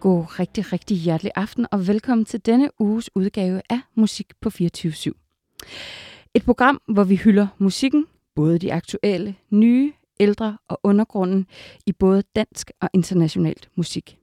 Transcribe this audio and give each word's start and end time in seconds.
God 0.00 0.38
rigtig, 0.38 0.72
rigtig 0.72 0.96
hjertelig 0.96 1.32
aften 1.34 1.66
og 1.70 1.86
velkommen 1.86 2.24
til 2.24 2.46
denne 2.46 2.70
uges 2.78 3.10
udgave 3.14 3.62
af 3.70 3.80
Musik 3.94 4.32
på 4.40 4.50
24-7. 4.54 5.10
Et 6.34 6.44
program, 6.44 6.80
hvor 6.88 7.04
vi 7.04 7.16
hylder 7.16 7.46
musikken, 7.58 8.06
både 8.34 8.58
de 8.58 8.72
aktuelle, 8.72 9.34
nye, 9.50 9.92
ældre 10.20 10.58
og 10.68 10.80
undergrunden 10.82 11.46
i 11.86 11.92
både 11.92 12.22
dansk 12.36 12.70
og 12.80 12.90
internationalt 12.92 13.70
musik. 13.74 14.18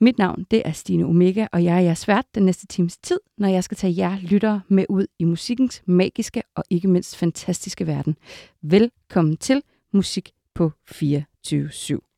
Mit 0.00 0.18
navn 0.18 0.46
det 0.50 0.62
er 0.64 0.72
Stine 0.72 1.06
Omega, 1.06 1.46
og 1.52 1.64
jeg 1.64 1.76
er 1.76 1.80
jeres 1.80 2.08
vært 2.08 2.26
den 2.34 2.44
næste 2.44 2.66
times 2.66 2.98
tid, 2.98 3.20
når 3.38 3.48
jeg 3.48 3.64
skal 3.64 3.76
tage 3.76 3.96
jer 3.96 4.18
lyttere 4.20 4.60
med 4.68 4.86
ud 4.88 5.06
i 5.18 5.24
musikkens 5.24 5.82
magiske 5.86 6.42
og 6.54 6.64
ikke 6.70 6.88
mindst 6.88 7.16
fantastiske 7.16 7.86
verden. 7.86 8.16
Velkommen 8.62 9.36
til 9.36 9.62
Musik 9.92 10.32
på 10.54 10.72
24 10.86 11.68
/7. 11.68 12.11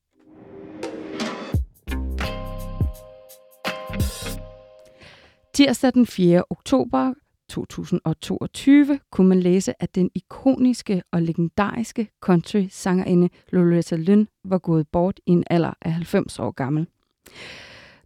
Tirsdag 5.55 5.95
den 5.95 6.07
4. 6.07 6.45
oktober 6.51 7.15
2022 7.49 9.01
kunne 9.11 9.29
man 9.29 9.41
læse, 9.41 9.83
at 9.83 9.95
den 9.95 10.11
ikoniske 10.15 11.03
og 11.13 11.23
legendariske 11.23 12.09
country-sangerinde 12.21 13.29
Loretta 13.53 13.97
Lynn 13.97 14.29
var 14.45 14.59
gået 14.59 14.89
bort 14.89 15.21
i 15.27 15.31
en 15.31 15.45
alder 15.51 15.73
af 15.83 15.93
90 15.93 16.39
år 16.39 16.51
gammel. 16.51 16.87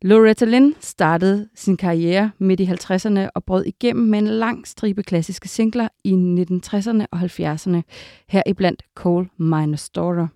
Loretta 0.02 0.44
Lynn 0.44 0.74
startede 0.80 1.48
sin 1.54 1.76
karriere 1.76 2.30
midt 2.38 2.60
i 2.60 2.64
50'erne 2.64 3.28
og 3.34 3.44
brød 3.44 3.64
igennem 3.64 4.08
med 4.08 4.18
en 4.18 4.26
lang 4.28 4.66
stribe 4.66 5.02
klassiske 5.02 5.48
singler 5.48 5.88
i 6.04 6.12
1960'erne 6.12 7.06
og 7.10 7.18
70'erne, 7.20 7.82
heriblandt 8.28 8.82
Coal 8.94 9.28
Miner's 9.40 9.90
Daughter. 9.94 10.26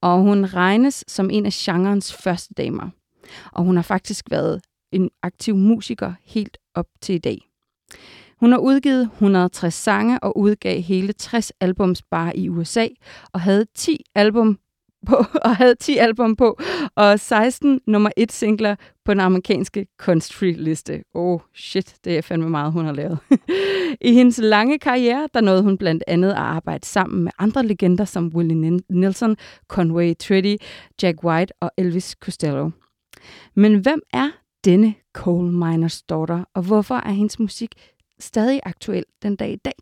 Og 0.00 0.18
hun 0.18 0.44
regnes 0.44 1.04
som 1.08 1.30
en 1.30 1.46
af 1.46 1.52
genrens 1.52 2.14
første 2.14 2.54
damer. 2.54 2.90
Og 3.52 3.64
hun 3.64 3.76
har 3.76 3.82
faktisk 3.82 4.30
været 4.30 4.60
en 4.92 5.10
aktiv 5.22 5.56
musiker 5.56 6.12
helt 6.24 6.58
op 6.74 6.86
til 7.00 7.14
i 7.14 7.18
dag. 7.18 7.50
Hun 8.40 8.52
har 8.52 8.58
udgivet 8.58 9.02
160 9.02 9.74
sange 9.74 10.18
og 10.18 10.38
udgav 10.38 10.80
hele 10.80 11.12
60 11.12 11.52
albums 11.60 12.02
bare 12.02 12.36
i 12.36 12.48
USA, 12.48 12.86
og 13.32 13.40
havde 13.40 13.66
10 13.74 14.04
album 14.14 14.58
på, 15.06 15.24
og 15.42 15.56
havde 15.56 15.74
10 15.74 15.96
album 15.96 16.36
på, 16.36 16.58
og 16.94 17.20
16 17.20 17.80
nummer 17.86 18.10
1 18.16 18.32
singler 18.32 18.76
på 19.04 19.12
den 19.12 19.20
amerikanske 19.20 19.86
country-liste. 20.02 21.02
Oh 21.14 21.40
shit, 21.54 21.94
det 22.04 22.18
er 22.18 22.22
fandme 22.22 22.50
meget, 22.50 22.72
hun 22.72 22.84
har 22.84 22.92
lavet. 22.92 23.18
I 24.00 24.12
hendes 24.12 24.38
lange 24.38 24.78
karriere, 24.78 25.28
der 25.34 25.40
nåede 25.40 25.62
hun 25.62 25.78
blandt 25.78 26.04
andet 26.06 26.30
at 26.30 26.36
arbejde 26.36 26.86
sammen 26.86 27.24
med 27.24 27.32
andre 27.38 27.66
legender 27.66 28.04
som 28.04 28.32
Willie 28.34 28.80
Nelson, 28.88 29.36
Conway 29.68 30.14
Twitty, 30.14 30.64
Jack 31.02 31.24
White 31.24 31.52
og 31.60 31.70
Elvis 31.76 32.16
Costello. 32.20 32.70
Men 33.54 33.78
hvem 33.78 34.00
er 34.12 34.30
denne 34.64 34.94
coal 35.12 35.52
miners 35.52 36.02
daughter, 36.02 36.44
og 36.54 36.62
hvorfor 36.62 36.94
er 36.94 37.10
hendes 37.10 37.38
musik 37.38 37.74
stadig 38.18 38.60
aktuel 38.62 39.04
den 39.22 39.36
dag 39.36 39.52
i 39.52 39.56
dag? 39.56 39.72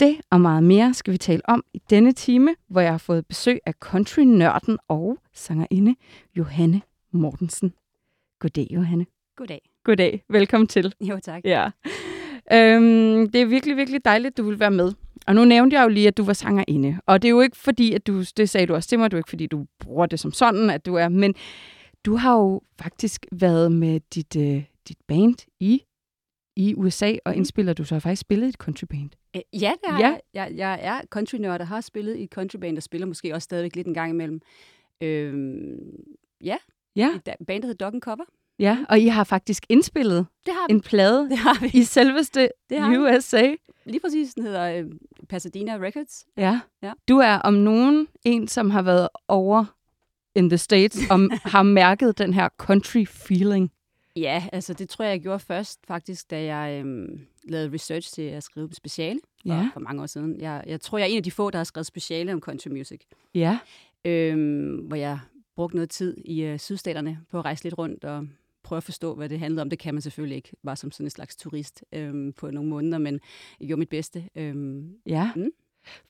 Det 0.00 0.16
og 0.30 0.40
meget 0.40 0.64
mere 0.64 0.94
skal 0.94 1.12
vi 1.12 1.18
tale 1.18 1.40
om 1.44 1.64
i 1.74 1.82
denne 1.90 2.12
time, 2.12 2.54
hvor 2.68 2.80
jeg 2.80 2.90
har 2.90 2.98
fået 2.98 3.26
besøg 3.26 3.58
af 3.66 3.74
country-nørden 3.74 4.78
og 4.88 5.18
sangerinde 5.34 5.94
Johanne 6.36 6.82
Mortensen. 7.12 7.72
Goddag, 8.40 8.66
Johanne. 8.70 9.06
Goddag. 9.36 9.70
Goddag. 9.84 10.22
Velkommen 10.28 10.66
til. 10.66 10.94
Jo, 11.00 11.18
tak. 11.22 11.44
Ja. 11.44 11.70
Øhm, 12.52 13.30
det 13.30 13.40
er 13.40 13.46
virkelig, 13.46 13.76
virkelig 13.76 14.04
dejligt, 14.04 14.32
at 14.32 14.36
du 14.36 14.42
vil 14.42 14.60
være 14.60 14.70
med. 14.70 14.92
Og 15.26 15.34
nu 15.34 15.44
nævnte 15.44 15.76
jeg 15.76 15.84
jo 15.84 15.88
lige, 15.88 16.08
at 16.08 16.16
du 16.16 16.24
var 16.24 16.32
sangerinde. 16.32 16.98
Og 17.06 17.22
det 17.22 17.28
er 17.28 17.30
jo 17.30 17.40
ikke 17.40 17.56
fordi, 17.56 17.92
at 17.92 18.06
du, 18.06 18.22
det 18.36 18.50
sagde 18.50 18.66
du 18.66 18.74
også 18.74 18.88
til 18.88 18.98
mig, 18.98 19.10
du 19.10 19.16
er 19.16 19.20
ikke 19.20 19.30
fordi, 19.30 19.46
du 19.46 19.66
bruger 19.80 20.06
det 20.06 20.20
som 20.20 20.32
sådan, 20.32 20.70
at 20.70 20.86
du 20.86 20.94
er, 20.94 21.08
men 21.08 21.34
du 22.06 22.16
har 22.16 22.36
jo 22.36 22.60
faktisk 22.78 23.26
været 23.32 23.72
med 23.72 24.00
dit, 24.00 24.36
øh, 24.36 24.64
dit 24.88 24.98
band 25.08 25.46
i, 25.60 25.82
i 26.56 26.74
USA, 26.74 27.12
og 27.24 27.32
mm. 27.32 27.36
indspiller 27.36 27.72
du 27.72 27.84
så 27.84 28.00
faktisk 28.00 28.20
spillet 28.20 28.46
i 28.46 28.48
et 28.48 28.54
countryband. 28.54 29.10
Ja, 29.34 29.72
det 29.82 29.90
har 29.90 30.00
ja. 30.00 30.06
jeg. 30.06 30.20
jeg. 30.34 30.52
Jeg 30.56 30.78
er 30.82 31.00
countrynørd 31.10 31.60
og 31.60 31.68
har 31.68 31.80
spillet 31.80 32.16
i 32.16 32.22
et 32.22 32.30
countryband, 32.30 32.76
og 32.76 32.82
spiller 32.82 33.06
måske 33.06 33.34
også 33.34 33.44
stadigvæk 33.44 33.76
lidt 33.76 33.86
en 33.86 33.94
gang 33.94 34.10
imellem. 34.10 34.40
Øhm, 35.02 35.78
ja, 36.44 36.56
ja. 36.96 37.10
bandet 37.46 37.64
hedder 37.64 37.84
Dog 37.84 37.94
and 37.94 38.02
Cover. 38.02 38.24
Ja, 38.58 38.84
og 38.88 39.00
I 39.00 39.06
har 39.06 39.24
faktisk 39.24 39.66
indspillet 39.68 40.26
det 40.46 40.54
har 40.54 40.66
en 40.70 40.80
plade 40.80 41.28
det 41.30 41.38
har 41.38 41.60
vi. 41.60 41.70
i 41.74 41.82
selveste 41.82 42.48
det 42.70 42.80
har 42.80 42.98
USA. 42.98 43.48
Vi. 43.48 43.56
Lige 43.84 44.00
præcis, 44.00 44.34
den 44.34 44.42
hedder 44.42 44.78
øh, 44.78 44.84
Pasadena 45.28 45.72
Records. 45.72 46.26
Ja. 46.36 46.60
ja, 46.82 46.92
du 47.08 47.18
er 47.18 47.34
om 47.34 47.54
nogen 47.54 48.08
en, 48.24 48.48
som 48.48 48.70
har 48.70 48.82
været 48.82 49.08
over 49.28 49.75
in 50.36 50.50
the 50.50 50.58
States, 50.58 50.98
og 51.10 51.20
har 51.52 51.62
mærket 51.62 52.18
den 52.18 52.34
her 52.34 52.48
country 52.58 53.04
feeling. 53.06 53.70
Ja, 54.16 54.44
altså 54.52 54.74
det 54.74 54.88
tror 54.88 55.04
jeg, 55.04 55.10
jeg 55.12 55.20
gjorde 55.20 55.38
først 55.38 55.80
faktisk, 55.86 56.30
da 56.30 56.44
jeg 56.44 56.80
øhm, 56.80 57.20
lavede 57.44 57.74
research 57.74 58.12
til 58.12 58.22
at 58.22 58.42
skrive 58.42 58.68
speciale 58.72 59.20
for, 59.46 59.54
ja. 59.54 59.70
for 59.72 59.80
mange 59.80 60.02
år 60.02 60.06
siden. 60.06 60.40
Jeg, 60.40 60.64
jeg 60.66 60.80
tror, 60.80 60.98
jeg 60.98 61.04
er 61.04 61.10
en 61.10 61.16
af 61.16 61.22
de 61.22 61.30
få, 61.30 61.50
der 61.50 61.58
har 61.58 61.64
skrevet 61.64 61.86
speciale 61.86 62.32
om 62.32 62.40
country 62.40 62.68
music. 62.68 63.00
Ja. 63.34 63.58
Øhm, 64.04 64.74
hvor 64.76 64.96
jeg 64.96 65.18
brugte 65.56 65.76
noget 65.76 65.90
tid 65.90 66.16
i 66.24 66.42
øh, 66.42 66.58
sydstaterne 66.58 67.18
på 67.30 67.38
at 67.38 67.44
rejse 67.44 67.64
lidt 67.64 67.78
rundt 67.78 68.04
og 68.04 68.26
prøve 68.62 68.76
at 68.76 68.84
forstå, 68.84 69.14
hvad 69.14 69.28
det 69.28 69.38
handlede 69.38 69.62
om. 69.62 69.70
Det 69.70 69.78
kan 69.78 69.94
man 69.94 70.00
selvfølgelig 70.00 70.36
ikke, 70.36 70.52
bare 70.64 70.76
som 70.76 70.90
sådan 70.90 71.06
en 71.06 71.10
slags 71.10 71.36
turist 71.36 71.84
øhm, 71.92 72.32
på 72.32 72.50
nogle 72.50 72.70
måneder, 72.70 72.98
men 72.98 73.20
jeg 73.60 73.66
gjorde 73.66 73.78
mit 73.78 73.88
bedste. 73.88 74.28
Øhm, 74.34 74.94
ja. 75.06 75.30
Mm. 75.36 75.50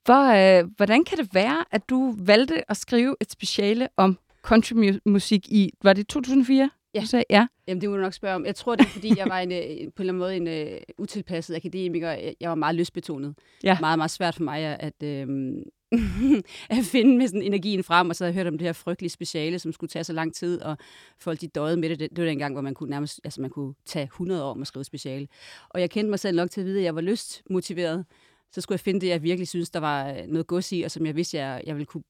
For, 0.06 0.58
øh, 0.60 0.68
hvordan 0.76 1.04
kan 1.04 1.18
det 1.18 1.34
være, 1.34 1.64
at 1.70 1.88
du 1.88 2.14
valgte 2.18 2.70
at 2.70 2.76
skrive 2.76 3.16
et 3.20 3.30
speciale 3.30 3.88
om 3.96 4.18
countrymusik 4.42 5.48
i, 5.48 5.70
var 5.82 5.92
det 5.92 6.08
2004? 6.08 6.70
Ja. 6.94 7.00
Du 7.00 7.06
sagde, 7.06 7.24
ja. 7.30 7.46
Jamen, 7.68 7.80
det 7.80 7.90
må 7.90 7.96
du 7.96 8.02
nok 8.02 8.12
spørge 8.12 8.34
om. 8.34 8.44
Jeg 8.46 8.54
tror, 8.54 8.76
det 8.76 8.84
er, 8.84 8.90
fordi 8.90 9.18
jeg 9.18 9.26
var 9.28 9.38
en, 9.38 9.52
øh, 9.58 9.58
på 9.58 10.02
en 10.02 10.08
eller 10.08 10.12
anden 10.12 10.18
måde 10.18 10.36
en 10.36 10.72
uh, 10.72 10.78
utilpasset 10.98 11.56
akademiker. 11.56 12.32
Jeg 12.40 12.48
var 12.48 12.54
meget 12.54 12.74
lystbetonet. 12.74 13.34
Ja. 13.64 13.76
Meget, 13.80 13.98
meget 13.98 14.10
svært 14.10 14.34
for 14.34 14.42
mig 14.42 14.60
at, 14.64 15.02
øhm, 15.02 15.62
at 16.70 16.84
finde 16.84 17.18
med 17.18 17.28
sådan 17.28 17.42
energien 17.42 17.84
frem, 17.84 18.10
og 18.10 18.16
så 18.16 18.24
havde 18.24 18.34
jeg 18.34 18.44
hørt 18.44 18.52
om 18.52 18.58
det 18.58 18.66
her 18.66 18.72
frygtelige 18.72 19.10
speciale, 19.10 19.58
som 19.58 19.72
skulle 19.72 19.88
tage 19.88 20.04
så 20.04 20.12
lang 20.12 20.34
tid, 20.34 20.62
og 20.62 20.76
folk 21.18 21.40
de 21.40 21.48
døde 21.48 21.76
med 21.76 21.88
det. 21.88 22.00
Det 22.00 22.18
var 22.18 22.24
den 22.24 22.38
gang, 22.38 22.54
hvor 22.54 22.62
man 22.62 22.74
kunne 22.74 22.90
nærmest, 22.90 23.20
altså 23.24 23.40
man 23.40 23.50
kunne 23.50 23.74
tage 23.86 24.04
100 24.04 24.44
år 24.44 24.54
med 24.54 24.62
at 24.62 24.66
skrive 24.66 24.84
speciale. 24.84 25.28
Og 25.68 25.80
jeg 25.80 25.90
kendte 25.90 26.10
mig 26.10 26.18
selv 26.18 26.36
nok 26.36 26.50
til 26.50 26.60
at 26.60 26.66
vide, 26.66 26.78
at 26.78 26.84
jeg 26.84 26.94
var 26.94 27.00
lystmotiveret 27.00 28.04
så 28.52 28.60
skulle 28.60 28.74
jeg 28.74 28.80
finde 28.80 29.00
det, 29.00 29.08
jeg 29.08 29.22
virkelig 29.22 29.48
synes, 29.48 29.70
der 29.70 29.80
var 29.80 30.10
øh, 30.10 30.26
noget 30.26 30.46
gods 30.46 30.72
i, 30.72 30.82
og 30.82 30.90
som 30.90 31.06
jeg 31.06 31.16
vidste, 31.16 31.36
jeg, 31.36 31.62
jeg 31.66 31.74
ville 31.74 31.86
kunne 31.86 32.04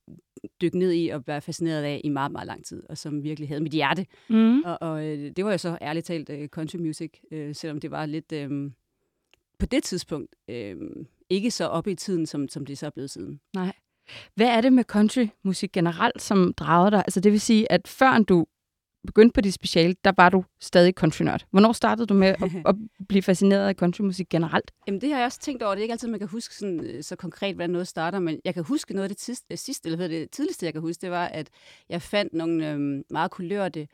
dykke 0.61 0.79
ned 0.79 0.93
i 0.93 1.09
og 1.09 1.27
være 1.27 1.41
fascineret 1.41 1.83
af 1.83 2.01
i 2.05 2.09
meget, 2.09 2.33
meget 2.33 2.47
lang 2.47 2.65
tid, 2.65 2.83
og 2.89 2.99
som 2.99 3.23
virkelig 3.23 3.49
havde 3.49 3.61
mit 3.61 3.73
hjerte. 3.73 4.07
Mm. 4.29 4.63
Og, 4.63 4.79
og 4.81 5.07
øh, 5.07 5.31
det 5.37 5.45
var 5.45 5.51
jo 5.51 5.59
så 5.59 5.79
ærligt 5.83 6.07
talt 6.07 6.31
uh, 6.31 6.47
country 6.47 6.77
music, 6.77 7.13
uh, 7.33 7.53
selvom 7.53 7.81
det 7.81 7.91
var 7.91 8.07
lidt 8.07 8.33
uh, 8.33 8.71
på 9.59 9.67
det 9.67 9.83
tidspunkt 9.83 10.35
uh, 10.49 11.05
ikke 11.31 11.51
så 11.51 11.67
oppe 11.67 11.91
i 11.91 11.95
tiden, 11.95 12.27
som, 12.27 12.49
som 12.49 12.67
det 12.67 12.79
så 12.79 12.87
er 12.87 12.91
blevet 12.91 13.11
siden. 13.11 13.41
Nej. 13.55 13.73
Hvad 14.35 14.47
er 14.47 14.61
det 14.61 14.73
med 14.73 14.85
countrymusik 14.85 15.73
generelt, 15.73 16.23
som 16.23 16.55
drager 16.55 16.91
dig? 16.91 16.99
Altså 16.99 17.21
det 17.21 17.33
vil 17.33 17.41
sige, 17.41 17.73
at 17.73 17.89
før 17.89 18.19
du 18.19 18.47
begyndte 19.07 19.33
på 19.33 19.41
dit 19.41 19.55
speciale, 19.55 19.95
der 20.05 20.13
var 20.17 20.29
du 20.29 20.45
stadig 20.61 20.95
countrynørd. 20.95 21.45
Hvornår 21.51 21.73
startede 21.73 22.07
du 22.07 22.15
med 22.15 22.29
at, 22.29 22.43
at 22.69 22.75
blive 23.09 23.23
fascineret 23.23 23.69
af 23.69 23.75
countrymusik 23.75 24.29
generelt? 24.29 24.71
Jamen 24.87 25.01
det 25.01 25.11
har 25.11 25.17
jeg 25.17 25.27
også 25.27 25.41
tænkt 25.41 25.63
over. 25.63 25.75
Det 25.75 25.81
er 25.81 25.83
ikke 25.83 25.93
altid, 25.93 26.09
man 26.09 26.19
kan 26.19 26.29
huske 26.29 26.55
sådan, 26.55 26.81
øh, 26.81 27.03
så 27.03 27.17
konkret, 27.17 27.55
hvordan 27.55 27.71
noget 27.71 27.89
starter, 27.89 28.19
men 28.19 28.41
jeg 28.45 28.55
kan 28.55 28.65
huske 28.65 28.95
noget 28.95 29.05
af 29.05 29.17
det 29.17 29.21
sidste, 29.21 29.57
sidste 29.57 29.89
eller 29.89 30.09
det 30.09 30.31
tidligste, 30.31 30.67
jeg 30.67 30.73
kan 30.73 30.83
huske, 30.83 31.01
det 31.01 31.11
var, 31.11 31.27
at 31.27 31.49
jeg 31.89 32.03
fandt 32.03 32.35
nogle 32.35 32.71
øhm, 32.71 33.03
meget 33.11 33.31
kulørte 33.31 33.87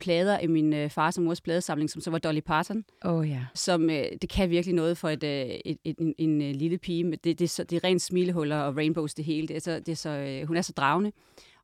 plader 0.00 0.38
i 0.38 0.46
min 0.46 0.72
øh, 0.72 0.90
fars 0.90 1.18
og 1.18 1.22
mors 1.24 1.40
pladesamling, 1.40 1.90
som 1.90 2.00
så 2.00 2.10
var 2.10 2.18
Dolly 2.18 2.40
Parton. 2.40 2.84
Oh, 3.04 3.28
ja. 3.28 3.44
Som, 3.54 3.90
øh, 3.90 4.04
det 4.22 4.30
kan 4.30 4.50
virkelig 4.50 4.74
noget 4.74 4.98
for 4.98 5.08
et, 5.08 5.24
øh, 5.24 5.46
et, 5.64 5.78
et, 5.84 5.98
en, 5.98 6.14
en, 6.18 6.40
en 6.40 6.56
lille 6.56 6.78
pige. 6.78 7.10
Det, 7.10 7.24
det, 7.24 7.38
det, 7.38 7.44
er 7.44 7.48
så, 7.48 7.64
det 7.64 7.76
er 7.76 7.84
rent 7.84 8.02
smilehuller 8.02 8.56
og 8.56 8.76
rainbows 8.76 9.14
det 9.14 9.24
hele. 9.24 9.48
Det 9.48 9.56
er 9.56 9.60
så, 9.60 9.78
det 9.78 9.88
er 9.88 9.96
så, 9.96 10.10
øh, 10.10 10.46
hun 10.46 10.56
er 10.56 10.62
så 10.62 10.72
dragende. 10.72 11.12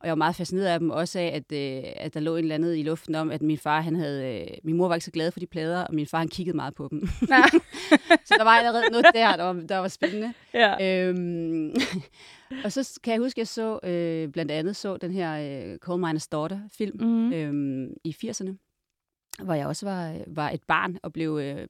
Og 0.06 0.08
jeg 0.08 0.12
var 0.12 0.16
meget 0.24 0.36
fascineret 0.36 0.66
af 0.66 0.78
dem, 0.78 0.90
også 0.90 1.18
af, 1.18 1.24
at, 1.24 1.52
øh, 1.52 1.92
at 1.96 2.14
der 2.14 2.20
lå 2.20 2.36
en 2.36 2.44
eller 2.44 2.54
andet 2.54 2.76
i 2.76 2.82
luften 2.82 3.14
om, 3.14 3.30
at 3.30 3.42
min 3.42 3.58
far, 3.58 3.80
han 3.80 3.96
havde... 3.96 4.40
Øh, 4.40 4.46
min 4.64 4.76
mor 4.76 4.88
var 4.88 4.94
ikke 4.94 5.04
så 5.04 5.10
glad 5.10 5.30
for 5.30 5.40
de 5.40 5.46
plader, 5.46 5.84
og 5.84 5.94
min 5.94 6.06
far, 6.06 6.18
han 6.18 6.28
kiggede 6.28 6.56
meget 6.56 6.74
på 6.74 6.88
dem. 6.90 7.08
Ja. 7.28 7.42
så 8.26 8.34
der 8.38 8.44
var 8.44 8.50
allerede 8.50 8.84
noget 8.90 9.06
der, 9.14 9.36
der 9.36 9.44
var, 9.44 9.52
der 9.52 9.76
var 9.76 9.88
spændende. 9.88 10.32
Ja. 10.54 11.08
Øhm, 11.08 11.74
og 12.64 12.72
så 12.72 13.00
kan 13.02 13.12
jeg 13.12 13.20
huske, 13.20 13.38
at 13.38 13.38
jeg 13.38 13.48
så 13.48 13.78
øh, 13.82 14.28
blandt 14.28 14.50
andet 14.50 14.76
så 14.76 14.96
den 14.96 15.12
her 15.12 15.32
øh, 15.32 15.78
Coal 15.78 16.04
Miner's 16.04 16.28
Daughter-film 16.32 16.96
mm. 17.00 17.32
øh, 17.32 17.90
i 18.04 18.16
80'erne, 18.24 18.50
hvor 19.44 19.54
jeg 19.54 19.66
også 19.66 19.86
var, 19.86 20.16
var 20.26 20.50
et 20.50 20.62
barn 20.62 20.98
og 21.02 21.12
blev 21.12 21.38
øh, 21.42 21.68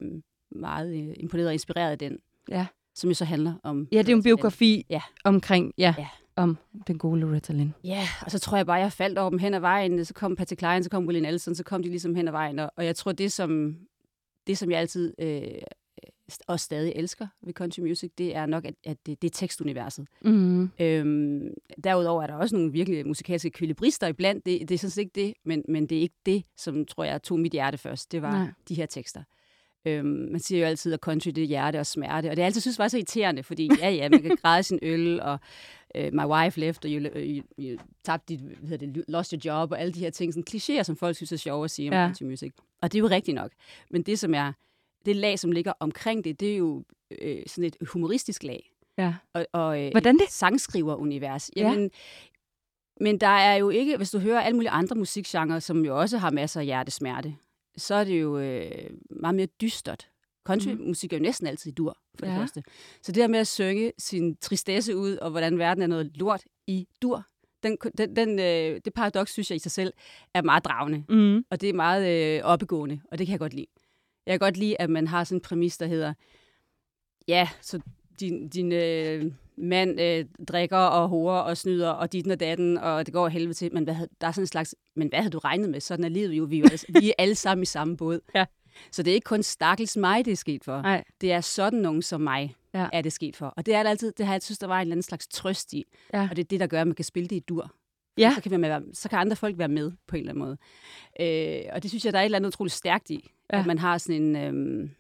meget 0.51 0.95
øh, 0.97 1.15
imponeret 1.17 1.49
og 1.49 1.53
inspireret 1.53 1.91
af 1.91 1.99
den. 1.99 2.19
Ja. 2.49 2.67
Som 2.95 3.11
jo 3.11 3.15
så 3.15 3.25
handler 3.25 3.55
om... 3.63 3.89
Ja, 3.93 3.99
det 3.99 4.09
er 4.09 4.13
jo 4.13 4.17
en 4.17 4.23
biografi 4.23 4.87
ja. 4.91 5.03
omkring... 5.25 5.73
Ja. 5.79 5.95
ja 5.99 6.07
om 6.37 6.59
den 6.87 6.99
gode 6.99 7.21
Loretta 7.21 7.53
Lynn. 7.53 7.75
Ja, 7.85 8.09
og 8.25 8.31
så 8.31 8.39
tror 8.39 8.57
jeg 8.57 8.67
bare, 8.67 8.77
jeg 8.77 8.93
faldt 8.93 9.19
over 9.19 9.31
dem 9.31 9.39
hen 9.39 9.55
ad 9.55 9.61
vejen. 9.61 10.05
Så 10.05 10.15
kom 10.15 10.37
Patrick 10.37 10.59
Klein, 10.59 10.83
så 10.83 10.91
kom 10.91 11.07
William 11.07 11.23
Nelson, 11.23 11.55
så 11.55 11.65
kom 11.65 11.83
de 11.83 11.89
ligesom 11.89 12.15
hen 12.15 12.29
ad 12.29 12.33
vejen. 12.33 12.59
Og, 12.59 12.71
og 12.77 12.85
jeg 12.85 12.97
tror, 12.97 13.13
det 13.13 13.33
som, 13.33 13.77
det 14.47 14.59
som 14.59 14.71
jeg 14.71 14.81
altid 14.81 15.15
øh, 15.19 15.63
og 16.47 16.61
stadig 16.61 16.93
elsker 16.97 17.27
ved 17.43 17.55
country 17.55 17.81
music, 17.81 18.11
det 18.19 18.37
er 18.37 18.47
nok, 18.47 18.65
at, 18.65 18.75
at 18.85 18.97
det, 19.07 19.23
det 19.23 19.29
er 19.29 19.35
tekstuniverset. 19.35 20.07
Mm. 20.25 20.71
Øhm, 20.81 21.49
derudover 21.85 22.23
er 22.23 22.27
der 22.27 22.35
også 22.35 22.57
nogle 22.57 22.73
virkelig 22.73 23.07
musikalske 23.07 23.49
ekvilibrister 23.49 24.07
iblandt. 24.07 24.47
Det, 24.47 24.61
det 24.61 24.75
er 24.75 24.79
sådan 24.79 24.91
set 24.91 25.03
ikke 25.03 25.13
det, 25.15 25.35
men, 25.45 25.65
men 25.69 25.87
det 25.87 25.99
er 25.99 26.03
ikke 26.03 26.21
det, 26.27 26.45
som 26.57 26.85
tror 26.85 27.05
jeg 27.05 27.23
tog 27.23 27.41
mit 27.41 27.53
hjerte 27.53 27.79
først. 27.79 28.13
Det 28.13 28.23
var 28.23 28.31
Nej. 28.31 28.47
de 28.69 28.75
her 28.75 28.87
tekster. 28.87 29.23
Øhm, 29.87 30.29
man 30.31 30.41
siger 30.41 30.61
jo 30.61 30.67
altid, 30.67 30.93
at 30.93 31.01
country 31.01 31.31
det 31.31 31.43
er 31.43 31.47
hjerte 31.47 31.81
og 31.81 31.87
smerte, 31.87 32.31
og 32.31 32.37
det 32.37 32.43
er 32.43 32.47
altid 32.47 32.61
synes 32.61 32.79
var 32.79 32.89
så 32.89 32.97
irriterende, 32.97 33.43
fordi 33.43 33.71
ja, 33.81 33.91
ja, 33.91 34.09
man 34.09 34.23
kan 34.23 34.37
græde 34.43 34.63
sin 34.63 34.79
øl, 34.83 35.21
og 35.21 35.41
uh, 35.97 36.13
my 36.13 36.25
wife 36.25 36.61
left, 36.61 36.85
og 36.85 36.91
you, 36.91 37.11
you, 37.17 37.43
you 37.59 37.79
tabte 38.05 38.25
dit, 38.29 38.41
hvad 38.41 38.79
det, 38.79 39.05
lost 39.09 39.31
your 39.31 39.41
job, 39.45 39.73
og 39.73 39.81
alle 39.81 39.93
de 39.93 40.01
her 40.01 40.11
ting, 40.11 40.35
sådan 40.35 40.45
klichéer, 40.51 40.83
som 40.83 40.97
folk 40.97 41.17
synes 41.17 41.33
er 41.33 41.37
sjove 41.37 41.65
at 41.65 41.71
sige 41.71 41.89
om 41.89 41.95
ja. 41.95 42.07
country 42.07 42.23
music. 42.23 42.53
Og 42.83 42.93
det 42.93 42.99
er 42.99 43.03
jo 43.03 43.09
rigtigt 43.09 43.35
nok. 43.35 43.51
Men 43.91 44.03
det, 44.03 44.19
som 44.19 44.35
er, 44.35 44.53
det 45.07 45.17
lag, 45.17 45.39
som 45.39 45.53
ligger 45.53 45.73
omkring 45.81 46.25
det, 46.25 46.41
det 46.41 46.53
er 46.53 46.57
jo 46.57 46.85
øh, 47.21 47.43
sådan 47.47 47.65
et 47.65 47.77
humoristisk 47.93 48.43
lag. 48.43 48.73
Ja. 48.99 49.15
Og, 49.33 49.47
og 49.53 49.85
øh, 49.85 49.91
Hvordan 49.91 50.19
det? 50.19 50.31
Sangskriver-univers. 50.31 51.51
Jamen, 51.57 51.83
ja. 51.83 51.89
Men 53.01 53.19
der 53.19 53.27
er 53.27 53.55
jo 53.55 53.71
ikke, 53.71 53.97
hvis 53.97 54.11
du 54.11 54.19
hører 54.19 54.41
alle 54.41 54.57
mulige 54.57 54.71
andre 54.71 54.97
musikgenre, 54.97 55.61
som 55.61 55.85
jo 55.85 56.01
også 56.01 56.19
har 56.19 56.31
masser 56.31 56.61
af 56.61 56.67
hjertesmerte, 56.67 57.37
så 57.77 57.95
er 57.95 58.05
det 58.05 58.21
jo 58.21 58.39
øh, 58.39 58.91
meget 59.11 59.35
mere 59.35 59.47
dystert. 59.47 60.09
Countrymusik 60.47 61.13
er 61.13 61.17
jo 61.17 61.23
næsten 61.23 61.47
altid 61.47 61.73
dur, 61.73 61.99
for 62.19 62.27
ja. 62.27 62.33
det 62.33 62.41
første. 62.41 62.63
Så 63.03 63.13
det 63.13 63.23
her 63.23 63.29
med 63.29 63.39
at 63.39 63.47
synge 63.47 63.93
sin 63.99 64.37
tristesse 64.37 64.97
ud, 64.97 65.17
og 65.17 65.31
hvordan 65.31 65.59
verden 65.59 65.83
er 65.83 65.87
noget 65.87 66.11
lort 66.15 66.43
i 66.67 66.89
dur, 67.03 67.27
den, 67.63 67.77
den, 67.99 68.17
den, 68.17 68.39
øh, 68.39 68.81
det 68.85 68.95
paradoks, 68.95 69.33
synes 69.33 69.51
jeg 69.51 69.57
i 69.57 69.59
sig 69.59 69.73
selv, 69.73 69.93
er 70.35 70.43
meget 70.43 70.65
dragende. 70.65 71.05
Mm. 71.09 71.45
Og 71.51 71.61
det 71.61 71.69
er 71.69 71.75
meget 71.75 72.37
øh, 72.39 72.45
oppegående, 72.45 73.01
og 73.11 73.19
det 73.19 73.27
kan 73.27 73.33
jeg 73.33 73.41
godt 73.41 73.55
lide. 73.55 73.67
Jeg 74.27 74.33
kan 74.33 74.39
godt 74.39 74.57
lide, 74.57 74.81
at 74.81 74.91
man 74.91 75.07
har 75.07 75.25
sådan 75.25 75.37
en 75.37 75.41
præmis, 75.41 75.79
der 75.79 75.87
hedder, 75.87 76.15
ja, 77.29 77.49
så 77.61 77.81
din, 78.21 78.49
din 78.49 78.73
øh, 78.73 79.33
mand 79.57 80.01
øh, 80.01 80.25
drikker 80.49 80.77
og 80.77 81.09
horer 81.09 81.41
og 81.41 81.57
snyder, 81.57 81.91
og 81.91 82.13
dit 82.13 82.31
og 82.31 82.41
datten, 82.41 82.79
og 82.79 83.07
det 83.07 83.15
går 83.15 83.29
helvede 83.29 83.55
til, 83.55 83.75
men 83.75 83.85
hvad, 83.85 83.97
der 84.21 84.27
er 84.27 84.33
sådan 84.33 84.43
en 84.43 84.47
slags, 84.47 84.75
men 84.95 85.09
hvad 85.09 85.19
havde 85.19 85.33
du 85.33 85.39
regnet 85.39 85.71
med? 85.71 85.81
Sådan 85.81 86.05
er 86.05 86.09
livet 86.09 86.33
jo, 86.33 86.45
vi 86.45 86.57
er, 86.57 86.61
jo 86.61 86.67
alle, 86.71 87.01
vi 87.01 87.09
er 87.09 87.15
alle 87.19 87.35
sammen 87.35 87.63
i 87.63 87.67
samme 87.67 87.97
båd. 87.97 88.21
Ja. 88.35 88.45
Så 88.93 89.03
det 89.03 89.11
er 89.11 89.15
ikke 89.15 89.25
kun 89.25 89.43
stakkels 89.43 89.97
mig, 89.97 90.25
det 90.25 90.33
er 90.33 90.37
sket 90.37 90.65
for. 90.65 90.83
Nej. 90.83 91.05
Det 91.21 91.33
er 91.33 91.41
sådan 91.41 91.79
nogen 91.79 92.03
som 92.03 92.21
mig, 92.21 92.55
ja. 92.75 92.89
er 92.93 93.03
det 93.03 93.13
sket 93.13 93.37
for. 93.37 93.47
Og 93.47 93.67
det 93.67 93.75
er 93.75 93.83
det 93.83 93.91
altid, 93.91 94.13
det 94.13 94.27
har 94.27 94.35
jeg 94.35 94.43
synes, 94.43 94.59
der 94.59 94.67
var 94.67 94.77
en 94.77 94.81
eller 94.81 94.95
anden 94.95 95.03
slags 95.03 95.29
trøst 95.29 95.73
i. 95.73 95.85
Ja. 96.13 96.29
Og 96.31 96.37
det 96.37 96.43
er 96.43 96.49
det, 96.49 96.61
der 96.61 96.67
gør, 96.67 96.81
at 96.81 96.87
man 96.87 96.97
kan 96.97 97.05
spille 97.05 97.29
det 97.29 97.37
i 97.37 97.41
dur. 97.41 97.73
Ja. 98.19 98.33
Så, 98.35 98.41
kan 98.41 98.63
være, 98.63 98.83
så 98.93 99.09
kan 99.09 99.19
andre 99.19 99.37
folk 99.37 99.59
være 99.59 99.69
med 99.69 99.93
på 100.07 100.17
en 100.17 100.21
eller 100.21 100.33
anden 100.33 100.45
måde. 100.45 100.57
Øh, 101.21 101.73
og 101.73 101.83
det 101.83 101.91
synes 101.91 102.05
jeg, 102.05 102.13
der 102.13 102.19
er 102.19 102.23
et 102.23 102.25
eller 102.25 102.39
andet 102.39 102.49
utroligt 102.49 102.75
stærkt 102.75 103.11
i. 103.11 103.31
Ja. 103.53 103.59
At 103.59 103.67
man 103.67 103.79
har 103.79 103.99
sådan 103.99 104.23
en... 104.23 104.37
Øh, 104.37 104.91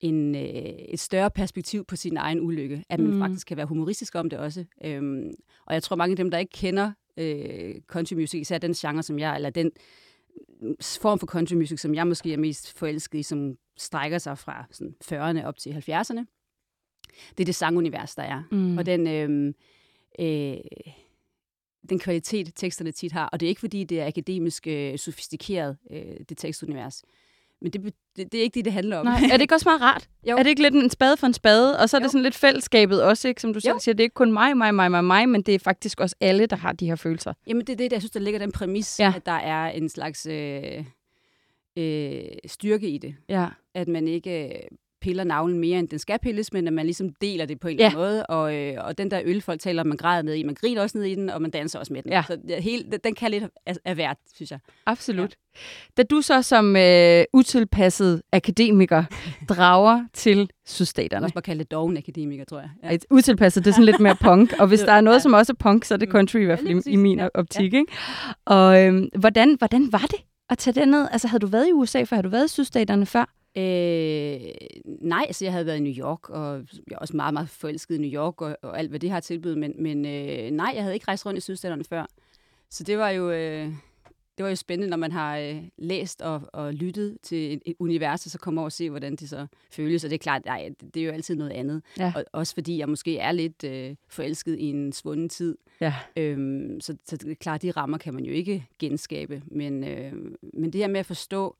en, 0.00 0.34
øh, 0.34 0.42
et 0.42 1.00
større 1.00 1.30
perspektiv 1.30 1.84
på 1.84 1.96
sin 1.96 2.16
egen 2.16 2.40
ulykke. 2.40 2.84
At 2.88 3.00
man 3.00 3.12
mm. 3.12 3.20
faktisk 3.20 3.46
kan 3.46 3.56
være 3.56 3.66
humoristisk 3.66 4.14
om 4.14 4.30
det 4.30 4.38
også. 4.38 4.64
Øhm, 4.84 5.30
og 5.66 5.74
jeg 5.74 5.82
tror, 5.82 5.96
mange 5.96 6.12
af 6.12 6.16
dem, 6.16 6.30
der 6.30 6.38
ikke 6.38 6.52
kender 6.52 6.92
øh, 7.16 7.74
country 7.86 8.14
music, 8.14 8.40
især 8.40 8.58
den 8.58 8.74
genre, 8.74 9.02
som 9.02 9.18
jeg, 9.18 9.36
eller 9.36 9.50
den 9.50 9.70
form 10.80 11.18
for 11.18 11.26
country 11.26 11.54
music, 11.54 11.80
som 11.80 11.94
jeg 11.94 12.06
måske 12.06 12.32
er 12.32 12.36
mest 12.36 12.78
forelsket 12.78 13.18
i, 13.18 13.22
som 13.22 13.56
strækker 13.76 14.18
sig 14.18 14.38
fra 14.38 14.66
sådan 14.70 14.94
40'erne 15.04 15.44
op 15.44 15.56
til 15.56 15.70
70'erne. 15.70 16.24
Det 17.30 17.40
er 17.40 17.44
det 17.44 17.54
sangunivers, 17.54 18.14
der 18.14 18.22
er. 18.22 18.42
Mm. 18.50 18.78
Og 18.78 18.86
den, 18.86 19.06
øh, 19.06 19.54
øh, 20.20 20.60
den 21.88 21.98
kvalitet, 21.98 22.52
teksterne 22.54 22.92
tit 22.92 23.12
har. 23.12 23.26
Og 23.26 23.40
det 23.40 23.46
er 23.46 23.48
ikke, 23.48 23.60
fordi 23.60 23.84
det 23.84 24.00
er 24.00 24.06
akademisk 24.06 24.66
øh, 24.66 24.98
sofistikeret, 24.98 25.76
øh, 25.90 26.20
det 26.28 26.38
tekstunivers. 26.38 27.04
Men 27.62 27.72
det, 27.72 27.94
det, 28.16 28.32
det 28.32 28.38
er 28.38 28.42
ikke 28.42 28.54
det, 28.54 28.64
det 28.64 28.72
handler 28.72 28.96
om. 28.96 29.06
Nej. 29.06 29.20
Er 29.32 29.36
det 29.36 29.40
ikke 29.40 29.54
også 29.54 29.68
meget 29.68 29.80
rart? 29.80 30.08
Jo. 30.28 30.36
Er 30.36 30.42
det 30.42 30.50
ikke 30.50 30.62
lidt 30.62 30.74
en 30.74 30.90
spade 30.90 31.16
for 31.16 31.26
en 31.26 31.34
spade? 31.34 31.78
Og 31.78 31.88
så 31.88 31.96
er 31.96 32.00
jo. 32.00 32.02
det 32.02 32.10
sådan 32.10 32.22
lidt 32.22 32.34
fællesskabet 32.34 33.02
også, 33.02 33.28
ikke? 33.28 33.40
som 33.40 33.52
du 33.52 33.60
selv 33.60 33.72
jo. 33.72 33.78
siger. 33.78 33.94
Det 33.94 34.00
er 34.00 34.04
ikke 34.04 34.14
kun 34.14 34.32
mig, 34.32 34.56
mig, 34.56 34.74
mig, 34.74 34.90
mig, 34.90 35.04
mig, 35.04 35.28
men 35.28 35.42
det 35.42 35.54
er 35.54 35.58
faktisk 35.58 36.00
også 36.00 36.16
alle, 36.20 36.46
der 36.46 36.56
har 36.56 36.72
de 36.72 36.86
her 36.86 36.96
følelser. 36.96 37.32
Jamen 37.46 37.66
det 37.66 37.72
er 37.72 37.76
det, 37.76 37.90
der 37.90 37.94
jeg 37.96 38.02
synes, 38.02 38.12
der 38.12 38.20
ligger 38.20 38.38
den 38.38 38.52
præmis, 38.52 39.00
ja. 39.00 39.12
at 39.16 39.26
der 39.26 39.32
er 39.32 39.70
en 39.70 39.88
slags 39.88 40.26
øh, 40.26 40.84
øh, 41.76 42.22
styrke 42.46 42.88
i 42.88 42.98
det. 42.98 43.14
Ja. 43.28 43.48
At 43.74 43.88
man 43.88 44.08
ikke 44.08 44.60
piller 45.00 45.24
navlen 45.24 45.58
mere, 45.58 45.78
end 45.78 45.88
den 45.88 45.98
skal 45.98 46.18
pilles, 46.22 46.52
men 46.52 46.66
at 46.66 46.72
man 46.72 46.86
ligesom 46.86 47.10
deler 47.20 47.46
det 47.46 47.60
på 47.60 47.68
en 47.68 47.78
ja. 47.78 47.86
eller 47.86 47.98
anden 47.98 48.12
måde. 48.12 48.26
Og, 48.26 48.54
øh, 48.54 48.74
og 48.84 48.98
den 48.98 49.10
der 49.10 49.20
øl, 49.24 49.40
folk 49.40 49.60
taler 49.60 49.84
man 49.84 49.96
græder 49.96 50.22
ned 50.22 50.34
i, 50.34 50.42
man 50.42 50.54
griner 50.54 50.82
også 50.82 50.98
ned 50.98 51.04
i 51.06 51.14
den, 51.14 51.30
og 51.30 51.42
man 51.42 51.50
danser 51.50 51.78
også 51.78 51.92
med 51.92 52.02
den. 52.02 52.12
Ja. 52.12 52.22
Så 52.26 52.38
hele, 52.58 52.84
den 53.04 53.14
kan 53.14 53.30
lidt 53.30 53.44
af, 53.84 53.94
hvert, 53.94 54.16
synes 54.34 54.50
jeg. 54.50 54.58
Absolut. 54.86 55.30
Ja. 55.30 55.60
Da 55.96 56.02
du 56.02 56.20
så 56.20 56.42
som 56.42 56.76
øh, 56.76 57.24
utilpasset 57.32 58.22
akademiker 58.32 59.04
drager 59.48 60.04
til 60.14 60.50
sydstaterne. 60.66 61.20
Man 61.20 61.30
skal 61.30 61.42
kalde 61.42 61.58
det 61.58 61.70
doven 61.70 61.96
akademiker, 61.96 62.44
tror 62.44 62.58
jeg. 62.58 62.70
Ja. 62.82 62.96
utilpasset, 63.10 63.64
det 63.64 63.70
er 63.70 63.74
sådan 63.74 63.84
lidt 63.84 64.00
mere 64.00 64.16
punk. 64.16 64.52
Og 64.58 64.66
hvis 64.66 64.80
der 64.88 64.92
er 64.92 65.00
noget, 65.00 65.18
ja. 65.18 65.22
som 65.22 65.32
også 65.32 65.52
er 65.52 65.56
punk, 65.56 65.84
så 65.84 65.94
er 65.94 65.98
det 65.98 66.08
country 66.08 66.38
i 66.38 66.44
hvert 66.44 66.58
fald 66.58 66.68
ja, 66.68 66.90
i, 66.90 66.92
i 66.92 66.96
min 66.96 67.18
ja. 67.18 67.28
optik. 67.34 67.72
Ja. 67.72 67.78
Ikke? 67.78 67.92
Og 68.44 68.82
øh, 68.82 69.02
hvordan, 69.18 69.54
hvordan 69.58 69.92
var 69.92 70.06
det 70.10 70.20
at 70.50 70.58
tage 70.58 70.80
det 70.80 70.88
ned? 70.88 71.08
Altså 71.12 71.28
havde 71.28 71.40
du 71.40 71.46
været 71.46 71.68
i 71.68 71.72
USA 71.72 72.02
før? 72.02 72.16
Har 72.16 72.22
du 72.22 72.28
været 72.28 72.44
i 72.44 72.48
sydstaterne 72.48 73.06
før? 73.06 73.37
Øh, 73.58 74.40
nej, 74.84 75.24
altså 75.26 75.44
jeg 75.44 75.52
havde 75.52 75.66
været 75.66 75.76
i 75.76 75.80
New 75.80 75.92
York, 75.92 76.30
og 76.30 76.56
jeg 76.86 76.94
er 76.94 76.98
også 76.98 77.16
meget, 77.16 77.34
meget 77.34 77.48
forelsket 77.48 77.94
i 77.94 77.98
New 77.98 78.10
York, 78.10 78.40
og, 78.40 78.56
og 78.62 78.78
alt, 78.78 78.90
hvad 78.90 79.00
det 79.00 79.10
har 79.10 79.20
tilbydet, 79.20 79.58
men, 79.58 79.74
men 79.78 80.06
øh, 80.06 80.50
nej, 80.50 80.72
jeg 80.74 80.82
havde 80.82 80.94
ikke 80.94 81.08
rejst 81.08 81.26
rundt 81.26 81.38
i 81.38 81.40
sydstaterne 81.40 81.84
før. 81.84 82.06
Så 82.70 82.84
det 82.84 82.98
var 82.98 83.08
jo, 83.08 83.30
øh, 83.30 83.72
det 84.38 84.44
var 84.44 84.48
jo 84.48 84.56
spændende, 84.56 84.90
når 84.90 84.96
man 84.96 85.12
har 85.12 85.38
øh, 85.38 85.62
læst 85.78 86.22
og, 86.22 86.42
og 86.52 86.74
lyttet 86.74 87.18
til 87.22 87.52
et, 87.52 87.62
et 87.66 87.74
univers, 87.78 88.26
og 88.26 88.30
så 88.30 88.38
kommer 88.38 88.62
over 88.62 88.66
og 88.68 88.72
se, 88.72 88.90
hvordan 88.90 89.16
det 89.16 89.28
så 89.28 89.46
føles. 89.70 90.04
Og 90.04 90.10
det 90.10 90.16
er 90.16 90.22
klart, 90.22 90.44
nej, 90.44 90.70
det, 90.80 90.94
det 90.94 91.00
er 91.00 91.06
jo 91.06 91.12
altid 91.12 91.36
noget 91.36 91.50
andet. 91.50 91.82
Ja. 91.98 92.12
Og, 92.16 92.24
også 92.32 92.54
fordi 92.54 92.78
jeg 92.78 92.88
måske 92.88 93.18
er 93.18 93.32
lidt 93.32 93.64
øh, 93.64 93.96
forelsket 94.08 94.58
i 94.58 94.64
en 94.64 94.92
svunden 94.92 95.28
tid. 95.28 95.58
Ja. 95.80 95.94
Øhm, 96.16 96.80
så, 96.80 96.96
så 97.04 97.16
det 97.16 97.30
er 97.30 97.34
klart, 97.34 97.62
de 97.62 97.70
rammer 97.70 97.98
kan 97.98 98.14
man 98.14 98.24
jo 98.24 98.32
ikke 98.32 98.66
genskabe. 98.78 99.42
Men, 99.46 99.84
øh, 99.84 100.12
men 100.52 100.72
det 100.72 100.80
her 100.80 100.88
med 100.88 101.00
at 101.00 101.06
forstå, 101.06 101.56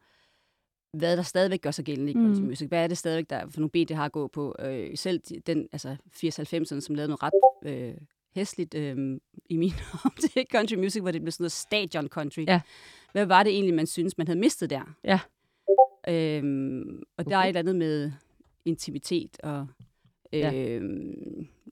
hvad 0.93 1.17
der 1.17 1.23
stadigvæk 1.23 1.61
gør 1.61 1.71
sig 1.71 1.85
gældende 1.85 2.13
i 2.13 2.15
mm. 2.15 2.25
country 2.25 2.43
music. 2.43 2.69
Hvad 2.69 2.83
er 2.83 2.87
det 2.87 2.99
stadigvæk, 2.99 3.31
der 3.31 3.51
for 3.51 3.61
nogle 3.61 3.71
beat, 3.71 3.89
det 3.89 3.97
har 3.97 4.05
at 4.05 4.13
gå 4.13 4.27
på? 4.27 4.57
Øh, 4.59 4.97
selv 4.97 5.21
den, 5.47 5.69
altså 5.73 5.97
80-90'erne, 6.15 6.81
som 6.81 6.95
lavede 6.95 7.09
noget 7.09 7.23
ret 7.23 7.33
øh, 7.65 7.95
hæsligt 8.35 8.75
øh, 8.75 9.21
i 9.49 9.57
min 9.57 9.73
til 10.23 10.47
country 10.53 10.75
music, 10.75 11.03
hvor 11.03 11.11
det 11.11 11.23
blev 11.23 11.33
sådan 11.33 11.43
noget 11.43 11.53
stadion 11.53 12.09
country. 12.09 12.45
Ja. 12.47 12.61
Hvad 13.13 13.27
var 13.27 13.43
det 13.43 13.53
egentlig, 13.53 13.75
man 13.75 13.87
synes, 13.87 14.19
man 14.19 14.27
havde 14.27 14.39
mistet 14.39 14.71
der? 14.71 14.95
Ja. 15.05 15.21
Øhm, 16.09 17.03
og 17.17 17.25
okay. 17.27 17.31
der 17.31 17.37
er 17.37 17.43
et 17.43 17.49
eller 17.49 17.59
andet 17.59 17.77
med 17.77 18.13
intimitet, 18.65 19.41
og, 19.43 19.67
øh, 20.33 20.41
ja. 20.41 20.81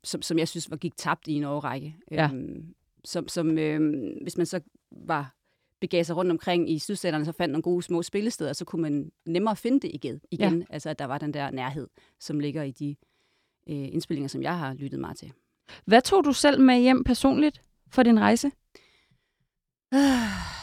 som, 0.05 0.23
som 0.23 0.39
jeg 0.39 0.49
synes 0.49 0.71
var 0.71 0.77
gik 0.77 0.97
tabt 0.97 1.29
i 1.29 1.33
en 1.33 1.45
årrække. 1.45 1.97
Ja. 2.11 2.31
Øhm, 2.33 2.75
som, 3.05 3.29
som 3.29 3.59
øh, 3.59 3.81
hvis 4.23 4.37
man 4.37 4.47
så 4.47 4.61
var 4.91 5.35
begav 5.81 6.05
sig 6.05 6.17
rundt 6.17 6.31
omkring 6.31 6.71
i 6.71 6.79
sydstaterne, 6.79 7.25
så 7.25 7.33
fandt 7.33 7.53
nogle 7.53 7.63
gode 7.63 7.83
små 7.83 8.03
spillesteder, 8.03 8.53
så 8.53 8.65
kunne 8.65 8.83
man 8.83 9.13
nemmere 9.27 9.57
finde 9.57 9.81
det 9.81 9.91
igen. 9.95 10.21
igen. 10.31 10.59
Ja. 10.59 10.65
Altså, 10.71 10.91
at 10.91 10.99
der 10.99 11.05
var 11.05 11.19
den 11.19 11.35
der 11.35 11.51
nærhed, 11.51 11.89
som 12.21 12.41
ligger 12.41 12.63
i 12.63 12.71
de 12.71 12.97
øh, 13.69 13.89
indspillinger, 13.93 14.29
som 14.29 14.43
jeg 14.43 14.59
har 14.59 14.75
lyttet 14.75 15.01
meget 15.01 15.17
til. 15.17 15.33
Hvad 15.85 16.03
tog 16.03 16.25
du 16.25 16.33
selv 16.33 16.61
med 16.61 16.81
hjem 16.81 17.05
personligt 17.05 17.63
for 17.91 18.03
din 18.03 18.21
rejse? 18.21 18.51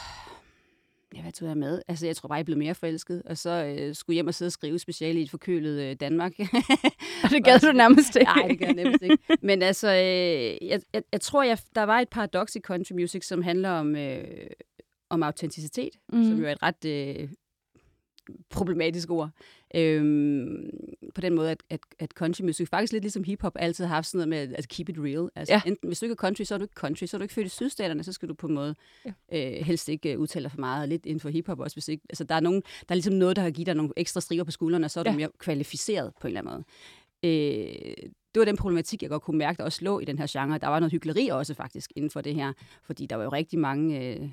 Ja, 1.15 1.22
hvad 1.22 1.32
tog 1.32 1.48
jeg 1.48 1.58
med? 1.58 1.82
Altså, 1.88 2.05
jeg 2.05 2.15
tror 2.15 2.27
bare, 2.27 2.36
jeg 2.36 2.46
blev 2.46 2.58
mere 2.58 2.75
forelsket, 2.75 3.22
og 3.25 3.38
så 3.38 3.50
øh, 3.79 3.96
skulle 3.96 4.13
hjem 4.13 4.27
og 4.27 4.34
sidde 4.34 4.50
og 4.50 4.51
skrive 4.51 4.79
speciale 4.79 5.20
i 5.20 5.24
et 5.24 5.29
forkølet 5.29 5.82
øh, 5.82 5.96
Danmark. 6.00 6.32
og 7.24 7.29
det 7.29 7.43
gad 7.46 7.60
du 7.60 7.72
nærmest 7.72 8.15
ikke? 8.15 8.32
Nej, 8.32 8.48
det 8.48 8.60
gad 8.60 8.67
jeg 8.67 8.75
nærmest 8.75 9.03
ikke. 9.03 9.17
Men 9.41 9.62
altså, 9.62 9.88
øh, 9.88 10.67
jeg, 10.67 10.82
jeg, 10.93 11.03
jeg 11.12 11.22
tror, 11.22 11.43
jeg, 11.43 11.58
der 11.75 11.84
var 11.84 12.00
et 12.00 12.10
paradoks 12.10 12.55
i 12.55 12.60
country 12.60 12.93
music, 12.93 13.25
som 13.25 13.41
handler 13.41 13.70
om, 13.70 13.96
øh, 13.96 14.48
om 15.13 15.24
autenticitet, 15.24 16.00
mm. 16.13 16.24
som 16.24 16.39
jo 16.39 16.46
er 16.46 16.51
et 16.51 16.63
ret 16.63 16.86
øh, 16.86 17.29
problematisk 18.50 19.12
ord. 19.12 19.29
Øhm, 19.75 20.70
på 21.15 21.22
den 21.22 21.34
måde, 21.34 21.51
at, 21.51 21.63
at, 21.70 21.79
at 22.00 22.12
country 22.12 22.41
music 22.41 22.70
faktisk 22.70 22.93
lidt 22.93 23.03
ligesom 23.03 23.24
hiphop 23.24 23.55
altid 23.60 23.86
har 23.86 23.96
haft 23.96 24.08
sådan 24.08 24.29
noget 24.29 24.50
med 24.50 24.58
at 24.58 24.67
keep 24.67 24.89
it 24.89 24.96
real. 25.00 25.29
Altså, 25.36 25.53
ja. 25.53 25.62
enten, 25.65 25.88
hvis 25.88 26.00
du 26.00 26.05
ikke 26.05 26.12
er 26.12 26.15
country, 26.15 26.43
så 26.43 26.53
er 26.53 26.58
du 26.58 26.63
ikke 26.63 26.74
country. 26.75 27.05
Så 27.05 27.17
er 27.17 27.20
du 27.20 27.24
ikke 27.24 27.34
født 27.34 27.48
i 27.48 27.50
sydstaterne, 27.50 28.03
så 28.03 28.13
skal 28.13 28.29
du 28.29 28.34
på 28.34 28.48
en 28.48 28.53
måde 28.53 28.75
ja. 29.05 29.12
øh, 29.34 29.65
helst 29.65 29.89
ikke 29.89 30.17
uh, 30.17 30.22
udtale 30.22 30.43
dig 30.43 30.51
for 30.51 30.60
meget. 30.60 30.89
Lidt 30.89 31.05
inden 31.05 31.20
for 31.20 31.29
hiphop 31.29 31.60
også. 31.60 31.75
Hvis 31.75 31.88
ikke, 31.88 32.03
altså, 32.10 32.24
der, 32.24 32.36
er 32.36 32.39
nogen, 32.39 32.62
der 32.62 32.86
er 32.89 32.96
ligesom 32.96 33.13
noget, 33.13 33.36
der 33.36 33.41
har 33.41 33.51
givet 33.51 33.67
dig 33.67 33.75
nogle 33.75 33.91
ekstra 33.98 34.22
striger 34.22 34.43
på 34.43 34.51
skuldrene, 34.51 34.86
og 34.86 34.91
så 34.91 35.00
er 35.00 35.03
ja. 35.08 35.12
du 35.12 35.17
mere 35.17 35.29
kvalificeret 35.38 36.13
på 36.22 36.27
en 36.27 36.38
eller 36.38 36.41
anden 36.41 36.53
måde. 36.53 36.63
Øh, 37.24 38.10
det 38.34 38.39
var 38.39 38.46
den 38.46 38.58
problematik, 38.58 39.01
jeg 39.01 39.10
godt 39.10 39.24
kunne 39.24 39.38
mærke, 39.38 39.58
der 39.58 39.63
også 39.63 39.86
lå 39.86 40.00
i 40.00 40.05
den 40.05 40.17
her 40.20 40.27
genre. 40.29 40.58
Der 40.58 40.67
var 40.67 40.79
noget 40.79 40.91
hyggeleri 40.91 41.27
også 41.27 41.53
faktisk 41.53 41.91
inden 41.96 42.12
for 42.12 42.22
det 42.22 42.36
her, 42.36 42.53
fordi 42.84 43.05
der 43.05 43.15
var 43.15 43.24
jo 43.24 43.29
rigtig 43.29 43.60
mange... 43.60 44.15
Øh, 44.15 44.29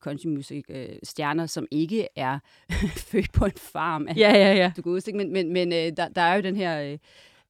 country 0.00 0.26
music 0.26 0.64
øh, 0.68 0.88
stjerner, 1.02 1.46
som 1.46 1.66
ikke 1.70 2.08
er 2.16 2.38
født 3.10 3.32
på 3.32 3.44
en 3.44 3.52
farm. 3.56 4.08
Ja, 4.16 4.32
ja, 4.32 4.54
ja. 4.54 4.72
Du 4.76 4.82
kan 4.82 5.16
men, 5.16 5.32
men, 5.32 5.52
men 5.52 5.72
øh, 5.72 5.96
der, 5.96 6.08
der 6.08 6.22
er 6.22 6.34
jo 6.34 6.42
den 6.42 6.56
her, 6.56 6.82
øh, 6.82 6.98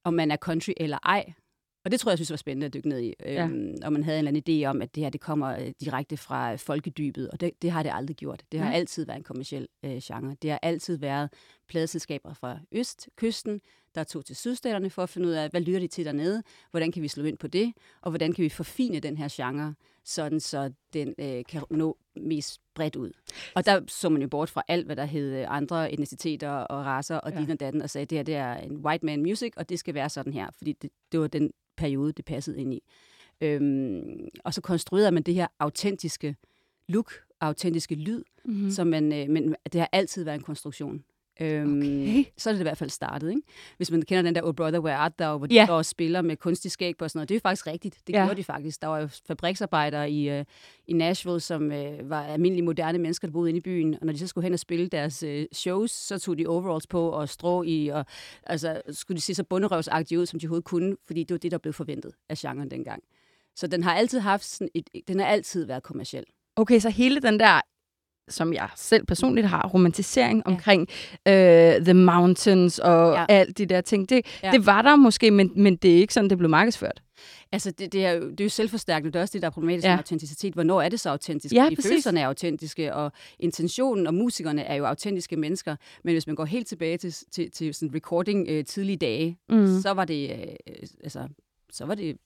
om 0.03 0.13
man 0.13 0.31
er 0.31 0.37
country 0.37 0.71
eller 0.77 0.97
ej. 1.03 1.33
Og 1.85 1.91
det 1.91 1.99
tror 1.99 2.09
jeg, 2.09 2.13
jeg 2.13 2.17
synes 2.17 2.31
var 2.31 2.37
spændende 2.37 2.65
at 2.65 2.73
dykke 2.73 2.89
ned 2.89 2.99
i. 2.99 3.13
Ja. 3.19 3.45
Øhm, 3.45 3.75
og 3.83 3.93
man 3.93 4.03
havde 4.03 4.19
en 4.19 4.27
eller 4.27 4.41
anden 4.47 4.63
idé 4.63 4.65
om, 4.65 4.81
at 4.81 4.95
det 4.95 5.03
her 5.03 5.09
det 5.09 5.21
kommer 5.21 5.57
øh, 5.57 5.71
direkte 5.81 6.17
fra 6.17 6.55
folkedybet, 6.55 7.29
og 7.29 7.41
det, 7.41 7.51
det 7.61 7.71
har 7.71 7.83
det 7.83 7.91
aldrig 7.93 8.15
gjort. 8.15 8.43
Det 8.51 8.59
har 8.59 8.69
ja. 8.69 8.75
altid 8.75 9.05
været 9.05 9.17
en 9.17 9.23
kommersiel 9.23 9.67
øh, 9.85 9.97
genre. 9.97 10.35
Det 10.41 10.49
har 10.51 10.59
altid 10.61 10.97
været 10.97 11.29
pladeselskaber 11.67 12.33
fra 12.33 12.59
østkysten, 12.71 13.61
der 13.95 14.03
tog 14.03 14.25
til 14.25 14.35
sydstaterne 14.35 14.89
for 14.89 15.03
at 15.03 15.09
finde 15.09 15.27
ud 15.27 15.33
af, 15.33 15.49
hvad 15.49 15.61
lytter 15.61 15.79
de 15.79 15.87
til 15.87 16.05
dernede, 16.05 16.43
hvordan 16.71 16.91
kan 16.91 17.01
vi 17.01 17.07
slå 17.07 17.23
ind 17.23 17.37
på 17.37 17.47
det, 17.47 17.73
og 18.01 18.11
hvordan 18.11 18.33
kan 18.33 18.43
vi 18.43 18.49
forfine 18.49 18.99
den 18.99 19.17
her 19.17 19.27
genre, 19.31 19.73
sådan 20.05 20.39
så 20.39 20.71
den 20.93 21.13
øh, 21.19 21.45
kan 21.49 21.63
nå 21.69 21.97
mest 22.15 22.61
bredt 22.73 22.95
ud. 22.95 23.11
Og 23.55 23.65
der 23.65 23.81
så 23.87 24.09
man 24.09 24.21
jo 24.21 24.27
bort 24.27 24.49
fra 24.49 24.63
alt, 24.67 24.85
hvad 24.85 24.95
der 24.95 25.05
hed 25.05 25.35
øh, 25.35 25.45
andre 25.47 25.91
etniciteter 25.91 26.49
og 26.49 26.85
raser 26.85 27.17
og 27.17 27.31
ja. 27.31 27.39
din 27.39 27.51
og 27.51 27.59
datten, 27.59 27.81
og 27.81 27.89
sagde, 27.89 28.03
at 28.03 28.09
det 28.09 28.17
her 28.17 28.23
det 28.23 28.35
er 28.35 28.53
en 28.53 28.77
white 28.77 29.05
man 29.05 29.21
music, 29.21 29.53
og 29.57 29.69
det 29.69 29.79
skal 29.79 29.93
være 29.93 30.09
sådan 30.09 30.33
her, 30.33 30.47
fordi 30.57 30.73
det, 30.73 30.89
det 31.11 31.19
var 31.19 31.27
den 31.27 31.51
periode, 31.77 32.11
det 32.11 32.25
passede 32.25 32.61
ind 32.61 32.73
i. 32.73 32.83
Øhm, 33.41 34.29
og 34.43 34.53
så 34.53 34.61
konstruerede 34.61 35.11
man 35.11 35.23
det 35.23 35.33
her 35.33 35.47
autentiske 35.59 36.35
look, 36.87 37.13
autentiske 37.41 37.95
lyd, 37.95 38.23
mm-hmm. 38.45 38.71
som 38.71 38.87
man, 38.87 39.13
øh, 39.13 39.29
men 39.29 39.55
det 39.73 39.81
har 39.81 39.89
altid 39.91 40.23
været 40.23 40.35
en 40.35 40.43
konstruktion. 40.43 41.03
Øhm, 41.41 41.77
okay. 41.77 42.23
Så 42.37 42.49
er 42.49 42.53
det 42.53 42.59
i 42.59 42.63
hvert 42.63 42.77
fald 42.77 42.89
startet. 42.89 43.29
Ikke? 43.29 43.41
Hvis 43.77 43.91
man 43.91 44.01
kender 44.01 44.21
den 44.21 44.35
der 44.35 44.41
Oh 44.43 44.53
Brother, 44.53 44.79
Where 44.79 44.95
Art 44.95 45.13
Thou, 45.15 45.37
hvor 45.37 45.47
de 45.47 45.55
yeah. 45.55 45.69
også 45.69 45.89
spiller 45.89 46.21
med 46.21 46.37
kunstig 46.37 46.71
skæg 46.71 46.97
på 46.97 47.05
og 47.05 47.09
sådan 47.09 47.17
noget. 47.17 47.29
Det 47.29 47.35
er 47.35 47.39
faktisk 47.39 47.67
rigtigt. 47.67 47.97
Det 48.07 48.13
yeah. 48.15 48.27
gjorde 48.27 48.37
de 48.37 48.43
faktisk. 48.43 48.81
Der 48.81 48.87
var 48.87 48.99
jo 48.99 49.07
fabriksarbejdere 49.27 50.11
i, 50.11 50.39
uh, 50.39 50.45
i 50.87 50.93
Nashville, 50.93 51.39
som 51.39 51.63
uh, 51.63 52.09
var 52.09 52.23
almindelige 52.23 52.65
moderne 52.65 52.97
mennesker, 52.97 53.27
der 53.27 53.31
boede 53.31 53.49
inde 53.49 53.57
i 53.57 53.61
byen. 53.61 53.93
Og 53.93 54.05
når 54.05 54.13
de 54.13 54.19
så 54.19 54.27
skulle 54.27 54.43
hen 54.43 54.53
og 54.53 54.59
spille 54.59 54.87
deres 54.87 55.23
uh, 55.23 55.29
shows, 55.53 55.91
så 55.91 56.19
tog 56.19 56.37
de 56.37 56.47
overalls 56.47 56.87
på 56.87 57.09
og 57.09 57.29
strå 57.29 57.63
i. 57.63 57.87
Og, 57.87 58.05
altså, 58.43 58.81
skulle 58.89 59.15
de 59.15 59.21
se 59.21 59.35
så 59.35 59.43
bunderøvsagtige 59.43 60.19
ud, 60.19 60.25
som 60.25 60.39
de 60.39 60.45
overhovedet 60.45 60.65
kunne, 60.65 60.95
fordi 61.05 61.23
det 61.23 61.33
var 61.33 61.39
det, 61.39 61.51
der 61.51 61.57
blev 61.57 61.73
forventet 61.73 62.11
af 62.29 62.37
genren 62.37 62.71
dengang. 62.71 63.03
Så 63.55 63.67
den 63.67 63.83
har 63.83 63.93
altid 63.93 64.19
haft 64.19 64.45
sådan 64.45 64.69
et, 64.73 64.89
den 65.07 65.19
har 65.19 65.27
altid 65.27 65.65
været 65.65 65.83
kommersiel. 65.83 66.23
Okay, 66.55 66.79
så 66.79 66.89
hele 66.89 67.19
den 67.19 67.39
der 67.39 67.61
som 68.31 68.53
jeg 68.53 68.69
selv 68.75 69.05
personligt 69.05 69.47
har, 69.47 69.67
romantisering 69.73 70.43
ja. 70.45 70.51
omkring 70.51 70.81
uh, 71.29 71.33
The 71.85 71.93
Mountains 71.93 72.79
og 72.79 73.13
ja. 73.13 73.25
alt 73.29 73.57
de 73.57 73.65
der 73.65 73.81
ting. 73.81 74.09
Det, 74.09 74.25
ja. 74.43 74.51
det 74.51 74.65
var 74.65 74.81
der 74.81 74.95
måske, 74.95 75.31
men, 75.31 75.51
men 75.55 75.75
det 75.75 75.91
er 75.91 75.97
ikke 75.97 76.13
sådan, 76.13 76.29
det 76.29 76.37
blev 76.37 76.49
markedsført. 76.49 77.01
Altså, 77.51 77.71
det, 77.71 77.93
det, 77.93 78.05
er 78.05 78.11
jo, 78.11 78.29
det 78.29 78.39
er 78.39 78.45
jo 78.45 78.49
selvforstærkende. 78.49 79.13
Det 79.13 79.19
er 79.19 79.21
også 79.21 79.33
det, 79.33 79.41
der 79.41 79.47
er 79.47 79.51
problematisk 79.51 79.85
ja. 79.85 79.91
med 79.91 79.97
autenticitet. 79.97 80.53
Hvornår 80.53 80.81
er 80.81 80.89
det 80.89 80.99
så 80.99 81.09
autentisk? 81.09 81.55
Ja, 81.55 81.63
Fordi 81.63 81.81
følelserne 81.81 82.19
er 82.19 82.27
autentiske, 82.27 82.95
og 82.95 83.11
intentionen 83.39 84.07
og 84.07 84.13
musikerne 84.13 84.61
er 84.61 84.75
jo 84.75 84.85
autentiske 84.85 85.35
mennesker. 85.37 85.75
Men 86.03 86.13
hvis 86.13 86.27
man 86.27 86.35
går 86.35 86.45
helt 86.45 86.67
tilbage 86.67 86.97
til, 86.97 87.15
til, 87.31 87.51
til 87.51 87.73
sådan 87.73 87.95
recording 87.95 88.47
øh, 88.49 88.65
tidlige 88.65 88.97
dage, 88.97 89.37
mm. 89.49 89.81
så 89.81 89.91
var 89.91 90.05
det, 90.05 90.29
øh, 90.29 90.75
altså, 91.03 91.27
så 91.71 91.85
var 91.85 91.95
det 91.95 92.17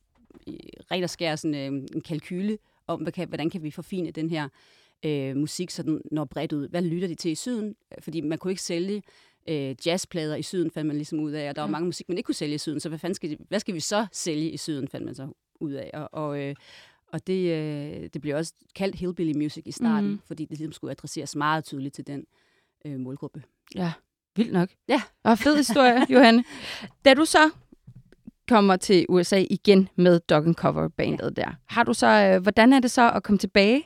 ret 0.91 1.03
og 1.03 1.09
skær 1.09 1.35
sådan, 1.35 1.55
øh, 1.55 1.83
en 1.95 2.01
kalkyle 2.01 2.57
om, 2.88 3.01
hvad 3.01 3.12
kan, 3.12 3.27
hvordan 3.27 3.50
kan 3.50 3.63
vi 3.63 3.71
forfine 3.71 4.12
den 4.12 4.29
her 4.29 4.50
øh, 5.05 5.38
musik, 5.38 5.69
så 5.69 5.83
den 5.83 6.01
når 6.12 6.25
bredt 6.25 6.53
ud. 6.53 6.69
Hvad 6.69 6.81
lytter 6.81 7.07
de 7.07 7.15
til 7.15 7.31
i 7.31 7.35
syden? 7.35 7.75
Fordi 8.00 8.21
man 8.21 8.38
kunne 8.38 8.51
ikke 8.51 8.62
sælge 8.62 9.03
øh, 9.50 9.75
jazzplader 9.85 10.35
i 10.35 10.41
syden, 10.41 10.71
fandt 10.71 10.88
man 10.88 10.95
ligesom 10.95 11.19
ud 11.19 11.31
af, 11.31 11.50
og 11.50 11.55
der 11.55 11.62
var 11.62 11.69
mange 11.69 11.85
musik, 11.85 12.09
man 12.09 12.17
ikke 12.17 12.25
kunne 12.25 12.35
sælge 12.35 12.55
i 12.55 12.57
syden, 12.57 12.79
så 12.79 12.89
hvad, 12.89 13.00
fanden 13.00 13.15
skal, 13.15 13.29
de, 13.29 13.38
hvad 13.50 13.59
skal 13.59 13.75
vi 13.75 13.79
så 13.79 14.05
sælge 14.12 14.51
i 14.51 14.57
syden, 14.57 14.88
fandt 14.88 15.05
man 15.05 15.15
så 15.15 15.27
ud 15.59 15.71
af. 15.71 15.91
Og, 15.93 16.09
og, 16.12 16.39
øh, 16.41 16.55
og 17.07 17.27
det, 17.27 17.51
øh, 17.51 18.09
det 18.13 18.21
blev 18.21 18.35
også 18.35 18.53
kaldt 18.75 18.95
hillbilly 18.95 19.38
music 19.38 19.63
i 19.65 19.71
starten, 19.71 20.09
mm. 20.09 20.19
fordi 20.27 20.45
det 20.45 20.57
ligesom 20.57 20.71
skulle 20.71 20.91
adresseres 20.91 21.35
meget 21.35 21.65
tydeligt 21.65 21.95
til 21.95 22.07
den 22.07 22.25
øh, 22.85 23.00
målgruppe. 23.00 23.43
Ja, 23.75 23.93
vildt 24.35 24.53
nok. 24.53 24.69
Ja. 24.88 25.01
Og 25.24 25.39
fed 25.39 25.57
historie, 25.57 26.05
Johanne. 26.13 26.43
Da 27.05 27.13
du 27.13 27.25
så 27.25 27.50
kommer 28.47 28.75
til 28.75 29.05
USA 29.09 29.45
igen 29.50 29.89
med 29.95 30.19
Dog 30.19 30.45
and 30.45 30.55
Cover 30.55 30.88
bandet 30.88 31.33
ja. 31.38 31.41
der. 31.41 31.51
Har 31.65 31.83
du 31.83 31.93
så, 31.93 32.07
øh, 32.07 32.41
hvordan 32.41 32.74
er 32.74 32.79
det 32.79 32.91
så 32.91 33.12
at 33.12 33.24
komme 33.24 33.38
tilbage 33.38 33.83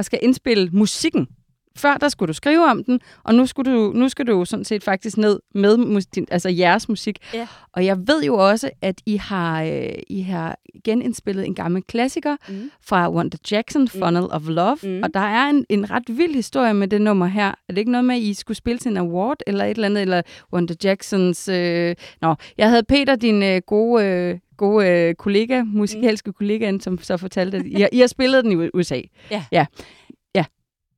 og 0.00 0.04
skal 0.04 0.18
indspille 0.22 0.70
musikken? 0.72 1.28
Før 1.76 1.94
der 1.94 2.08
skulle 2.08 2.28
du 2.28 2.32
skrive 2.32 2.64
om 2.64 2.84
den, 2.84 3.00
og 3.22 3.34
nu, 3.34 3.46
skulle 3.46 3.72
du, 3.72 3.92
nu 3.94 4.08
skal 4.08 4.26
du 4.26 4.44
sådan 4.44 4.64
set 4.64 4.84
faktisk 4.84 5.16
ned 5.16 5.40
med 5.54 5.76
musik, 5.76 6.24
altså 6.30 6.48
jeres 6.48 6.88
musik. 6.88 7.18
Ja. 7.34 7.46
Og 7.72 7.84
jeg 7.84 7.98
ved 8.06 8.24
jo 8.24 8.34
også, 8.34 8.70
at 8.82 9.00
I 9.06 9.16
har, 9.16 9.62
øh, 9.62 9.88
I 10.08 10.20
har 10.20 10.58
genindspillet 10.84 11.46
en 11.46 11.54
gammel 11.54 11.82
klassiker 11.82 12.36
mm. 12.48 12.70
fra 12.86 13.10
Wanda 13.10 13.36
Jackson, 13.50 13.82
mm. 13.82 13.88
Funnel 13.88 14.22
mm. 14.22 14.28
of 14.30 14.42
Love. 14.48 14.78
Mm. 14.82 15.02
Og 15.02 15.14
der 15.14 15.20
er 15.20 15.48
en, 15.48 15.66
en 15.68 15.90
ret 15.90 16.04
vild 16.08 16.34
historie 16.34 16.74
med 16.74 16.88
det 16.88 17.00
nummer 17.00 17.26
her. 17.26 17.48
Er 17.48 17.72
det 17.72 17.78
ikke 17.78 17.92
noget 17.92 18.04
med, 18.04 18.14
at 18.14 18.22
I 18.22 18.34
skulle 18.34 18.56
spille 18.56 18.78
til 18.78 18.90
en 18.90 18.96
award 18.96 19.38
eller 19.46 19.64
et 19.64 19.70
eller 19.70 19.86
andet, 19.86 20.02
eller 20.02 20.22
Wanda 20.52 20.74
Jacksons... 20.84 21.48
Øh... 21.48 21.96
Nå, 22.20 22.34
jeg 22.58 22.68
havde 22.68 22.82
Peter, 22.82 23.16
din 23.16 23.42
øh, 23.42 23.62
gode... 23.66 24.04
Øh, 24.04 24.38
gode 24.60 24.88
øh, 24.88 25.14
kollega, 25.14 25.62
musikalske 25.62 26.30
mm. 26.30 26.34
kollega, 26.34 26.78
som 26.80 26.98
så 26.98 27.16
fortalte, 27.16 27.56
at 27.56 27.66
I, 27.66 27.86
I 27.92 27.98
har 28.00 28.06
spillet 28.06 28.44
den 28.44 28.52
i 28.52 28.68
USA. 28.74 29.00
Ja. 29.30 29.44
ja. 29.52 29.66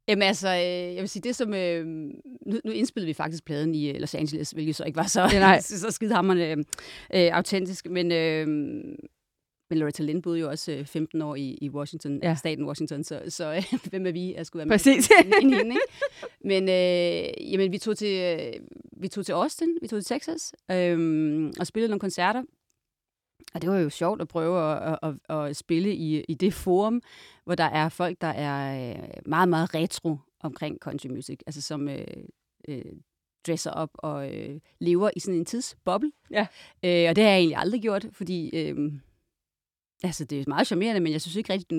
Jamen 0.09 0.23
altså, 0.23 0.49
øh, 0.49 0.95
jeg 0.95 1.01
vil 1.01 1.09
sige, 1.09 1.23
det 1.23 1.37
som... 1.37 1.55
Øh, 1.55 1.87
nu, 1.87 2.61
nu 2.65 2.71
indspillede 2.73 3.07
vi 3.07 3.13
faktisk 3.13 3.45
pladen 3.45 3.75
i 3.75 3.91
øh, 3.91 4.01
Los 4.01 4.15
Angeles, 4.15 4.51
hvilket 4.51 4.77
så 4.77 4.85
ikke 4.85 4.97
var 4.97 5.07
så, 5.07 5.31
nej. 5.33 5.61
så, 5.61 5.91
skidehammerende 5.91 6.45
øh, 6.45 7.27
øh, 7.27 7.37
autentisk, 7.37 7.87
men... 7.91 8.13
Øh, 8.13 8.47
men 9.71 9.79
Loretta 9.79 10.03
Lynn 10.03 10.23
boede 10.23 10.41
jo 10.41 10.49
også 10.51 10.73
øh, 10.73 10.87
15 10.87 11.23
år 11.23 11.35
i, 11.35 11.59
i 11.61 11.71
Washington, 11.71 12.21
ja. 12.23 12.35
staten 12.35 12.67
Washington, 12.67 13.05
så, 13.05 13.21
så 13.29 13.53
øh, 13.55 13.79
hvem 13.91 14.07
er 14.07 14.13
vi 14.13 14.35
at 14.35 14.47
skulle 14.47 14.59
være 14.59 14.67
med 14.67 14.75
Præcis. 14.75 15.11
ind 15.25 15.53
i 15.53 15.55
hende, 15.55 15.59
ikke? 15.59 15.81
Men 16.45 16.63
øh, 16.63 17.53
jamen, 17.53 17.73
vi, 17.73 17.79
tog 17.79 17.99
til, 17.99 18.21
øh, 18.21 18.53
vi 18.97 19.09
tog 19.09 19.27
til 19.27 19.33
Austin, 19.33 19.69
vi 19.83 19.89
tog 19.89 20.05
til 20.05 20.15
Texas, 20.15 20.55
øh, 20.71 21.53
og 21.61 21.67
spillede 21.67 21.91
nogle 21.91 22.01
koncerter, 22.01 22.43
og 23.55 23.63
det 23.63 23.71
var 23.71 23.79
jo 23.79 23.91
sjovt 23.91 24.21
at 24.21 24.29
prøve 24.29 24.73
at, 24.73 24.99
at, 25.03 25.15
at, 25.29 25.37
at 25.37 25.57
spille 25.57 25.95
i, 25.95 26.21
i 26.21 26.35
det 26.35 26.55
forum, 26.55 27.03
hvor 27.45 27.55
der 27.55 27.65
er 27.65 27.89
folk, 27.89 28.21
der 28.21 28.27
er 28.27 28.91
øh, 28.91 29.09
meget, 29.27 29.49
meget 29.49 29.75
retro 29.75 30.19
omkring 30.41 30.79
country 30.81 31.09
music, 31.09 31.41
altså 31.47 31.63
som 31.63 31.89
øh, 31.89 32.07
øh, 32.69 32.85
dresser 33.47 33.71
op 33.71 33.91
og 33.95 34.35
øh, 34.35 34.61
lever 34.81 35.11
i 35.17 35.21
sådan 35.21 35.39
en 35.39 35.45
tidsboble. 35.45 36.13
Ja. 36.31 36.47
Øh, 36.85 37.09
og 37.09 37.17
det 37.17 37.25
har 37.25 37.31
jeg 37.31 37.39
egentlig 37.39 37.57
aldrig 37.57 37.83
gjort, 37.83 38.07
fordi 38.13 38.51
øh, 38.59 38.93
Altså, 40.05 40.25
det 40.25 40.41
er 40.41 40.45
meget 40.49 40.67
charmerende, 40.67 41.01
men 41.01 41.13
jeg 41.13 41.21
synes 41.21 41.37
ikke 41.37 41.53
rigtigt, 41.53 41.71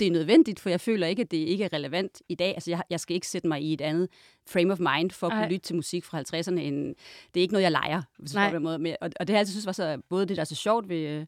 det 0.00 0.06
er 0.06 0.10
nødvendigt, 0.10 0.60
for 0.60 0.70
jeg 0.70 0.80
føler 0.80 1.06
ikke, 1.06 1.22
at 1.22 1.30
det 1.30 1.36
ikke 1.36 1.64
er 1.64 1.72
relevant 1.72 2.22
i 2.28 2.34
dag. 2.34 2.54
Altså, 2.54 2.70
jeg, 2.70 2.82
jeg 2.90 3.00
skal 3.00 3.14
ikke 3.14 3.28
sætte 3.28 3.48
mig 3.48 3.62
i 3.62 3.72
et 3.72 3.80
andet 3.80 4.08
frame 4.48 4.72
of 4.72 4.78
mind 4.78 5.10
for 5.10 5.26
at 5.26 5.32
kunne 5.32 5.48
lytte 5.48 5.66
til 5.66 5.76
musik 5.76 6.04
fra 6.04 6.20
50'erne. 6.20 6.60
End, 6.60 6.94
det 7.34 7.40
er 7.40 7.42
ikke 7.42 7.54
noget, 7.54 7.62
jeg 7.62 7.72
leger. 7.72 8.02
Hvis 8.18 8.34
på 8.34 8.54
den 8.54 8.62
måde. 8.62 8.96
Og, 9.00 9.10
og 9.20 9.26
det 9.26 9.28
har 9.28 9.34
jeg 9.34 9.38
altid 9.38 9.52
synes 9.52 9.66
var 9.66 9.72
så, 9.72 10.00
både 10.08 10.26
det, 10.26 10.36
der 10.36 10.40
er 10.40 10.44
så 10.44 10.54
sjovt 10.54 10.88
ved, 10.88 11.26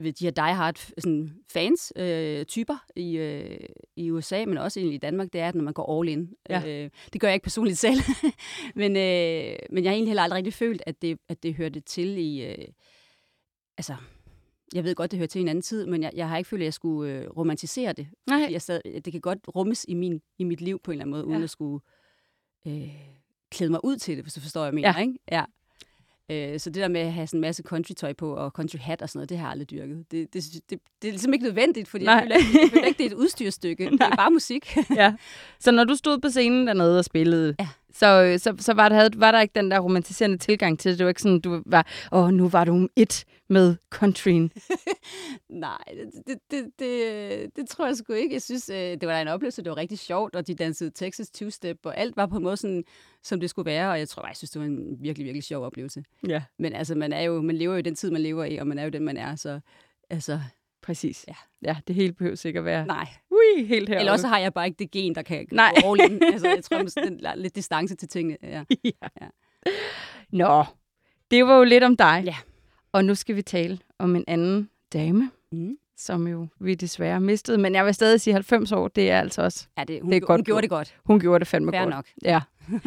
ved 0.00 0.12
de 0.12 0.24
her 0.24 0.30
diehard 0.30 0.76
sådan, 0.98 1.34
fans, 1.52 1.92
øh, 1.96 2.44
typer 2.44 2.84
i, 2.96 3.16
øh, 3.16 3.58
i 3.96 4.10
USA, 4.10 4.44
men 4.44 4.58
også 4.58 4.80
i 4.80 4.96
Danmark, 4.96 5.32
det 5.32 5.40
er, 5.40 5.48
at 5.48 5.54
når 5.54 5.64
man 5.64 5.74
går 5.74 6.00
all 6.00 6.08
in. 6.08 6.30
Ja. 6.48 6.62
Øh, 6.66 6.90
det 7.12 7.20
gør 7.20 7.28
jeg 7.28 7.34
ikke 7.34 7.44
personligt 7.44 7.78
selv, 7.86 8.00
men, 8.74 8.96
øh, 8.96 9.56
men 9.70 9.84
jeg 9.84 9.90
har 9.90 9.94
egentlig 9.94 10.08
heller 10.08 10.22
aldrig 10.22 10.36
rigtig 10.36 10.54
følt, 10.54 10.82
at 10.86 11.02
det, 11.02 11.18
at 11.28 11.42
det 11.42 11.54
hørte 11.54 11.80
til 11.80 12.18
i... 12.18 12.44
Øh, 12.44 12.68
altså, 13.78 13.94
jeg 14.74 14.84
ved 14.84 14.94
godt, 14.94 15.10
det 15.10 15.18
hører 15.18 15.28
til 15.28 15.40
en 15.40 15.48
anden 15.48 15.62
tid, 15.62 15.86
men 15.86 16.02
jeg, 16.02 16.12
jeg 16.14 16.28
har 16.28 16.38
ikke 16.38 16.48
følt, 16.48 16.62
at 16.62 16.64
jeg 16.64 16.74
skulle 16.74 17.12
øh, 17.12 17.28
romantisere 17.36 17.92
det. 17.92 18.06
Nej. 18.26 18.48
Jeg 18.50 18.62
sad, 18.62 19.02
det 19.04 19.12
kan 19.12 19.20
godt 19.20 19.38
rummes 19.56 19.84
i, 19.88 19.94
min, 19.94 20.20
i 20.38 20.44
mit 20.44 20.60
liv 20.60 20.80
på 20.84 20.90
en 20.90 20.92
eller 20.92 21.04
anden 21.04 21.10
måde, 21.10 21.24
uden 21.24 21.38
ja. 21.38 21.44
at 21.44 21.50
skulle 21.50 21.80
øh, 22.66 22.88
klæde 23.50 23.70
mig 23.70 23.84
ud 23.84 23.96
til 23.96 24.16
det, 24.16 24.24
hvis 24.24 24.34
du 24.34 24.40
forstår, 24.40 24.60
hvad 24.60 24.66
jeg 24.66 24.74
mener. 24.74 24.94
Ja. 24.96 25.00
Ikke? 25.00 25.18
Ja. 25.30 25.44
Øh, 26.30 26.60
så 26.60 26.70
det 26.70 26.80
der 26.82 26.88
med 26.88 27.00
at 27.00 27.12
have 27.12 27.26
sådan 27.26 27.38
en 27.38 27.40
masse 27.40 27.62
country-tøj 27.62 28.12
på 28.12 28.34
og 28.34 28.50
country 28.50 28.76
hat 28.78 29.02
og 29.02 29.08
sådan 29.08 29.18
noget, 29.18 29.28
det 29.28 29.38
har 29.38 29.46
jeg 29.46 29.50
aldrig 29.50 29.70
dyrket. 29.70 30.04
Det, 30.10 30.34
det, 30.34 30.44
det, 30.70 30.78
det 31.02 31.08
er 31.08 31.12
ligesom 31.12 31.32
ikke 31.32 31.44
nødvendigt, 31.44 31.88
fordi 31.88 32.04
Nej. 32.04 32.14
jeg 32.14 32.22
føler, 32.22 32.60
jeg 32.62 32.70
føler 32.70 32.86
ikke, 32.86 32.98
det 32.98 33.06
er 33.06 33.10
et 33.10 33.22
udstyrstykke. 33.24 33.84
Nej. 33.84 33.90
Det 33.90 34.12
er 34.12 34.16
bare 34.16 34.30
musik. 34.30 34.76
ja. 34.96 35.14
Så 35.60 35.70
når 35.70 35.84
du 35.84 35.94
stod 35.94 36.18
på 36.18 36.28
scenen 36.28 36.66
dernede 36.66 36.98
og 36.98 37.04
spillede, 37.04 37.54
ja. 37.60 37.68
så, 37.92 38.34
så, 38.38 38.54
så 38.58 38.72
var, 38.72 38.88
der, 38.88 38.96
havde, 38.96 39.10
var 39.16 39.32
der 39.32 39.40
ikke 39.40 39.52
den 39.54 39.70
der 39.70 39.80
romantiserende 39.80 40.38
tilgang 40.38 40.78
til 40.78 40.90
det? 40.90 40.98
Det 40.98 41.04
var 41.04 41.08
ikke 41.08 41.22
sådan, 41.22 41.40
du 41.40 41.62
var, 41.66 41.86
åh, 42.12 42.30
nu 42.30 42.48
var 42.48 42.64
du 42.64 42.88
et 42.96 43.24
med 43.48 43.76
countryen? 43.90 44.52
Nej, 45.48 45.84
det, 46.26 46.38
det, 46.50 46.70
det, 46.78 47.56
det, 47.56 47.68
tror 47.68 47.86
jeg 47.86 47.96
sgu 47.96 48.12
ikke. 48.12 48.34
Jeg 48.34 48.42
synes, 48.42 48.70
øh, 48.70 48.76
det 48.76 49.08
var 49.08 49.20
en 49.20 49.28
oplevelse, 49.28 49.62
det 49.62 49.70
var 49.70 49.76
rigtig 49.76 49.98
sjovt, 49.98 50.36
og 50.36 50.46
de 50.46 50.54
dansede 50.54 50.90
Texas 50.90 51.30
Two-Step, 51.38 51.78
og 51.84 51.98
alt 51.98 52.16
var 52.16 52.26
på 52.26 52.36
en 52.36 52.42
måde 52.42 52.56
sådan, 52.56 52.84
som 53.22 53.40
det 53.40 53.50
skulle 53.50 53.66
være, 53.66 53.90
og 53.90 53.98
jeg 53.98 54.08
tror, 54.08 54.26
jeg 54.26 54.36
synes, 54.36 54.50
det 54.50 54.60
var 54.60 54.66
en 54.66 54.96
virkelig, 55.00 55.24
virkelig 55.24 55.44
sjov 55.44 55.64
oplevelse. 55.64 56.04
Ja. 56.28 56.42
Men 56.58 56.72
altså, 56.72 56.94
man, 56.94 57.12
er 57.12 57.22
jo, 57.22 57.42
man 57.42 57.56
lever 57.56 57.74
jo 57.74 57.80
den 57.80 57.94
tid, 57.94 58.10
man 58.10 58.20
lever 58.20 58.44
i, 58.44 58.56
og 58.56 58.66
man 58.66 58.78
er 58.78 58.84
jo 58.84 58.90
den, 58.90 59.04
man 59.04 59.16
er, 59.16 59.36
så 59.36 59.60
altså... 60.10 60.40
Præcis. 60.82 61.24
Ja. 61.28 61.34
ja, 61.62 61.76
det 61.86 61.94
hele 61.94 62.12
behøver 62.12 62.36
sikkert 62.36 62.64
være... 62.64 62.86
Nej. 62.86 63.06
Ui, 63.30 63.64
helt 63.64 63.88
herovre. 63.88 64.00
Eller 64.00 64.12
også 64.12 64.28
har 64.28 64.38
jeg 64.38 64.54
bare 64.54 64.66
ikke 64.66 64.78
det 64.78 64.90
gen, 64.90 65.14
der 65.14 65.22
kan 65.22 65.46
Nej. 65.52 65.72
in. 66.08 66.22
Altså, 66.32 66.48
jeg 66.48 66.64
tror, 66.64 66.78
det 66.78 66.96
er 67.24 67.34
lidt 67.34 67.56
distance 67.56 67.96
til 67.96 68.08
tingene. 68.08 68.36
Ja. 68.42 68.64
ja. 68.84 69.08
ja. 69.20 69.26
Nå, 70.32 70.64
det 71.30 71.46
var 71.46 71.58
jo 71.58 71.64
lidt 71.64 71.84
om 71.84 71.96
dig. 71.96 72.22
Ja. 72.26 72.36
Og 72.92 73.04
nu 73.04 73.14
skal 73.14 73.36
vi 73.36 73.42
tale 73.42 73.78
om 73.98 74.16
en 74.16 74.24
anden 74.26 74.70
dame, 74.92 75.30
mm. 75.52 75.76
som 75.96 76.26
jo 76.26 76.46
vi 76.60 76.74
desværre 76.74 77.20
mistede. 77.20 77.58
Men 77.58 77.74
jeg 77.74 77.86
vil 77.86 77.94
stadig 77.94 78.20
sige 78.20 78.34
90 78.34 78.72
år, 78.72 78.88
det 78.88 79.10
er 79.10 79.20
altså 79.20 79.42
også... 79.42 79.66
Ja, 79.78 79.84
det, 79.84 80.02
hun, 80.02 80.10
det 80.10 80.16
er 80.16 80.20
godt 80.20 80.38
hun 80.38 80.44
gjorde 80.44 80.62
det 80.62 80.70
godt. 80.70 80.94
Hun 81.04 81.20
gjorde 81.20 81.38
det 81.38 81.48
fandme 81.48 81.72
Fair 81.72 81.80
godt. 81.80 81.90
nok. 81.90 82.06
Ja. 82.24 82.40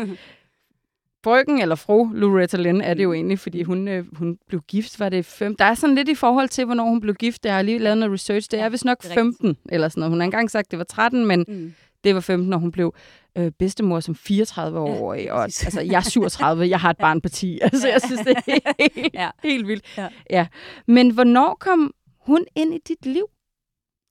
Frøken 1.24 1.62
eller 1.62 1.75
fru 1.75 2.10
Loretta 2.13 2.58
Lynn 2.58 2.81
er 2.81 2.93
det 2.93 3.03
jo 3.03 3.10
mm. 3.10 3.13
egentlig, 3.13 3.39
fordi 3.39 3.63
hun, 3.63 3.88
øh, 3.88 4.17
hun 4.17 4.38
blev 4.48 4.62
gift, 4.67 5.00
var 5.00 5.10
det 5.10 5.25
fem. 5.25 5.55
Der 5.55 5.65
er 5.65 5.74
sådan 5.74 5.96
lidt 5.96 6.10
i 6.10 6.15
forhold 6.15 6.50
til, 6.50 6.65
hvornår 6.65 6.84
hun 6.84 7.01
blev 7.01 7.15
gift. 7.15 7.46
Jeg 7.46 7.55
har 7.55 7.62
lige 7.62 7.79
lavet 7.79 7.98
noget 7.98 8.13
research. 8.13 8.48
Det 8.51 8.60
er 8.60 8.70
vist 8.70 8.86
nok 8.86 9.03
15 9.03 9.58
eller 9.70 9.89
sådan 9.89 10.00
noget. 10.00 10.12
Hun 10.12 10.20
har 10.20 10.25
engang 10.25 10.51
sagt, 10.51 10.72
det 10.72 10.79
var 10.79 10.86
13, 10.86 11.25
men 11.25 11.46
mm. 11.48 11.74
det 12.03 12.15
var 12.15 12.22
15, 12.22 12.50
når 12.50 12.58
hun 12.58 12.72
blev 12.72 12.96
øh, 13.38 13.52
bedstemor 13.52 14.00
som 14.00 14.16
34-årig, 14.20 15.24
ja, 15.24 15.34
og 15.34 15.44
altså, 15.44 15.82
jeg 15.82 15.98
er 15.98 16.10
37, 16.10 16.70
jeg 16.70 16.80
har 16.80 16.90
et 16.90 16.98
barn 16.98 17.22
på 17.22 17.30
10. 17.30 17.60
Altså, 17.64 17.88
jeg 17.88 18.02
synes, 18.02 18.22
det 18.22 18.38
er 18.38 18.74
helt, 18.78 19.14
ja. 19.14 19.30
helt 19.44 19.68
vildt. 19.68 19.98
Ja. 19.98 20.10
ja. 20.30 20.48
Men 20.88 21.14
hvornår 21.14 21.58
kom 21.60 21.94
hun 22.20 22.46
ind 22.56 22.74
i 22.74 22.78
dit 22.88 23.06
liv? 23.06 23.28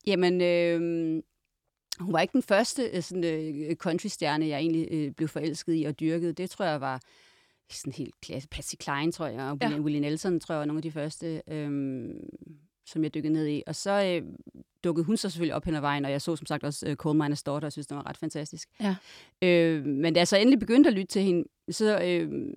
Jamen, 0.07 0.41
øh, 0.41 0.81
hun 2.01 2.13
var 2.13 2.21
ikke 2.21 2.33
den 2.33 2.43
første 2.43 2.83
øh, 2.83 3.03
sådan, 3.03 3.25
øh, 3.25 3.77
country-stjerne, 3.77 4.49
jeg 4.49 4.59
egentlig 4.59 4.89
øh, 4.91 5.13
blev 5.13 5.29
forelsket 5.29 5.75
i 5.77 5.85
og 5.85 6.01
dyrkede. 6.01 6.33
Det 6.33 6.51
tror 6.51 6.65
jeg 6.65 6.81
var 6.81 7.01
sådan 7.71 7.93
helt 7.93 8.15
klasse. 8.23 8.49
Patsy 8.49 8.75
Klein, 8.81 9.13
tror 9.13 9.27
jeg, 9.27 9.43
og 9.43 9.59
ja. 9.61 9.81
Willie 9.81 10.01
Nelson, 10.01 10.41
tror 10.41 10.53
jeg, 10.55 10.61
var 10.61 10.67
nogle 10.67 10.79
af 10.79 10.83
de 10.83 10.91
første, 10.91 11.43
øhm, 11.49 12.13
som 12.91 13.03
jeg 13.03 13.15
dykkede 13.15 13.33
ned 13.33 13.47
i. 13.47 13.63
Og 13.67 13.75
så 13.75 13.91
øh, 14.05 14.33
dukkede 14.85 15.07
hun 15.07 15.17
så 15.17 15.31
selvfølgelig 15.31 15.55
op 15.55 15.65
hen 15.65 15.75
ad 15.75 15.81
vejen, 15.81 16.05
og 16.05 16.11
jeg 16.11 16.23
så 16.23 16.37
som 16.37 16.47
sagt 16.47 16.65
også 16.65 16.89
øh, 16.89 16.97
Coal 16.97 17.21
Miner's 17.21 17.43
Daughter, 17.47 17.67
og 17.67 17.73
synes, 17.73 17.87
det 17.87 17.97
var 17.97 18.09
ret 18.09 18.17
fantastisk. 18.17 18.69
Ja. 18.81 18.97
Øh, 19.43 19.85
men 19.85 20.15
da 20.15 20.21
jeg 20.21 20.29
så 20.29 20.37
endelig 20.37 20.59
begyndte 20.59 20.89
at 20.89 20.95
lytte 20.95 21.13
til 21.13 21.23
hende, 21.23 21.45
så... 21.71 22.01
Øh, 22.01 22.53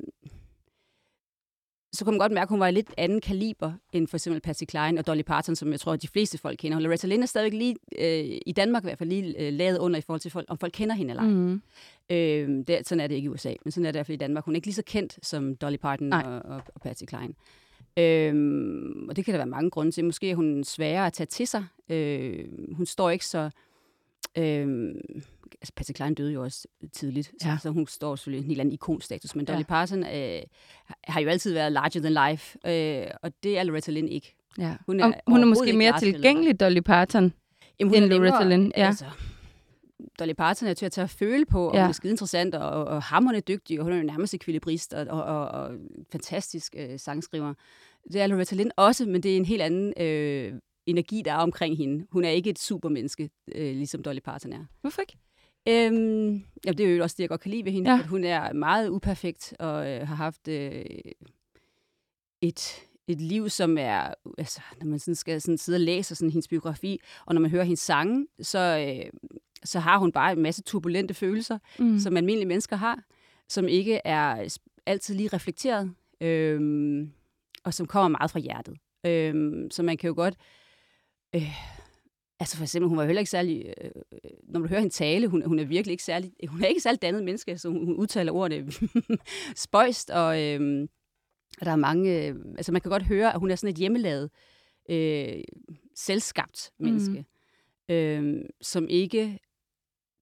så 1.94 2.06
kunne 2.06 2.12
man 2.12 2.20
godt 2.20 2.32
mærke, 2.32 2.44
at 2.44 2.50
hun 2.50 2.60
var 2.60 2.68
i 2.68 2.72
lidt 2.72 2.94
anden 2.98 3.22
kaliber 3.22 3.74
end 3.92 4.08
for 4.08 4.18
eksempel 4.18 4.42
Patsy 4.42 4.64
Klein 4.64 4.98
og 4.98 5.08
Dolly 5.08 5.22
Parton, 5.22 5.56
som 5.56 5.72
jeg 5.72 5.80
tror, 5.80 5.96
de 5.96 6.08
fleste 6.08 6.38
folk 6.38 6.58
kender. 6.58 6.80
Loretta 6.80 7.08
Lynn 7.08 7.22
er 7.22 7.26
stadigvæk 7.26 7.60
lige, 7.60 7.76
øh, 7.98 8.40
i 8.46 8.52
Danmark 8.52 8.84
i 8.84 8.88
hvert 8.88 8.98
fald 8.98 9.10
lige 9.10 9.48
øh, 9.48 9.54
lavet 9.54 9.78
under 9.78 9.98
i 9.98 10.02
forhold 10.02 10.20
til, 10.20 10.32
folk, 10.32 10.46
om 10.50 10.58
folk 10.58 10.74
kender 10.74 10.96
hende 10.96 11.12
eller 11.12 11.24
ej. 11.24 11.30
Mm. 11.30 11.62
Øh, 12.10 12.66
det, 12.68 12.88
sådan 12.88 13.00
er 13.00 13.08
det 13.08 13.16
ikke 13.16 13.26
i 13.26 13.30
USA, 13.30 13.54
men 13.66 13.72
sådan 13.72 13.86
er 13.86 13.92
det 13.92 13.96
i 13.96 13.98
hvert 13.98 14.06
fald 14.06 14.16
i 14.16 14.20
Danmark. 14.20 14.46
Hun 14.46 14.54
er 14.54 14.56
ikke 14.56 14.68
lige 14.68 14.76
så 14.76 14.84
kendt 14.86 15.20
som 15.22 15.56
Dolly 15.56 15.78
Parton 15.78 16.14
og, 16.14 16.24
og, 16.24 16.62
og 16.76 16.82
Patsy 16.82 17.04
Klein. 17.08 17.36
Øhm, 17.98 19.08
og 19.10 19.16
det 19.16 19.26
kan 19.26 19.34
der 19.34 19.38
være 19.38 19.48
mange 19.48 19.70
grunde 19.70 19.92
til. 19.92 20.06
Måske 20.06 20.30
er 20.30 20.36
hun 20.36 20.64
sværere 20.64 21.06
at 21.06 21.14
tage 21.14 21.28
til 21.28 21.48
sig. 21.48 21.66
Øh, 21.90 22.46
hun 22.76 22.86
står 22.86 23.10
ikke 23.10 23.26
så... 23.26 23.50
Øh, 24.38 24.96
altså 25.62 25.74
Patsy 25.76 25.92
Klein 25.92 26.14
døde 26.14 26.34
jo 26.34 26.44
også 26.44 26.68
tidligt, 26.92 27.32
ja. 27.46 27.58
så, 27.58 27.64
så 27.64 27.70
hun 27.70 27.88
står 27.88 28.16
selvfølgelig 28.16 28.44
en 28.44 28.48
helt 28.48 28.60
anden 28.60 28.74
ikonstatus, 28.74 29.36
men 29.36 29.46
Dolly 29.46 29.60
ja. 29.60 29.64
Parton 29.64 30.04
øh, 30.04 30.42
har 31.04 31.22
jo 31.22 31.30
altid 31.30 31.54
været 31.54 31.72
larger 31.72 32.02
than 32.02 32.32
life, 32.32 32.58
øh, 32.68 33.08
og 33.22 33.32
det 33.44 33.58
er 33.58 33.64
Loretta 33.64 33.92
Lynn 33.92 34.08
ikke. 34.08 34.36
Ja. 34.58 34.76
Hun 34.86 35.00
er, 35.00 35.12
hun 35.28 35.42
er 35.42 35.46
måske 35.46 35.74
mere 35.74 36.00
tilgængelig, 36.00 36.60
Dolly 36.60 36.80
Parton, 36.80 37.34
Jamen, 37.80 37.94
hun 37.94 38.04
end 38.04 38.12
Loretta 38.12 38.44
Lynn. 38.44 38.72
Ja. 38.78 38.88
Altså, 38.88 39.06
Dolly 40.20 40.34
Parton 40.34 40.68
er 40.68 40.74
til 40.74 40.86
at 40.86 40.92
tage 40.92 41.04
at 41.04 41.10
føle 41.10 41.46
på, 41.46 41.68
og 41.68 41.74
ja. 41.74 41.82
hun 41.82 41.90
er 41.90 41.94
skide 41.94 42.12
interessant, 42.12 42.56
og, 42.56 42.70
og, 42.70 42.86
og 42.86 43.04
hammerende 43.04 43.42
dygtig, 43.42 43.80
og 43.80 43.84
hun 43.84 43.94
er 43.94 43.98
jo 43.98 44.04
nærmest 44.04 44.34
ekvilibrist, 44.34 44.94
og, 44.94 45.08
og, 45.08 45.24
og, 45.24 45.48
og 45.48 45.72
fantastisk 46.12 46.76
øh, 46.78 47.00
sangskriver. 47.00 47.54
Det 48.14 48.22
er 48.22 48.28
Loretta 48.28 48.56
Lynn 48.56 48.72
også, 48.78 49.06
men 49.06 49.24
det 49.24 49.34
er 49.34 49.38
en 49.38 49.46
helt 49.46 49.62
anden 49.62 49.94
øh, 49.98 50.60
energi, 50.86 51.22
der 51.26 51.32
er 51.32 51.38
omkring 51.38 51.78
hende. 51.78 52.06
Hun 52.12 52.26
er 52.26 52.30
ikke 52.30 52.50
et 52.50 52.60
supermenneske, 52.60 53.30
øh, 53.56 53.76
ligesom 53.76 54.04
Dolly 54.04 54.20
Parton 54.20 54.54
er. 54.54 54.66
Hvorfor 54.82 55.02
ikke? 55.02 55.18
Øhm, 55.70 56.44
ja, 56.66 56.72
det 56.72 56.80
er 56.80 56.96
jo 56.96 57.04
også 57.04 57.14
det, 57.18 57.22
jeg 57.24 57.30
godt 57.30 57.42
kan 57.42 57.52
lide 57.52 57.66
ved 57.66 57.72
hende. 57.72 57.92
Ja. 57.92 58.00
At 58.00 58.06
hun 58.06 58.24
er 58.24 58.54
meget 58.54 58.90
uperfekt 58.90 59.54
og 59.60 59.90
øh, 59.90 60.08
har 60.08 60.16
haft 60.16 60.48
øh, 60.48 60.86
et, 62.42 62.82
et 63.08 63.22
liv, 63.22 63.50
som 63.50 63.78
er... 63.78 64.14
Altså, 64.38 64.62
når 64.80 64.88
man 64.88 65.00
sådan 65.00 65.16
skal 65.16 65.42
sådan 65.42 65.58
sidde 65.58 65.76
og 65.76 65.82
læse 65.82 66.16
sådan 66.16 66.32
hendes 66.32 66.48
biografi, 66.48 67.00
og 67.26 67.34
når 67.34 67.42
man 67.42 67.52
hører 67.52 67.64
hendes 67.64 67.80
sange, 67.80 68.28
så, 68.42 68.60
øh, 68.60 69.10
så 69.66 69.80
har 69.80 69.98
hun 69.98 70.12
bare 70.12 70.32
en 70.32 70.42
masse 70.42 70.62
turbulente 70.62 71.14
følelser, 71.14 71.58
mm. 71.80 72.00
som 72.00 72.18
almindelige 72.18 72.48
mennesker 72.48 72.76
har, 72.76 73.04
som 73.50 73.68
ikke 73.68 74.02
er 74.06 74.58
altid 74.86 75.16
lige 75.16 75.30
reflekteret, 75.34 75.92
øh, 76.22 76.62
og 77.64 77.74
som 77.74 77.86
kommer 77.86 78.18
meget 78.18 78.32
fra 78.32 78.40
hjertet. 78.40 78.78
Øh, 79.06 79.54
så 79.72 79.84
man 79.84 79.98
kan 79.98 80.08
jo 80.08 80.14
godt... 80.16 80.36
Øh, 81.36 81.56
Altså 82.40 82.58
for 82.58 82.64
eksempel, 82.64 82.90
hun 82.90 82.98
var 82.98 83.06
heller 83.06 83.20
ikke 83.20 83.30
særlig, 83.30 83.74
øh, 83.82 83.92
når 84.44 84.60
man 84.60 84.70
hører 84.70 84.80
hende 84.80 84.94
tale, 84.94 85.28
hun, 85.28 85.44
hun 85.46 85.60
er 85.60 85.66
virkelig 85.66 85.92
ikke 85.92 86.04
særlig, 86.04 86.32
hun 86.48 86.64
er 86.64 86.68
ikke 86.68 86.82
særlig 86.82 87.02
dannet 87.02 87.24
menneske, 87.24 87.58
så 87.58 87.70
hun, 87.70 87.86
hun 87.86 87.96
udtaler 87.96 88.32
ordene 88.32 88.72
spøjst, 89.56 90.10
og, 90.10 90.42
øh, 90.42 90.88
og 91.60 91.66
der 91.66 91.72
er 91.72 91.76
mange, 91.76 92.28
øh, 92.28 92.36
altså 92.58 92.72
man 92.72 92.82
kan 92.82 92.92
godt 92.92 93.04
høre, 93.04 93.34
at 93.34 93.40
hun 93.40 93.52
er 93.52 93.56
sådan 93.56 93.70
et 93.70 93.78
hjemmelavet, 93.78 94.30
øh, 94.90 95.44
selvskabt 95.96 96.72
menneske, 96.80 97.26
mm. 97.90 97.96
øh, 97.96 98.46
som 98.62 98.88
ikke, 98.90 99.40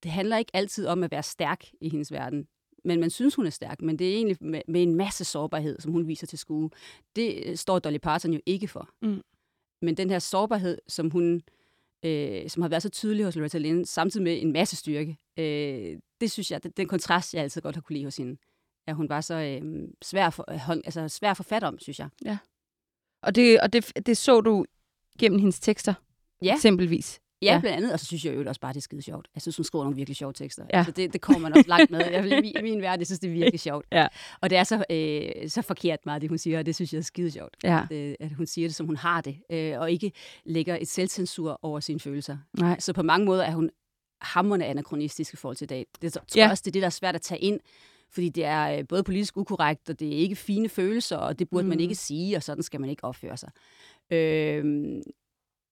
det 0.02 0.10
handler 0.10 0.36
ikke 0.36 0.56
altid 0.56 0.86
om 0.86 1.02
at 1.02 1.10
være 1.10 1.22
stærk 1.22 1.64
i 1.80 1.88
hendes 1.88 2.12
verden, 2.12 2.46
men 2.84 3.00
man 3.00 3.10
synes, 3.10 3.34
hun 3.34 3.46
er 3.46 3.50
stærk, 3.50 3.82
men 3.82 3.98
det 3.98 4.10
er 4.10 4.14
egentlig 4.14 4.36
med, 4.40 4.62
med 4.68 4.82
en 4.82 4.94
masse 4.94 5.24
sårbarhed, 5.24 5.80
som 5.80 5.92
hun 5.92 6.08
viser 6.08 6.26
til 6.26 6.38
skue. 6.38 6.70
Det 7.16 7.42
øh, 7.46 7.56
står 7.56 7.78
Dolly 7.78 7.98
Parton 7.98 8.32
jo 8.32 8.40
ikke 8.46 8.68
for. 8.68 8.90
Mm. 9.02 9.22
Men 9.82 9.96
den 9.96 10.10
her 10.10 10.18
sårbarhed, 10.18 10.78
som 10.88 11.10
hun 11.10 11.42
øh, 12.04 12.48
som 12.48 12.62
har 12.62 12.68
været 12.68 12.82
så 12.82 12.88
tydelig 12.88 13.24
hos 13.24 13.36
Loretta 13.36 13.58
Lynn, 13.58 13.84
samtidig 13.84 14.24
med 14.24 14.42
en 14.42 14.52
masse 14.52 14.76
styrke. 14.76 15.18
Øh, 15.36 15.98
det 16.20 16.30
synes 16.30 16.50
jeg, 16.50 16.62
det, 16.62 16.76
den 16.76 16.88
kontrast, 16.88 17.34
jeg 17.34 17.42
altid 17.42 17.60
godt 17.60 17.76
har 17.76 17.82
kunne 17.82 17.94
lide 17.94 18.04
hos 18.04 18.16
hende. 18.16 18.36
At 18.86 18.94
hun 18.94 19.08
var 19.08 19.20
så 19.20 19.34
øh, 19.34 19.88
svær, 20.02 20.30
for, 20.30 20.44
øh, 20.50 20.70
altså, 20.70 21.08
svær 21.08 21.34
for 21.34 21.42
fat 21.42 21.64
om, 21.64 21.78
synes 21.78 21.98
jeg. 21.98 22.08
Ja. 22.24 22.38
Og 23.22 23.34
det, 23.34 23.60
og 23.60 23.72
det, 23.72 24.06
det 24.06 24.16
så 24.16 24.40
du 24.40 24.64
gennem 25.18 25.38
hendes 25.38 25.60
tekster, 25.60 25.94
ja. 26.42 26.54
eksempelvis? 26.54 27.20
Ja, 27.42 27.60
blandt 27.60 27.76
andet. 27.76 27.92
Og 27.92 28.00
så 28.00 28.06
synes 28.06 28.24
jeg 28.24 28.34
jo 28.34 28.44
også 28.46 28.60
bare, 28.60 28.72
det 28.72 28.78
er 28.78 28.82
skide 28.82 29.02
sjovt. 29.02 29.28
Jeg 29.34 29.42
synes, 29.42 29.56
hun 29.56 29.64
skriver 29.64 29.84
nogle 29.84 29.96
virkelig 29.96 30.16
sjove 30.16 30.32
tekster. 30.32 30.64
Ja. 30.72 30.78
Altså, 30.78 30.92
det, 30.92 31.12
det 31.12 31.20
kommer 31.20 31.40
man 31.40 31.52
også 31.52 31.68
langt 31.68 31.90
med. 31.90 32.00
Jeg, 32.00 32.44
I 32.44 32.62
min 32.62 32.82
verden, 32.82 33.00
jeg 33.00 33.06
synes, 33.06 33.18
det 33.20 33.28
er 33.28 33.32
virkelig 33.32 33.60
sjovt. 33.60 33.86
Ja. 33.92 34.06
Og 34.40 34.50
det 34.50 34.58
er 34.58 34.64
så, 34.64 34.84
øh, 34.90 35.48
så 35.48 35.62
forkert 35.62 35.98
meget, 36.06 36.22
det 36.22 36.28
hun 36.28 36.38
siger, 36.38 36.58
og 36.58 36.66
det 36.66 36.74
synes 36.74 36.92
jeg 36.92 36.98
er 36.98 37.02
skide 37.02 37.30
sjovt. 37.30 37.56
Ja. 37.64 37.82
At, 37.90 37.96
øh, 37.96 38.14
at 38.20 38.32
hun 38.32 38.46
siger 38.46 38.68
det, 38.68 38.74
som 38.74 38.86
hun 38.86 38.96
har 38.96 39.20
det, 39.20 39.36
øh, 39.50 39.80
og 39.80 39.92
ikke 39.92 40.12
lægger 40.44 40.76
et 40.80 40.88
selvcensur 40.88 41.58
over 41.62 41.80
sine 41.80 42.00
følelser. 42.00 42.38
Nej. 42.58 42.80
Så 42.80 42.92
på 42.92 43.02
mange 43.02 43.26
måder 43.26 43.44
er 43.44 43.52
hun 43.52 43.70
hammerne 44.20 44.66
anachronistisk 44.66 45.32
i 45.32 45.36
forhold 45.36 45.56
til 45.56 45.64
i 45.64 45.66
dag. 45.66 45.86
Det 46.02 46.12
tror 46.12 46.22
ja. 46.36 46.50
også, 46.50 46.62
det 46.62 46.70
er 46.70 46.72
det, 46.72 46.82
der 46.82 46.86
er 46.86 46.90
svært 46.90 47.14
at 47.14 47.22
tage 47.22 47.40
ind, 47.40 47.60
fordi 48.10 48.28
det 48.28 48.44
er 48.44 48.78
øh, 48.78 48.84
både 48.88 49.02
politisk 49.02 49.36
ukorrekt, 49.36 49.90
og 49.90 50.00
det 50.00 50.08
er 50.08 50.18
ikke 50.18 50.36
fine 50.36 50.68
følelser, 50.68 51.16
og 51.16 51.38
det 51.38 51.50
burde 51.50 51.62
mm. 51.62 51.68
man 51.68 51.80
ikke 51.80 51.94
sige, 51.94 52.36
og 52.36 52.42
sådan 52.42 52.62
skal 52.62 52.80
man 52.80 52.90
ikke 52.90 53.04
opføre 53.04 53.36
sig. 53.36 53.50
Øh, 54.10 54.64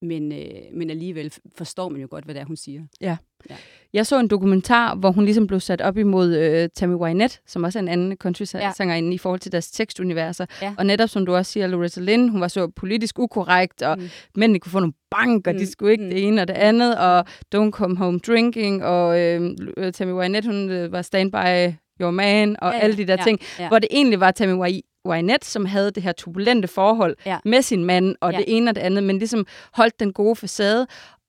men, 0.03 0.33
øh, 0.33 0.39
men 0.73 0.91
alligevel 0.91 1.33
forstår 1.57 1.89
man 1.89 2.01
jo 2.01 2.07
godt, 2.11 2.25
hvad 2.25 2.35
det 2.35 2.41
er, 2.41 2.45
hun 2.45 2.57
siger. 2.57 2.83
Ja. 3.01 3.17
ja. 3.51 3.57
Jeg 3.93 4.07
så 4.07 4.21
en 4.21 4.29
dokumentar, 4.29 4.95
hvor 4.95 5.11
hun 5.11 5.25
ligesom 5.25 5.47
blev 5.47 5.61
sat 5.61 5.81
op 5.81 5.97
imod 5.97 6.37
øh, 6.37 6.69
Tammy 6.75 6.95
Wynette, 6.95 7.39
som 7.47 7.65
også 7.65 7.79
er 7.79 7.83
en 7.83 7.89
anden 7.89 8.17
country-sangerinde 8.17 9.09
ja. 9.09 9.15
i 9.15 9.19
forhold 9.19 9.41
til 9.41 9.53
deres 9.53 9.71
tekstuniverser. 9.71 10.47
Ja. 10.63 10.75
Og 10.79 10.87
netop 10.87 11.09
som 11.09 11.27
du 11.27 11.35
også 11.35 11.53
siger, 11.53 11.67
Loretta 11.67 12.01
Lynn, 12.01 12.29
hun 12.29 12.41
var 12.41 12.49
så 12.49 12.69
politisk 12.69 13.19
ukorrekt, 13.19 13.83
og 13.83 13.99
mm. 13.99 14.09
mændene 14.37 14.59
kunne 14.59 14.73
få 14.73 14.81
nogle 14.81 14.93
bank, 15.11 15.47
og 15.47 15.53
mm. 15.53 15.59
de 15.59 15.67
skulle 15.67 15.93
ikke 15.93 16.05
mm. 16.05 16.11
det 16.11 16.27
ene 16.27 16.43
og 16.43 16.49
det 16.49 16.55
andet, 16.55 16.99
og 16.99 17.25
Don't 17.55 17.71
Come 17.71 17.97
Home 17.97 18.19
Drinking, 18.19 18.85
og 18.85 19.21
øh, 19.21 19.57
Tammy 19.93 20.13
Wynette, 20.13 20.49
hun 20.49 20.71
øh, 20.71 20.93
var 20.93 21.03
Standby 21.03 21.75
Your 22.01 22.11
Man, 22.11 22.57
og 22.63 22.73
ja, 22.73 22.77
ja. 22.77 22.83
alle 22.83 22.97
de 22.97 23.07
der 23.07 23.17
ja, 23.19 23.25
ting, 23.25 23.41
ja. 23.59 23.69
hvor 23.69 23.79
det 23.79 23.89
egentlig 23.91 24.21
var 24.21 24.31
Tammy 24.31 24.61
Wynette, 25.09 25.47
som 25.47 25.65
havde 25.65 25.91
det 25.91 26.03
her 26.03 26.13
turbulente 26.13 26.69
forhold 26.69 27.17
ja. 27.27 27.39
med 27.45 27.63
sin 27.63 27.85
mand, 27.85 28.17
og 28.21 28.33
ja. 28.33 28.39
det 28.39 28.45
ene 28.49 28.71
og 28.71 28.75
det 28.75 28.81
andet, 28.81 29.05
men 29.05 29.19
ligesom 29.19 29.47
holdt 29.73 30.01
den 30.01 30.13
gode 30.13 30.37
facade. 30.37 30.87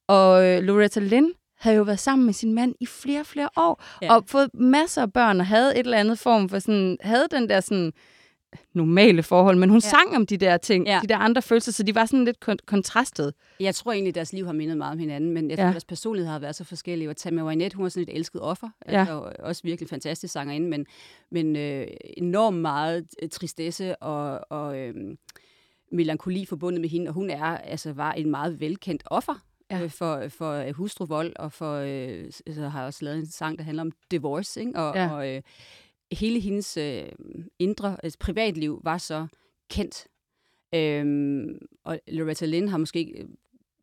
Og 0.07 0.45
øh, 0.45 0.63
Loretta 0.63 0.99
Lynn 0.99 1.31
havde 1.59 1.77
jo 1.77 1.83
været 1.83 1.99
sammen 1.99 2.25
med 2.25 2.33
sin 2.33 2.53
mand 2.53 2.75
i 2.79 2.85
flere, 2.85 3.25
flere 3.25 3.49
år, 3.57 3.83
ja. 4.01 4.15
og 4.15 4.23
fået 4.27 4.49
masser 4.53 5.01
af 5.01 5.13
børn, 5.13 5.39
og 5.39 5.45
havde 5.45 5.71
et 5.79 5.79
eller 5.79 5.97
andet 5.97 6.19
form 6.19 6.49
for 6.49 6.59
sådan, 6.59 6.97
havde 7.01 7.27
den 7.31 7.49
der 7.49 7.59
sådan, 7.59 7.93
normale 8.73 9.23
forhold, 9.23 9.57
men 9.57 9.69
hun 9.69 9.81
ja. 9.83 9.89
sang 9.89 10.15
om 10.15 10.25
de 10.25 10.37
der 10.37 10.57
ting, 10.57 10.87
ja. 10.87 10.99
de 11.01 11.07
der 11.07 11.17
andre 11.17 11.41
følelser, 11.41 11.71
så 11.71 11.83
de 11.83 11.95
var 11.95 12.05
sådan 12.05 12.25
lidt 12.25 12.37
kon- 12.49 12.65
kontrastet. 12.65 13.33
Jeg 13.59 13.75
tror 13.75 13.91
egentlig, 13.91 14.11
at 14.11 14.15
deres 14.15 14.33
liv 14.33 14.45
har 14.45 14.53
mindet 14.53 14.77
meget 14.77 14.91
om 14.91 14.99
hinanden, 14.99 15.31
men 15.31 15.49
jeg 15.49 15.57
tror, 15.57 15.65
ja. 15.65 15.71
deres 15.71 15.85
personlighed 15.85 16.31
har 16.31 16.39
været 16.39 16.55
så 16.55 16.63
forskellige. 16.63 17.09
Og 17.09 17.17
Tammy 17.17 17.41
Wynette, 17.41 17.75
hun 17.75 17.83
var 17.83 17.89
sådan 17.89 18.09
et 18.09 18.15
elsket 18.15 18.41
offer, 18.41 18.69
ja. 18.89 18.99
altså 18.99 19.31
også 19.39 19.61
virkelig 19.63 19.89
fantastisk 19.89 20.33
sangerinde, 20.33 20.69
men, 20.69 20.85
men 21.31 21.55
øh, 21.55 21.87
enormt 22.17 22.57
meget 22.57 23.05
øh, 23.21 23.29
tristesse 23.29 23.95
og, 23.95 24.39
og 24.49 24.77
øh, 24.79 24.95
melankoli 25.91 26.45
forbundet 26.45 26.81
med 26.81 26.89
hende, 26.89 27.07
og 27.07 27.13
hun 27.13 27.29
er 27.29 27.43
altså 27.43 27.93
var 27.93 28.11
en 28.11 28.31
meget 28.31 28.59
velkendt 28.59 29.03
offer 29.05 29.33
ja. 29.71 29.83
øh, 29.83 29.89
for, 29.89 30.27
for 30.29 30.73
hustruvold, 30.73 31.33
og 31.35 31.51
for, 31.51 31.75
øh, 31.75 32.31
altså, 32.45 32.67
har 32.67 32.85
også 32.85 33.05
lavet 33.05 33.17
en 33.17 33.25
sang, 33.25 33.57
der 33.57 33.63
handler 33.63 33.83
om 33.83 33.91
divorce, 34.11 34.59
ikke? 34.59 34.79
og, 34.79 34.95
ja. 34.95 35.11
og 35.11 35.35
øh, 35.35 35.41
hele 36.11 36.39
hendes 36.39 36.77
øh, 36.77 37.05
indre 37.59 37.97
altså 38.03 38.19
privatliv 38.19 38.81
var 38.83 38.97
så 38.97 39.27
kendt. 39.69 40.07
Øhm, 40.75 41.57
og 41.83 41.99
Loretta 42.07 42.45
Lynn 42.45 42.67
har 42.67 42.77
måske 42.77 43.13
øh, 43.17 43.25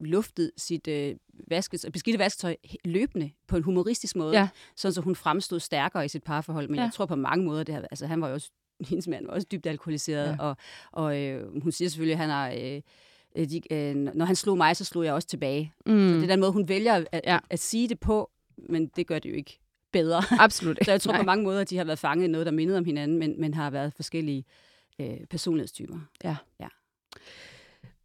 luftet 0.00 0.50
sit 0.56 0.88
øh, 0.88 1.16
vaskes, 1.48 1.86
beskidte 1.92 2.18
vasketøj 2.18 2.56
løbende 2.84 3.30
på 3.48 3.56
en 3.56 3.62
humoristisk 3.62 4.16
måde, 4.16 4.38
ja. 4.38 4.48
sådan 4.76 4.92
så 4.94 5.00
hun 5.00 5.16
fremstod 5.16 5.60
stærkere 5.60 6.04
i 6.04 6.08
sit 6.08 6.22
parforhold. 6.22 6.68
Men 6.68 6.76
ja. 6.76 6.82
jeg 6.82 6.92
tror 6.92 7.06
på 7.06 7.16
mange 7.16 7.44
måder, 7.44 7.62
det 7.62 7.74
har, 7.74 7.82
altså 7.90 8.06
han 8.06 8.20
var 8.20 8.28
jo 8.28 8.34
også, 8.34 8.50
hendes 8.90 9.08
mand 9.08 9.26
var 9.26 9.32
også 9.32 9.46
dybt 9.52 9.66
alkoholiseret, 9.66 10.28
ja. 10.28 10.36
og, 10.38 10.56
og 10.92 11.22
øh, 11.22 11.62
hun 11.62 11.72
siger 11.72 11.88
selvfølgelig, 11.88 12.12
at 12.12 12.18
han 12.18 12.30
har... 12.30 12.50
Øh, 12.50 12.80
øh, 13.36 13.50
de, 13.50 13.72
øh, 13.72 13.94
når 13.94 14.24
han 14.24 14.36
slog 14.36 14.56
mig, 14.56 14.76
så 14.76 14.84
slog 14.84 15.04
jeg 15.04 15.14
også 15.14 15.28
tilbage. 15.28 15.72
Mm. 15.86 15.92
Så 16.08 16.14
det 16.14 16.22
er 16.22 16.26
den 16.26 16.40
måde, 16.40 16.52
hun 16.52 16.68
vælger 16.68 17.04
at, 17.12 17.20
ja. 17.24 17.38
at 17.50 17.58
sige 17.58 17.88
det 17.88 18.00
på, 18.00 18.30
men 18.68 18.86
det 18.86 19.06
gør 19.06 19.18
det 19.18 19.30
jo 19.30 19.34
ikke 19.34 19.60
bedre. 19.92 20.22
Absolut. 20.30 20.78
så 20.84 20.90
jeg 20.90 21.00
tror 21.00 21.12
Nej. 21.12 21.20
på 21.20 21.26
mange 21.26 21.44
måder, 21.44 21.60
at 21.60 21.70
de 21.70 21.76
har 21.76 21.84
været 21.84 21.98
fanget 21.98 22.24
i 22.24 22.30
noget, 22.30 22.46
der 22.46 22.52
mindede 22.52 22.78
om 22.78 22.84
hinanden, 22.84 23.18
men, 23.18 23.40
men 23.40 23.54
har 23.54 23.70
været 23.70 23.92
forskellige 23.96 24.44
øh, 25.00 25.16
personlighedstyper. 25.30 25.98
Ja. 26.24 26.36
ja. 26.60 26.66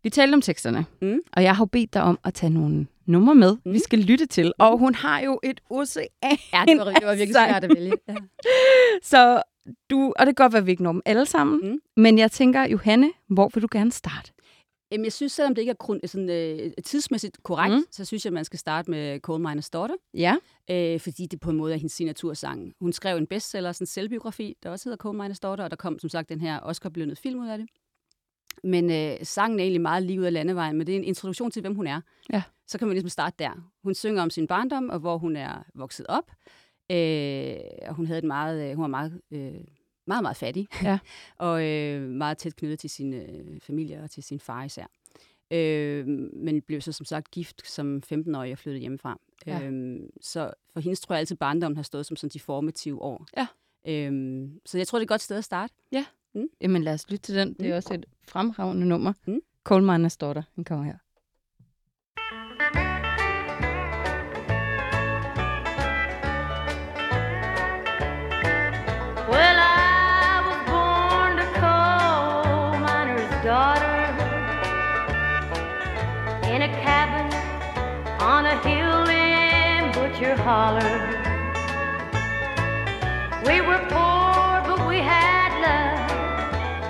Vi 0.03 0.09
talte 0.09 0.33
om 0.35 0.41
teksterne, 0.41 0.85
mm. 1.01 1.19
og 1.33 1.43
jeg 1.43 1.55
har 1.55 1.65
bedt 1.65 1.93
dig 1.93 2.01
om 2.01 2.19
at 2.23 2.33
tage 2.33 2.49
nogle 2.49 2.87
numre 3.05 3.35
med, 3.35 3.57
mm. 3.65 3.73
vi 3.73 3.79
skal 3.79 3.99
lytte 3.99 4.25
til. 4.25 4.53
Og 4.57 4.77
hun 4.77 4.95
har 4.95 5.19
jo 5.19 5.39
et 5.43 5.61
ocean 5.69 6.07
Ja, 6.53 6.63
det 6.67 6.77
var, 6.77 6.85
det 6.85 7.05
var 7.05 7.15
virkelig 7.15 7.35
svært 7.47 7.63
at 7.63 7.75
vælge. 7.75 7.93
Ja. 8.07 8.15
Så 9.01 9.41
du, 9.89 10.13
og 10.19 10.25
det 10.25 10.35
kan 10.35 10.43
godt 10.43 10.53
være, 10.53 10.59
at 10.59 10.65
vi 10.65 10.71
ikke 10.71 10.83
når 10.83 10.91
dem 10.91 11.01
alle 11.05 11.25
sammen, 11.25 11.71
mm. 11.71 11.79
men 11.97 12.17
jeg 12.17 12.31
tænker, 12.31 12.63
Johanne, 12.63 13.11
hvor 13.27 13.49
vil 13.53 13.63
du 13.63 13.67
gerne 13.71 13.91
starte? 13.91 14.32
Jamen, 14.93 15.05
jeg 15.05 15.13
synes, 15.13 15.31
selvom 15.31 15.55
det 15.55 15.61
ikke 15.61 15.69
er 15.69 16.07
sådan, 16.07 16.29
øh, 16.29 16.71
tidsmæssigt 16.83 17.43
korrekt, 17.43 17.75
mm. 17.75 17.85
så 17.91 18.05
synes 18.05 18.25
jeg, 18.25 18.29
at 18.29 18.33
man 18.33 18.45
skal 18.45 18.59
starte 18.59 18.91
med 18.91 19.19
Coal 19.19 19.45
Miner's 19.45 19.69
Daughter. 19.73 19.95
Ja. 20.13 20.35
Øh, 20.69 20.99
fordi 20.99 21.25
det 21.25 21.39
på 21.39 21.49
en 21.49 21.57
måde 21.57 21.73
er 21.73 21.77
hendes 21.77 21.91
signatursang. 21.91 22.73
Hun 22.79 22.93
skrev 22.93 23.17
en 23.17 23.27
bestseller, 23.27 23.71
sådan 23.71 23.83
en 23.83 23.87
selvbiografi, 23.87 24.57
der 24.63 24.69
også 24.69 24.89
hedder 24.89 24.97
Coal 24.97 25.21
Miner's 25.21 25.39
Daughter, 25.43 25.63
og 25.63 25.69
der 25.69 25.75
kom 25.75 25.99
som 25.99 26.09
sagt 26.09 26.29
den 26.29 26.41
her 26.41 26.59
Oscar-belønnede 26.59 27.15
film 27.15 27.39
ud 27.39 27.47
af 27.47 27.57
det. 27.57 27.67
Men 28.63 28.91
øh, 28.91 29.25
sangen 29.25 29.59
er 29.59 29.63
egentlig 29.63 29.81
meget 29.81 30.03
lige 30.03 30.19
ud 30.19 30.25
af 30.25 30.33
landevejen, 30.33 30.77
men 30.77 30.87
det 30.87 30.93
er 30.93 30.99
en 30.99 31.03
introduktion 31.03 31.51
til, 31.51 31.61
hvem 31.61 31.75
hun 31.75 31.87
er. 31.87 32.01
Ja. 32.33 32.43
Så 32.67 32.77
kan 32.77 32.87
man 32.87 32.95
ligesom 32.95 33.09
starte 33.09 33.35
der. 33.39 33.71
Hun 33.83 33.95
synger 33.95 34.21
om 34.21 34.29
sin 34.29 34.47
barndom, 34.47 34.89
og 34.89 34.99
hvor 34.99 35.17
hun 35.17 35.35
er 35.35 35.63
vokset 35.75 36.05
op. 36.09 36.31
Øh, 36.91 37.55
og 37.87 37.95
hun 37.95 38.05
havde 38.05 38.17
et 38.17 38.23
meget, 38.23 38.69
øh, 38.69 38.75
hun 38.75 38.81
var 38.81 38.87
meget, 38.87 39.21
øh, 39.31 39.61
meget, 40.05 40.21
meget 40.21 40.37
fattig. 40.37 40.67
Ja. 40.83 40.99
og 41.37 41.65
øh, 41.65 42.01
meget 42.01 42.37
tæt 42.37 42.55
knyttet 42.55 42.79
til 42.79 42.89
sin 42.89 43.13
øh, 43.13 43.59
familie 43.59 44.03
og 44.03 44.11
til 44.11 44.23
sin 44.23 44.39
far 44.39 44.63
især. 44.63 44.85
Øh, 45.51 46.07
men 46.33 46.61
blev 46.61 46.81
så 46.81 46.91
som 46.91 47.05
sagt 47.05 47.31
gift 47.31 47.67
som 47.67 48.01
15-årig 48.13 48.51
og 48.51 48.57
flyttede 48.57 48.81
hjemmefra. 48.81 49.19
Ja. 49.45 49.61
Øh, 49.63 49.99
så 50.21 50.53
for 50.73 50.79
hendes 50.79 50.99
tror 50.99 51.15
jeg 51.15 51.19
altid 51.19 51.35
barndommen 51.35 51.75
har 51.75 51.83
stået 51.83 52.05
som 52.05 52.17
sådan 52.17 52.31
de 52.33 52.39
formative 52.39 53.01
år. 53.01 53.27
Ja. 53.37 53.47
Øh, 53.87 54.47
så 54.65 54.77
jeg 54.77 54.87
tror, 54.87 54.99
det 54.99 55.01
er 55.01 55.05
et 55.05 55.09
godt 55.09 55.21
sted 55.21 55.37
at 55.37 55.43
starte. 55.43 55.73
Ja. 55.91 56.05
Mm. 56.35 56.47
Jamen 56.61 56.83
lad 56.83 56.93
os 56.93 57.09
lytte 57.09 57.23
til 57.23 57.35
den. 57.35 57.53
Det 57.53 57.65
er 57.65 57.73
mm. 57.73 57.77
også 57.77 57.93
et 57.93 58.05
fremragende 58.27 58.87
nummer. 58.87 59.13
Mm. 59.27 59.39
Coal 59.63 59.81
Miner's 59.89 60.17
Daughter. 60.21 60.43
Den 60.55 60.63
kommer 60.63 60.85
her. 60.85 60.97
Holler. 80.43 80.99
We 83.45 83.61
were 83.61 83.79
poor, 83.87 84.61
but 84.67 84.85
we 84.85 84.97
had 84.97 85.51
love. 85.63 86.09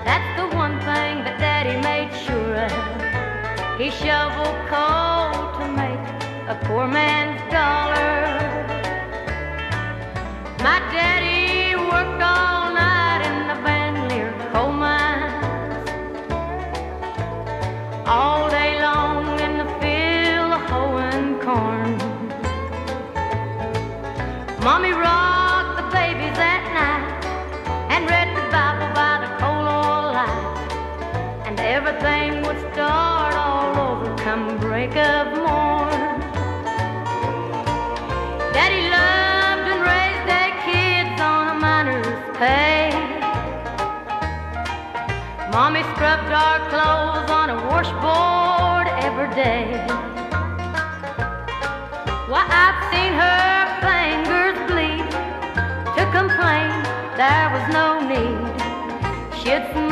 That's 0.03 0.29
the 0.39 0.47
one 0.57 0.79
thing 0.79 1.23
that 1.23 1.37
Daddy 1.37 1.79
made 1.81 2.11
sure 2.25 2.55
of. 2.65 3.79
He 3.79 3.91
shoveled 3.91 4.57
coal 4.73 5.53
to 5.59 5.65
make 5.71 6.01
a 6.49 6.55
poor 6.65 6.87
man's 6.87 7.41
dollar. 7.51 8.25
My 10.63 10.79
daddy 10.89 11.75
worked 11.75 12.23
all 12.23 12.73
night 12.73 13.21
in 13.29 13.37
the 13.49 13.57
Bandelier 13.65 14.33
coal 14.51 14.71
mines. 14.71 15.89
All 18.07 18.42
Mommy 24.63 24.93
rocked 24.93 25.76
the 25.76 25.84
babies 25.91 26.38
at 26.39 26.63
night 26.71 27.26
and 27.91 28.10
read 28.10 28.30
the 28.30 28.47
Bible 28.49 28.88
by 28.95 29.19
the 29.19 29.28
coal 29.36 29.67
oil 29.67 30.13
light. 30.15 30.56
And 31.45 31.60
everything 31.60 32.43
would 32.43 32.58
start 32.71 33.36
all 33.36 33.76
over 33.78 34.15
come 34.23 34.58
break 34.60 34.95
of 34.95 35.36
morn. 35.36 35.99
Daddy 38.56 38.88
loved 38.88 39.67
and 39.67 39.82
raised 39.84 40.26
their 40.32 40.54
kids 40.63 41.19
on 41.19 41.58
a 41.58 41.60
miner's 41.60 42.08
pay. 42.38 42.88
Mommy 45.52 45.84
scrubbed 45.91 46.32
our 46.32 46.60
clothes 46.71 47.30
on 47.30 47.49
a 47.49 47.58
washboard 47.67 48.88
every 49.04 49.28
day. 49.36 49.86
Why, 52.32 52.47
I've 52.47 52.80
seen 52.93 53.12
her 53.12 53.42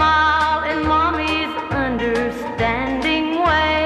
smile 0.01 0.63
in 0.71 0.79
Mommy's 0.87 1.53
understanding 1.87 3.25
way. 3.47 3.85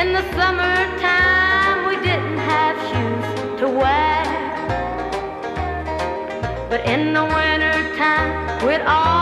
In 0.00 0.06
the 0.16 0.24
summertime, 0.36 1.78
we 1.88 1.94
didn't 2.08 2.42
have 2.52 2.76
shoes 2.88 3.28
to 3.60 3.66
wear. 3.82 4.24
But 6.68 6.80
in 6.94 7.12
the 7.12 7.24
wintertime, 7.36 8.30
we'd 8.66 8.84
all 8.96 9.17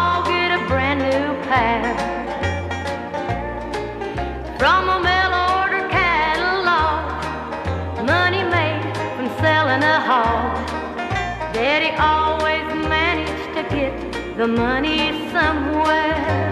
the 14.36 14.46
money 14.46 15.30
somewhere. 15.32 16.45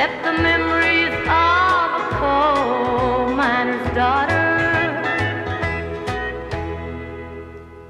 Except 0.00 0.24
the 0.24 0.42
memories 0.42 1.14
of 1.28 1.86
a 2.00 2.04
coal 2.20 3.36
miner's 3.36 3.94
daughter. 3.94 4.40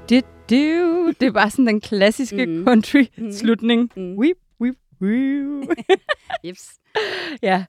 Det, 0.09 0.23
det, 0.49 1.15
det 1.19 1.27
er 1.27 1.31
bare 1.31 1.49
sådan 1.49 1.67
den 1.67 1.81
klassiske 1.81 2.45
mm. 2.45 2.67
country-slutning. 2.67 3.91
Mm. 3.95 4.17
Weep, 4.17 4.37
weep, 4.61 4.75
weep. 5.01 5.69
Jeps. 6.45 6.79
ja. 7.41 7.65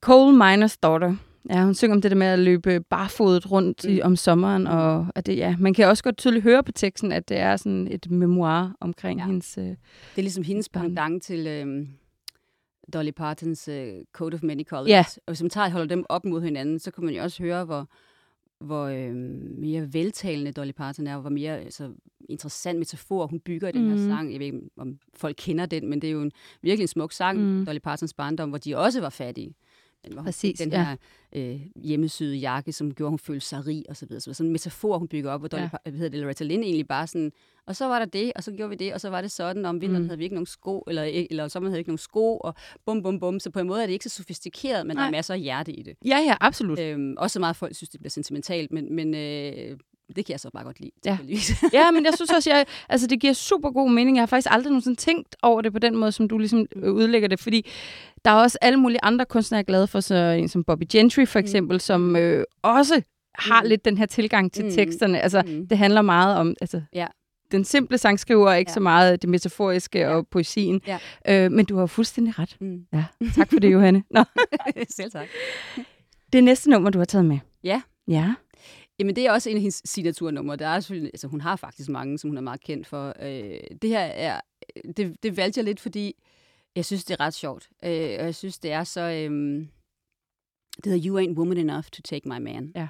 Coal 0.00 0.34
Miner's 0.34 0.76
Daughter. 0.82 1.16
Ja, 1.50 1.64
hun 1.64 1.74
synger 1.74 1.94
om 1.94 2.02
det 2.02 2.10
der 2.10 2.16
med 2.16 2.26
at 2.26 2.38
løbe 2.38 2.80
barfodet 2.80 3.50
rundt 3.50 3.84
i, 3.84 4.02
om 4.02 4.16
sommeren, 4.16 4.66
og 4.66 5.06
at 5.14 5.26
det, 5.26 5.36
ja, 5.36 5.56
man 5.58 5.74
kan 5.74 5.86
også 5.88 6.04
godt 6.04 6.16
tydeligt 6.16 6.42
høre 6.42 6.62
på 6.62 6.72
teksten, 6.72 7.12
at 7.12 7.28
det 7.28 7.36
er 7.36 7.56
sådan 7.56 7.88
et 7.90 8.10
memoir 8.10 8.76
omkring 8.80 9.20
ja. 9.20 9.26
hendes... 9.26 9.58
Øh, 9.58 9.64
Det 9.64 9.76
er 10.16 10.22
ligesom 10.22 10.44
hendes 10.44 10.68
pendant 10.68 11.22
til 11.22 11.46
øh, 11.46 11.86
Dolly 12.92 13.10
Partons 13.10 13.68
øh, 13.68 13.92
Code 14.12 14.34
of 14.34 14.42
Many 14.42 14.64
Colors. 14.64 14.88
Ja. 14.88 15.04
Og 15.26 15.36
man 15.40 15.50
tager 15.50 15.70
holder 15.70 15.86
dem 15.86 16.04
op 16.08 16.24
mod 16.24 16.42
hinanden, 16.42 16.78
så 16.78 16.90
kan 16.90 17.04
man 17.04 17.14
jo 17.14 17.22
også 17.22 17.42
høre, 17.42 17.64
hvor, 17.64 17.88
hvor 18.60 18.84
øh, 18.84 19.14
mere 19.58 19.92
veltalende 19.92 20.52
Dolly 20.52 20.72
Parton 20.72 21.06
er, 21.06 21.14
og 21.14 21.20
hvor 21.20 21.30
mere 21.30 21.60
altså, 21.60 21.90
interessant 22.28 22.78
metafor 22.78 23.26
hun 23.26 23.40
bygger 23.40 23.68
i 23.68 23.72
den 23.72 23.88
her 23.88 23.96
Mhm. 23.96 24.08
sang. 24.08 24.32
Jeg 24.32 24.38
ved 24.40 24.46
ikke, 24.46 24.60
om 24.76 24.98
folk 25.14 25.36
kender 25.38 25.66
den, 25.66 25.88
men 25.90 26.02
det 26.02 26.08
er 26.08 26.12
jo 26.12 26.22
en 26.22 26.32
virkelig 26.62 26.82
en 26.84 26.88
smuk 26.88 27.12
sang, 27.12 27.38
Mm. 27.58 27.66
Dolly 27.66 27.78
Partons 27.78 28.14
barndom, 28.14 28.48
hvor 28.48 28.58
de 28.58 28.76
også 28.76 29.00
var 29.00 29.10
fattige. 29.10 29.54
Hvor 30.12 30.22
Præcis, 30.22 30.58
den 30.58 30.70
ja. 30.72 30.84
her 30.84 30.96
øh, 31.54 31.60
hjemmesyde 31.84 32.36
jakke, 32.36 32.72
som 32.72 32.94
gjorde, 32.94 33.08
at 33.08 33.12
hun 33.12 33.18
følte 33.18 33.46
sig 33.46 33.66
rig, 33.66 33.84
og 33.88 33.96
så 33.96 34.06
videre. 34.06 34.20
Så 34.20 34.32
sådan 34.34 34.46
en 34.48 34.52
metafor, 34.52 34.98
hun 34.98 35.08
bygger 35.08 35.30
op, 35.30 35.40
hvor 35.40 35.48
Dolly, 35.48 35.62
Ja. 35.62 35.68
ja. 35.86 35.90
hedder 35.90 36.08
det, 36.08 36.20
Loretta 36.20 36.44
Lynn 36.44 36.62
egentlig 36.62 36.88
bare 36.88 37.06
sådan, 37.06 37.32
og 37.66 37.76
så 37.76 37.86
var 37.86 37.98
der 37.98 38.06
det, 38.06 38.32
og 38.36 38.44
så 38.44 38.52
gjorde 38.52 38.70
vi 38.70 38.76
det, 38.76 38.94
og 38.94 39.00
så 39.00 39.10
var 39.10 39.20
det 39.20 39.30
sådan, 39.30 39.64
om 39.64 39.80
vinteren 39.80 40.02
Mm. 40.02 40.08
havde 40.08 40.18
vi 40.18 40.24
ikke 40.24 40.34
nogen 40.34 40.46
sko, 40.46 40.80
eller, 40.88 41.02
eller 41.30 41.42
om 41.42 41.48
sommeren 41.48 41.70
havde 41.72 41.78
vi 41.78 41.80
ikke 41.80 41.90
nogen 41.90 41.98
sko, 41.98 42.36
og 42.36 42.54
bum, 42.86 43.02
bum, 43.02 43.20
bum. 43.20 43.40
Så 43.40 43.50
på 43.50 43.60
en 43.60 43.66
måde 43.66 43.82
er 43.82 43.86
det 43.86 43.92
ikke 43.92 44.04
så 44.04 44.10
sofistikeret, 44.10 44.86
men 44.86 44.96
Nej. 44.96 45.02
der 45.02 45.06
er 45.06 45.10
masser 45.12 45.34
af 45.34 45.40
hjerte 45.40 45.72
i 45.72 45.82
det. 45.82 45.94
Ja, 46.04 46.18
ja, 46.18 46.36
absolut. 46.40 46.78
Øhm, 46.78 47.14
også 47.18 47.34
så 47.34 47.40
meget 47.40 47.56
folk 47.56 47.74
synes, 47.76 47.90
det 47.90 48.00
bliver 48.00 48.10
sentimentalt, 48.10 48.72
men, 48.72 48.94
men 48.94 49.14
øh, 49.14 49.78
det 50.08 50.26
kan 50.26 50.32
jeg 50.32 50.40
så 50.40 50.50
bare 50.50 50.64
godt 50.64 50.80
lide. 50.80 50.90
Ja. 51.04 51.18
ja, 51.78 51.90
men 51.90 52.04
jeg 52.04 52.12
synes 52.14 52.30
også, 52.30 52.50
jeg, 52.50 52.66
altså, 52.88 53.06
det 53.06 53.20
giver 53.20 53.32
super 53.32 53.70
god 53.70 53.90
mening. 53.90 54.16
Jeg 54.16 54.22
har 54.22 54.26
faktisk 54.26 54.48
aldrig 54.50 54.70
nogensinde 54.70 54.96
tænkt 54.96 55.36
over 55.42 55.60
det 55.62 55.72
på 55.72 55.78
den 55.78 55.96
måde, 55.96 56.12
som 56.12 56.28
du 56.28 56.38
ligesom 56.38 56.66
øh, 56.76 56.92
udlægger 56.92 57.28
det, 57.28 57.40
fordi 57.40 57.70
der 58.24 58.30
er 58.30 58.34
også 58.34 58.58
alle 58.60 58.80
mulige 58.80 58.98
andre 59.02 59.24
kunstnere, 59.24 59.56
jeg 59.56 59.62
er 59.62 59.66
glad 59.66 59.86
for, 59.86 60.00
så 60.00 60.14
en 60.14 60.48
som 60.48 60.64
Bobby 60.64 60.84
Gentry 60.92 61.26
for 61.26 61.38
mm. 61.38 61.44
eksempel, 61.44 61.74
mm. 61.74 61.80
som 61.80 62.16
øh, 62.16 62.44
også 62.62 63.02
har 63.34 63.62
mm. 63.62 63.68
lidt 63.68 63.84
den 63.84 63.98
her 63.98 64.06
tilgang 64.06 64.52
til 64.52 64.64
mm. 64.64 64.70
teksterne. 64.70 65.20
Altså, 65.20 65.42
mm. 65.46 65.68
det 65.68 65.78
handler 65.78 66.02
meget 66.02 66.36
om 66.36 66.54
altså, 66.60 66.82
ja. 66.92 67.06
den 67.52 67.64
simple 67.64 67.98
sangskriver, 67.98 68.52
ikke 68.52 68.70
ja. 68.70 68.74
så 68.74 68.80
meget 68.80 69.22
det 69.22 69.30
metaforiske 69.30 69.98
ja. 69.98 70.08
og 70.08 70.26
poesien. 70.28 70.80
Ja. 70.86 70.98
Øh, 71.28 71.52
men 71.52 71.64
du 71.64 71.76
har 71.76 71.86
fuldstændig 71.86 72.38
ret. 72.38 72.56
Mm. 72.60 72.86
Ja. 72.92 73.04
Tak 73.34 73.52
for 73.52 73.60
det, 73.60 73.72
Johanne. 73.72 74.02
Nå. 74.10 74.24
Selv 74.96 75.10
tak. 75.10 75.26
Det 76.32 76.44
næste 76.44 76.70
nummer, 76.70 76.90
du 76.90 76.98
har 76.98 77.04
taget 77.04 77.24
med. 77.24 77.38
Ja. 77.64 77.82
Ja. 78.08 78.34
Jamen, 78.98 79.16
det 79.16 79.26
er 79.26 79.32
også 79.32 79.50
en 79.50 79.56
af 79.56 79.60
hendes 79.60 79.82
signaturnumre. 79.84 80.56
Der 80.56 80.66
er 80.66 80.80
selvfølgelig, 80.80 81.10
altså, 81.14 81.28
hun 81.28 81.40
har 81.40 81.56
faktisk 81.56 81.88
mange, 81.88 82.18
som 82.18 82.30
hun 82.30 82.36
er 82.36 82.40
meget 82.40 82.60
kendt 82.60 82.86
for. 82.86 83.14
Øh, 83.20 83.60
det 83.82 83.90
her 83.90 84.00
er, 84.00 84.40
det, 84.96 85.22
det 85.22 85.36
valgte 85.36 85.58
jeg 85.58 85.64
lidt, 85.64 85.80
fordi 85.80 86.16
jeg 86.76 86.84
synes, 86.84 87.04
det 87.04 87.14
er 87.14 87.20
ret 87.20 87.34
sjovt. 87.34 87.68
Øh, 87.84 87.90
og 87.90 88.24
jeg 88.24 88.34
synes, 88.34 88.58
det 88.58 88.72
er 88.72 88.84
så... 88.84 89.00
Øh, 89.00 89.66
det 90.76 90.92
hedder 90.92 91.08
You 91.08 91.20
Ain't 91.20 91.38
Woman 91.38 91.58
Enough 91.58 91.84
to 91.84 92.02
Take 92.02 92.28
My 92.28 92.38
Man. 92.38 92.72
Ja. 92.76 92.88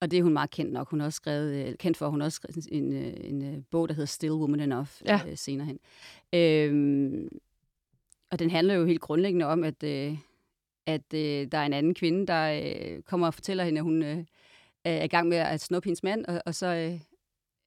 Og 0.00 0.10
det 0.10 0.18
er 0.18 0.22
hun 0.22 0.32
meget 0.32 0.50
kendt 0.50 0.72
nok. 0.72 0.90
Hun 0.90 1.00
har 1.00 1.06
også 1.06 1.16
skrevet, 1.16 1.66
øh, 1.66 1.74
kendt 1.74 1.96
for, 1.96 2.08
hun 2.08 2.20
har 2.20 2.24
også 2.24 2.36
skrevet 2.36 2.68
en, 2.72 2.92
en, 2.92 3.14
en, 3.24 3.42
en 3.42 3.66
bog, 3.70 3.88
der 3.88 3.94
hedder 3.94 4.06
Still 4.06 4.32
Woman 4.32 4.60
Enough 4.60 4.88
ja. 5.04 5.20
øh, 5.28 5.36
senere 5.36 5.66
hen. 5.66 5.78
Øh, 6.32 7.30
og 8.30 8.38
den 8.38 8.50
handler 8.50 8.74
jo 8.74 8.86
helt 8.86 9.00
grundlæggende 9.00 9.46
om, 9.46 9.64
at, 9.64 9.82
øh, 9.82 10.18
at 10.86 11.14
øh, 11.14 11.46
der 11.52 11.58
er 11.58 11.66
en 11.66 11.72
anden 11.72 11.94
kvinde, 11.94 12.26
der 12.26 12.62
øh, 12.64 13.02
kommer 13.02 13.26
og 13.26 13.34
fortæller 13.34 13.64
hende, 13.64 13.78
at 13.78 13.84
hun... 13.84 14.02
Øh, 14.02 14.24
er 14.88 15.04
i 15.04 15.08
gang 15.08 15.28
med 15.28 15.36
at 15.36 15.60
snuppe 15.60 15.86
hendes 15.86 16.02
mand, 16.02 16.24
og, 16.24 16.42
og 16.46 16.54
så 16.54 16.66
øh, 16.66 17.00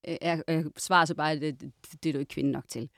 er, 0.03 0.41
er 0.47 0.63
svaret 0.77 1.07
så 1.07 1.15
bare, 1.15 1.31
at 1.31 1.41
det, 1.41 1.61
det 2.03 2.09
er 2.09 2.13
du 2.13 2.19
ikke 2.19 2.33
kvinde 2.33 2.51
nok 2.51 2.63
til. 2.67 2.89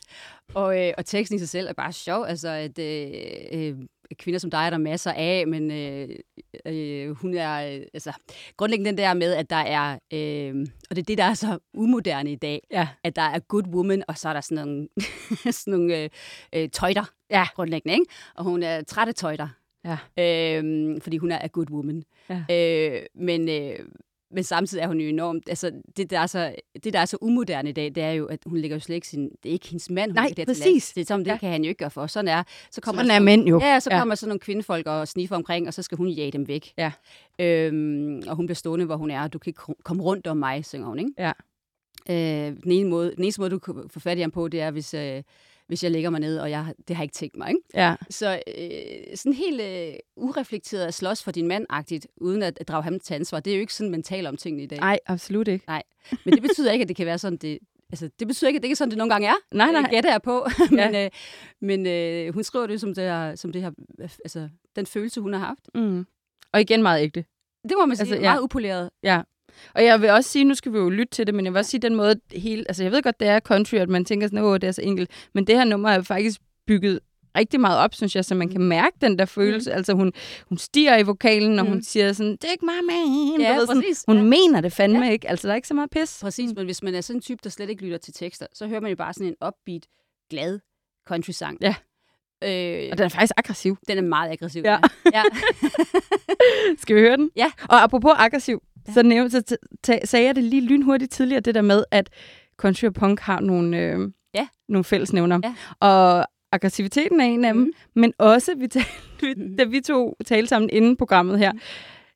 Og, 0.54 0.82
øh, 0.82 0.94
og 0.98 1.06
teksten 1.06 1.36
i 1.36 1.40
sig 1.40 1.50
selv 1.50 1.68
er 1.68 1.74
bare 1.74 1.94
sjov, 1.94 2.26
altså 2.26 2.50
at 2.50 2.80
øh, 2.80 3.12
øh, 3.52 3.78
kvinder 4.20 4.40
som 4.40 4.52
dig 4.52 4.66
er 4.66 4.70
der 4.70 4.78
masser 4.78 5.12
af, 5.12 5.48
men 5.48 5.72
øh, 5.72 6.10
øh, 6.66 7.10
hun 7.10 7.34
er, 7.34 7.76
øh, 7.76 7.82
altså 7.94 8.14
grundlæggende 8.58 8.90
den 8.90 8.98
der 8.98 9.14
med, 9.14 9.34
at 9.34 9.50
der 9.50 9.56
er, 9.56 10.00
øh, 10.14 10.68
og 10.90 10.96
det 10.96 11.02
er 11.02 11.06
det, 11.06 11.18
der 11.18 11.24
er 11.24 11.34
så 11.34 11.60
umoderne 11.74 12.32
i 12.32 12.36
dag, 12.36 12.68
ja. 12.72 12.88
at 13.04 13.16
der 13.16 13.22
er 13.22 13.40
good 13.40 13.68
woman, 13.68 14.04
og 14.08 14.18
så 14.18 14.30
er 14.30 14.34
der 14.34 14.42
sådan 14.42 14.68
nogle, 14.68 14.88
sådan 15.52 15.72
nogle 15.72 16.04
øh, 16.04 16.10
øh, 16.56 16.70
tøjter, 16.70 17.14
ja. 17.30 17.48
grundlæggende, 17.56 17.94
ikke? 17.94 18.12
Og 18.36 18.44
hun 18.44 18.64
er 18.64 18.84
trætte 18.84 19.14
tøjter, 19.14 19.48
ja. 19.86 19.98
øh, 20.24 21.02
fordi 21.02 21.18
hun 21.18 21.32
er 21.32 21.40
a 21.42 21.48
good 21.48 21.72
woman. 21.72 22.04
Ja. 22.30 22.44
Øh, 22.52 23.06
men, 23.16 23.50
øh, 23.50 23.80
men 24.34 24.44
samtidig 24.44 24.82
er 24.82 24.88
hun 24.88 25.00
jo 25.00 25.08
enormt, 25.08 25.50
altså 25.50 25.72
det 25.98 26.10
der, 26.10 26.20
er 26.20 26.28
så, 26.28 26.56
det, 26.84 26.94
der 26.94 27.00
er 27.00 27.06
så 27.06 27.18
umoderne 27.22 27.70
i 27.70 27.72
dag, 27.72 27.86
det 27.96 28.04
er 28.04 28.12
jo, 28.12 28.26
at 28.26 28.40
hun 28.46 28.58
lægger 28.58 28.78
jo 28.78 28.82
slet 28.82 28.96
ikke 28.96 29.08
sin, 29.08 29.30
det 29.44 29.50
er 29.50 29.54
ikke 29.54 29.68
hendes 29.68 29.90
mand, 29.90 30.12
hun 30.12 30.16
Nej, 30.16 30.34
det 30.38 30.48
præcis. 30.48 30.94
Det, 30.94 31.08
som, 31.08 31.24
det 31.24 31.32
ja. 31.32 31.38
kan 31.38 31.50
han 31.50 31.64
jo 31.64 31.70
ikke 31.70 31.80
gøre 31.80 31.90
for. 31.90 32.08
Sådan 32.08 32.28
er, 32.28 32.44
så 32.72 32.82
kommer 32.82 33.04
sådan 33.04 33.22
er 33.22 33.26
mænd 33.26 33.48
jo. 33.48 33.60
Ja, 33.62 33.80
så 33.80 33.90
kommer 33.90 34.12
ja. 34.12 34.16
sådan 34.16 34.30
nogle 34.30 34.40
kvindefolk 34.40 34.88
og 34.88 35.08
sniffer 35.08 35.36
omkring, 35.36 35.68
og 35.68 35.74
så 35.74 35.82
skal 35.82 35.98
hun 35.98 36.10
jage 36.10 36.32
dem 36.32 36.48
væk. 36.48 36.74
Ja. 36.78 36.92
Øhm, 37.40 38.22
og 38.28 38.36
hun 38.36 38.46
bliver 38.46 38.56
stående, 38.56 38.86
hvor 38.86 38.96
hun 38.96 39.12
er, 39.12 39.22
og 39.24 39.34
du 39.34 39.40
kan 39.40 39.50
ikke 39.50 39.62
komme 39.84 40.04
rundt 40.04 40.28
om 40.28 40.38
mig, 40.38 40.66
synger 40.66 40.88
hun, 40.88 41.00
ikke? 41.00 41.12
Ja. 41.18 41.32
Øh, 42.10 42.56
den, 42.64 42.72
ene 42.72 42.90
måde, 42.90 43.16
den 43.16 43.24
eneste 43.24 43.42
måde, 43.42 43.52
du 43.52 43.60
kan 43.60 43.76
få 43.90 44.00
fat 44.00 44.18
i 44.18 44.22
ham 44.22 44.32
på, 44.32 44.48
det 44.48 44.62
er, 44.62 44.72
hvis... 44.72 44.94
Øh, 44.94 45.24
hvis 45.74 45.84
jeg 45.84 45.92
lægger 45.92 46.10
mig 46.10 46.20
ned, 46.20 46.40
og 46.40 46.50
jeg, 46.50 46.74
det 46.88 46.96
har 46.96 47.04
ikke 47.04 47.14
tænkt 47.14 47.38
mig. 47.38 47.50
Ikke? 47.50 47.62
Ja. 47.74 47.96
Så 48.10 48.42
øh, 48.58 49.18
sådan 49.18 49.34
helt 49.34 49.62
øh, 49.62 49.94
ureflekteret 50.16 50.86
at 50.86 50.94
slås 50.94 51.24
for 51.24 51.32
din 51.32 51.48
mand-agtigt, 51.48 52.08
uden 52.18 52.44
at, 52.44 52.58
at 52.60 52.68
drage 52.68 52.84
ham 52.84 53.00
til 53.00 53.14
ansvar, 53.14 53.40
det 53.40 53.52
er 53.52 53.56
jo 53.58 53.62
ikke 53.62 53.74
sådan, 53.74 53.92
man 53.92 54.04
taler 54.04 54.30
om 54.30 54.38
tingene 54.38 54.64
i 54.64 54.66
dag. 54.66 54.80
Nej, 54.80 55.00
absolut 55.06 55.48
ikke. 55.48 55.66
Nej, 55.68 55.84
men 56.26 56.34
det 56.34 56.42
betyder 56.42 56.72
ikke, 56.72 56.84
at 56.84 56.88
det 56.88 56.96
kan 56.96 57.06
være 57.06 57.18
sådan, 57.18 57.38
det, 57.38 57.60
altså, 57.92 58.10
det 58.20 58.28
betyder 58.28 58.48
ikke, 58.48 58.58
at 58.58 58.62
det 58.64 58.68
ikke 58.68 58.74
er 58.74 58.76
sådan, 58.76 58.90
det 58.90 58.98
nogle 58.98 59.14
gange 59.14 59.28
er. 59.28 59.34
Nej, 59.52 59.72
nej. 59.72 59.82
Det 59.82 59.90
gætter 59.90 60.12
jeg 60.12 60.22
på. 60.22 60.48
men 60.80 60.96
øh, 60.96 61.10
men 61.62 61.88
øh, 61.88 62.34
hun 62.34 62.44
skriver 62.44 62.68
det 62.68 62.82
som 62.82 62.94
det, 62.94 63.04
her, 63.04 63.36
som 63.36 63.52
det 63.52 63.62
her, 63.62 63.72
altså, 64.00 64.50
den 64.76 64.86
følelse, 64.86 65.22
hun 65.22 65.34
har 65.34 65.40
haft. 65.40 65.70
Mm. 65.76 66.06
Og 66.54 66.62
igen 66.62 66.84
meget 66.84 67.04
ægte. 67.04 67.26
Det 67.64 67.74
må 67.80 67.86
man 67.86 67.98
sige, 67.98 68.04
altså, 68.04 68.16
ja. 68.16 68.22
meget 68.22 68.42
upoleret. 68.42 68.90
Ja, 69.04 69.22
og 69.76 69.84
jeg 69.84 70.02
vil 70.02 70.10
også 70.10 70.30
sige, 70.30 70.46
nu 70.46 70.56
skal 70.56 70.74
vi 70.74 70.78
jo 70.78 70.90
lytte 70.90 71.12
til 71.12 71.28
det, 71.28 71.36
men 71.36 71.46
jeg 71.46 71.54
vil 71.54 71.60
også 71.60 71.72
sige 71.72 71.82
den 71.82 71.96
måde, 71.96 72.16
hele, 72.32 72.64
altså 72.68 72.84
jeg 72.84 72.92
ved 72.92 73.02
godt, 73.02 73.20
det 73.20 73.28
er 73.28 73.40
country, 73.40 73.76
at 73.76 73.90
man 73.90 74.06
tænker 74.06 74.28
sådan, 74.28 74.44
åh, 74.44 74.56
det 74.56 74.64
er 74.64 74.72
så 74.72 74.82
enkelt, 74.82 75.12
men 75.34 75.48
det 75.48 75.56
her 75.56 75.64
nummer 75.64 75.90
er 75.90 76.02
faktisk 76.02 76.42
bygget 76.68 77.00
rigtig 77.38 77.60
meget 77.60 77.80
op, 77.80 77.94
synes 77.96 78.16
jeg, 78.16 78.26
så 78.26 78.36
man 78.36 78.50
kan 78.50 78.62
mærke 78.62 78.98
den 79.02 79.20
der 79.20 79.26
følelse. 79.26 79.70
Mm. 79.70 79.78
Altså 79.78 79.94
hun, 79.94 80.14
hun 80.50 80.58
stiger 80.58 80.98
i 80.98 81.04
vokalen, 81.04 81.60
og 81.60 81.66
mm. 81.66 81.72
hun 81.72 81.84
siger 81.84 82.14
sådan, 82.14 82.32
det 82.32 82.44
er 82.44 82.52
ikke 82.52 82.66
mig, 82.66 82.76
man. 82.84 83.42
Ja, 83.42 83.56
ved, 83.56 83.68
sådan, 83.68 83.84
Hun 84.08 84.18
ja. 84.18 84.24
mener 84.24 84.62
det 84.62 84.74
fandme 84.74 85.06
ja. 85.06 85.12
ikke. 85.12 85.30
Altså 85.30 85.48
der 85.48 85.52
er 85.52 85.56
ikke 85.56 85.68
så 85.68 85.74
meget 85.74 85.90
pis. 85.90 86.20
Præcis, 86.22 86.50
mm. 86.50 86.56
men 86.58 86.66
hvis 86.66 86.84
man 86.84 86.96
er 86.96 87.02
sådan 87.02 87.18
en 87.18 87.22
type, 87.22 87.40
der 87.44 87.50
slet 87.50 87.70
ikke 87.70 87.84
lytter 87.84 87.98
til 87.98 88.14
tekster, 88.14 88.46
så 88.54 88.68
hører 88.68 88.80
man 88.80 88.90
jo 88.90 88.96
bare 88.96 89.14
sådan 89.14 89.28
en 89.28 89.36
upbeat, 89.48 89.88
glad 90.30 90.60
country-sang. 91.08 91.58
Ja. 91.62 91.76
Øh, 92.44 92.90
og 92.92 92.98
den 92.98 93.06
er 93.06 93.10
faktisk 93.10 93.34
aggressiv. 93.38 93.78
Den 93.88 93.98
er 93.98 94.02
meget 94.02 94.32
aggressiv, 94.32 94.62
ja. 94.66 94.72
ja. 94.72 94.80
ja. 95.14 95.24
Skal 96.82 96.96
vi 96.96 97.02
høre 97.02 97.18
den? 97.18 97.32
Ja. 97.36 97.52
Og 97.70 97.84
apropos 97.84 98.12
aggressiv, 98.16 98.64
Ja. 98.88 98.94
Så, 98.94 99.04
nævnte, 99.04 99.44
så 99.86 100.00
sagde 100.04 100.26
jeg 100.26 100.36
det 100.36 100.44
lige 100.44 100.62
lynhurtigt 100.62 101.12
tidligere, 101.12 101.42
det 101.42 101.56
der 101.56 101.62
med, 101.62 101.84
at 101.92 102.10
country 102.58 102.86
og 102.86 102.94
punk 102.94 103.20
har 103.20 103.40
nogle, 103.40 103.78
øh, 103.78 104.00
ja. 104.34 104.48
nogle 104.70 104.84
fællesnævner. 104.84 105.40
Ja. 105.44 105.56
Og 105.80 106.28
aggressiviteten 106.52 107.22
er 107.22 107.26
en 107.26 107.46
af 107.46 107.54
dem, 107.54 107.62
mm. 107.62 107.72
men 107.96 108.14
også, 108.18 108.56
vi 108.56 108.68
talte, 108.68 108.90
mm. 109.22 109.58
da 109.58 109.64
vi 109.64 109.82
to 109.82 110.16
talte 110.26 110.48
sammen 110.48 110.70
inden 110.70 110.98
programmet 110.98 111.40
her, 111.40 111.52
mm. 111.52 111.60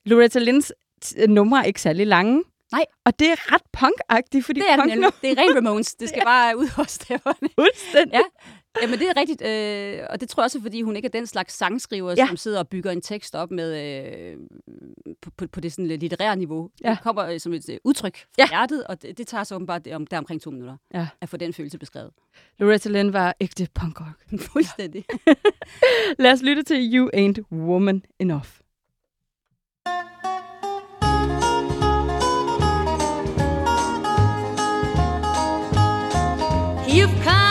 Loretta 0.05 0.39
Lynns 0.39 0.73
numre 1.27 1.59
er 1.59 1.63
ikke 1.63 1.81
særlig 1.81 2.07
lange. 2.07 2.43
Nej. 2.71 2.85
Og 3.05 3.19
det 3.19 3.27
er 3.27 3.53
ret 3.53 3.61
punk-agtigt, 3.77 4.45
fordi 4.45 4.59
det 4.59 4.67
er 4.71 4.77
punk 4.77 4.91
det, 4.91 5.13
det 5.21 5.31
er 5.31 5.41
rent 5.41 5.55
Ramones. 5.55 5.95
Det 5.95 6.09
skal 6.09 6.19
ja. 6.25 6.25
bare 6.25 6.57
ud 6.57 6.67
hos 6.75 6.91
stemmerne. 6.91 7.49
Fuldstændig. 7.59 8.13
Ja. 8.13 8.21
Jamen, 8.81 8.99
det 8.99 9.09
er 9.09 9.19
rigtigt, 9.19 9.41
øh, 9.41 10.07
og 10.09 10.21
det 10.21 10.29
tror 10.29 10.41
jeg 10.41 10.45
også, 10.45 10.61
fordi 10.61 10.81
hun 10.81 10.95
ikke 10.95 11.05
er 11.05 11.09
den 11.09 11.27
slags 11.27 11.53
sangskriver, 11.53 12.13
ja. 12.17 12.27
som 12.27 12.37
sidder 12.37 12.59
og 12.59 12.67
bygger 12.67 12.91
en 12.91 13.01
tekst 13.01 13.35
op 13.35 13.51
med 13.51 13.69
øh, 13.75 14.37
på, 15.21 15.31
på, 15.37 15.47
på 15.47 15.59
det 15.59 15.73
sådan 15.73 15.87
litterære 15.87 16.35
niveau. 16.35 16.69
Ja. 16.83 16.89
Det 16.89 17.01
kommer 17.01 17.25
øh, 17.25 17.39
som 17.39 17.53
et 17.53 17.69
øh, 17.69 17.77
udtryk 17.83 18.17
fra 18.17 18.25
ja. 18.37 18.47
hjertet, 18.49 18.83
og 18.83 19.01
det, 19.01 19.17
det 19.17 19.27
tager 19.27 19.43
så 19.43 19.55
åbenbart 19.55 19.87
om, 19.87 20.07
der 20.07 20.17
omkring 20.17 20.41
to 20.41 20.51
minutter 20.51 20.77
ja. 20.93 21.07
at 21.21 21.29
få 21.29 21.37
den 21.37 21.53
følelse 21.53 21.77
beskrevet. 21.77 22.11
Loretta 22.59 22.89
Lynn 22.89 23.13
var 23.13 23.35
ægte 23.39 23.67
punk 23.73 23.99
rock. 24.01 24.41
Fuldstændig. 24.51 25.05
Lad 26.19 26.31
os 26.31 26.41
lytte 26.41 26.63
til 26.63 26.95
You 26.95 27.09
Ain't 27.15 27.41
Woman 27.51 28.03
Enough. 28.19 28.47
You've 36.87 37.23
come 37.23 37.46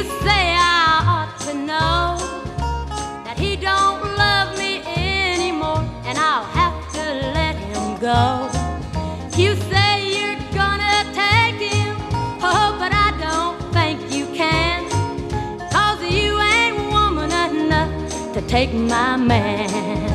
You 0.00 0.06
say 0.22 0.56
I 0.56 1.04
ought 1.12 1.38
to 1.40 1.52
know 1.52 2.16
that 3.26 3.36
he 3.38 3.54
don't 3.54 4.00
love 4.16 4.56
me 4.56 4.80
anymore, 4.96 5.84
and 6.06 6.16
I'll 6.16 6.42
have 6.42 6.90
to 6.94 7.04
let 7.36 7.54
him 7.54 7.98
go. 7.98 8.48
You 9.36 9.54
say 9.68 9.90
you're 10.16 10.40
gonna 10.54 11.04
take 11.12 11.60
him, 11.60 11.94
oh, 12.40 12.76
but 12.80 12.94
I 12.94 13.12
don't 13.20 13.60
think 13.74 14.10
you 14.10 14.24
can. 14.34 14.88
Cause 15.70 16.02
you 16.02 16.40
ain't 16.40 16.78
woman 16.90 17.30
enough 17.30 18.32
to 18.32 18.40
take 18.48 18.72
my 18.72 19.18
man. 19.18 20.09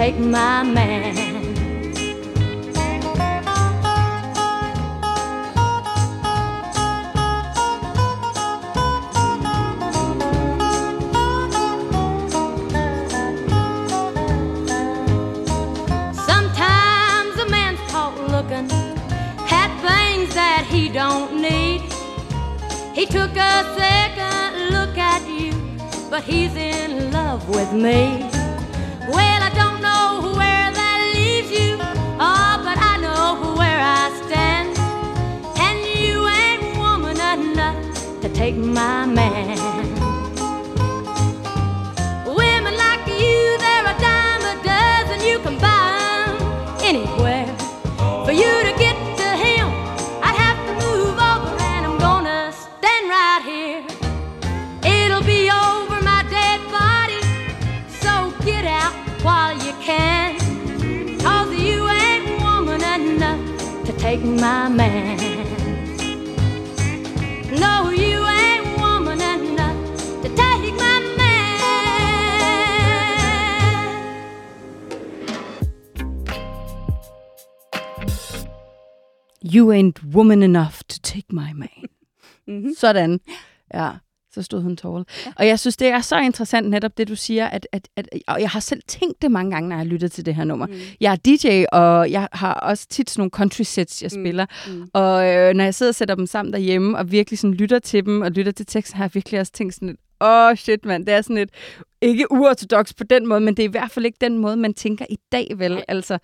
Take 0.00 0.18
my 0.18 0.62
man. 0.62 1.14
Sometimes 16.14 17.36
a 17.36 17.46
man's 17.50 17.78
caught 17.90 18.16
looking 18.30 18.70
at 19.50 19.70
things 19.82 20.34
that 20.34 20.66
he 20.70 20.88
don't 20.88 21.42
need. 21.42 21.82
He 22.94 23.04
took 23.04 23.32
a 23.36 23.54
second 23.76 24.70
look 24.70 24.96
at 24.96 25.22
you 25.28 25.52
but 26.08 26.22
he's 26.22 26.56
in 26.56 27.12
love 27.12 27.46
with 27.50 27.70
me. 27.74 28.39
My 38.80 39.04
man. 39.04 39.58
Women 42.40 42.74
like 42.84 43.04
you, 43.22 43.42
they're 43.62 43.88
a 43.92 43.96
dime 44.06 44.44
a 44.52 44.54
dozen. 44.70 45.18
You 45.28 45.38
can 45.44 45.56
anywhere. 46.90 47.50
For 48.26 48.34
you 48.42 48.52
to 48.68 48.72
get 48.84 48.96
to 49.20 49.28
him, 49.44 49.66
I'd 50.26 50.38
have 50.46 50.60
to 50.68 50.72
move 50.84 51.16
over, 51.30 51.52
and 51.72 51.82
I'm 51.88 51.98
gonna 52.08 52.40
stand 52.64 53.04
right 53.16 53.42
here. 53.52 53.82
It'll 54.96 55.26
be 55.36 55.42
over 55.66 55.98
my 56.12 56.22
dead 56.36 56.60
body, 56.78 57.20
so 58.02 58.12
get 58.48 58.64
out 58.82 58.94
while 59.26 59.54
you 59.66 59.74
can. 59.88 60.28
Cause 61.24 61.52
you 61.66 61.78
ain't 62.02 62.26
woman 62.42 62.80
enough 62.96 63.42
to 63.86 63.92
take 64.04 64.22
my 64.44 64.68
man. 64.80 65.19
You 79.54 79.72
ain't 79.72 80.14
woman 80.14 80.42
enough 80.42 80.80
to 80.88 80.98
take 81.02 81.26
my 81.30 81.52
man. 81.54 81.68
Mm-hmm. 82.46 82.74
Sådan. 82.78 83.20
Ja, 83.74 83.90
så 84.32 84.42
stod 84.42 84.62
hun 84.62 84.76
tårlet. 84.76 85.08
Og 85.36 85.46
jeg 85.46 85.58
synes, 85.58 85.76
det 85.76 85.88
er 85.88 86.00
så 86.00 86.20
interessant 86.20 86.70
netop 86.70 86.98
det, 86.98 87.08
du 87.08 87.16
siger, 87.16 87.46
at, 87.46 87.66
at, 87.72 87.88
at 87.96 88.08
og 88.26 88.40
jeg 88.40 88.50
har 88.50 88.60
selv 88.60 88.82
tænkt 88.86 89.22
det 89.22 89.30
mange 89.30 89.50
gange, 89.50 89.68
når 89.68 89.76
jeg 89.76 89.84
har 89.84 89.90
lyttet 89.90 90.12
til 90.12 90.26
det 90.26 90.34
her 90.34 90.44
nummer. 90.44 90.66
Mm. 90.66 90.72
Jeg 91.00 91.12
er 91.12 91.16
DJ, 91.16 91.64
og 91.72 92.10
jeg 92.10 92.28
har 92.32 92.54
også 92.54 92.86
tit 92.90 93.10
sådan 93.10 93.20
nogle 93.20 93.30
country 93.30 93.62
sets, 93.62 94.02
jeg 94.02 94.10
spiller. 94.10 94.46
Mm. 94.68 94.88
Og 94.92 95.26
øh, 95.26 95.54
når 95.54 95.64
jeg 95.64 95.74
sidder 95.74 95.90
og 95.90 95.94
sætter 95.94 96.14
dem 96.14 96.26
sammen 96.26 96.52
derhjemme, 96.52 96.98
og 96.98 97.12
virkelig 97.12 97.38
sådan 97.38 97.54
lytter 97.54 97.78
til 97.78 98.06
dem, 98.06 98.20
og 98.20 98.30
lytter 98.30 98.52
til 98.52 98.66
teksten, 98.66 98.96
har 98.96 99.04
jeg 99.04 99.14
virkelig 99.14 99.40
også 99.40 99.52
tænkt 99.52 99.74
sådan 99.74 99.88
lidt, 99.88 100.00
åh 100.20 100.28
oh, 100.28 100.56
shit 100.56 100.84
mand, 100.84 101.06
det 101.06 101.14
er 101.14 101.22
sådan 101.22 101.36
lidt, 101.36 101.50
ikke 102.00 102.32
uortodox 102.32 102.94
på 102.94 103.04
den 103.04 103.26
måde, 103.26 103.40
men 103.40 103.56
det 103.56 103.62
er 103.62 103.68
i 103.68 103.70
hvert 103.70 103.90
fald 103.90 104.06
ikke 104.06 104.18
den 104.20 104.38
måde, 104.38 104.56
man 104.56 104.74
tænker 104.74 105.06
i 105.10 105.16
dag, 105.32 105.52
vel? 105.56 105.82
Altså, 105.88 106.18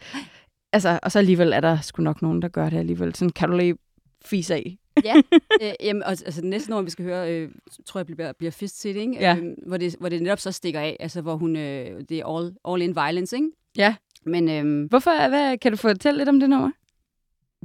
altså, 0.77 0.99
og 1.03 1.13
så 1.13 1.19
alligevel 1.19 1.53
er 1.53 1.61
der 1.61 1.81
sgu 1.81 2.03
nok 2.03 2.23
nogen, 2.23 2.43
der 2.43 2.49
gør 2.49 2.71
det 2.71 2.79
alligevel. 2.79 3.15
Sådan 3.15 3.33
kan 3.33 3.51
du 3.51 3.57
lige 3.57 3.77
fise 4.25 4.55
af. 4.55 4.79
ja, 5.05 5.15
øh, 5.63 5.73
jamen, 5.81 6.03
og, 6.03 6.11
altså 6.11 6.41
det 6.41 6.51
næste 6.51 6.71
nummer, 6.71 6.83
vi 6.83 6.91
skal 6.91 7.05
høre, 7.05 7.33
øh, 7.33 7.51
tror 7.87 8.01
jeg 8.01 8.07
bliver, 8.07 8.33
bliver 8.33 8.51
Fist 8.51 8.81
City, 8.81 8.99
ikke? 8.99 9.17
Ja. 9.21 9.37
Øh, 9.37 9.55
hvor, 9.67 9.77
det, 9.77 9.97
hvor 10.01 10.09
det 10.09 10.23
netop 10.23 10.39
så 10.39 10.53
stikker 10.53 10.81
af, 10.81 10.97
altså 11.01 11.21
hvor 11.21 11.37
hun, 11.37 11.57
øh, 11.57 12.01
det 12.09 12.19
er 12.19 12.37
all, 12.37 12.55
all 12.69 12.83
in 12.83 12.97
violence, 12.97 13.37
ikke? 13.37 13.49
Ja. 13.77 13.95
Men 14.27 14.49
øh, 14.49 14.89
Hvorfor, 14.89 15.29
hvad, 15.29 15.59
kan 15.59 15.73
du 15.73 15.77
fortælle 15.77 16.19
lidt 16.19 16.29
om 16.29 16.41
det 16.41 16.51
nummer? 16.51 16.71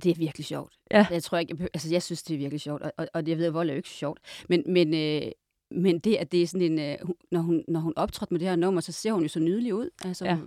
det 0.04 0.12
er 0.12 0.16
virkelig 0.16 0.46
sjovt. 0.46 0.74
Ja. 0.92 1.06
Jeg 1.12 1.24
tror 1.24 1.38
ikke, 1.38 1.56
jeg, 1.60 1.68
altså 1.74 1.90
jeg 1.92 2.04
synes, 2.04 2.24
det 2.24 2.34
er 2.34 2.38
virkelig 2.38 2.62
sjovt, 2.62 2.82
og, 2.82 2.92
og, 2.98 3.08
og 3.14 3.24
jeg 3.28 3.38
ved, 3.38 3.46
at 3.46 3.54
vold 3.54 3.70
er 3.70 3.74
jo 3.74 3.78
ikke 3.78 3.90
sjovt. 3.90 4.20
Men, 4.50 4.64
men, 4.68 4.94
øh, 4.94 5.32
men 5.72 6.00
det, 6.00 6.16
at 6.16 6.32
det 6.32 6.42
er 6.44 6.48
sådan 6.48 6.72
en, 6.72 6.80
øh, 6.80 6.98
når, 7.32 7.40
hun, 7.42 7.64
når 7.68 7.80
hun 7.80 7.94
optrådte 7.96 8.34
med 8.34 8.40
det 8.40 8.48
her 8.48 8.56
nummer, 8.56 8.82
så 8.82 8.92
ser 8.92 9.12
hun 9.12 9.22
jo 9.22 9.28
så 9.28 9.40
nydelig 9.40 9.74
ud. 9.74 9.90
Altså, 10.06 10.26
Ja. 10.26 10.38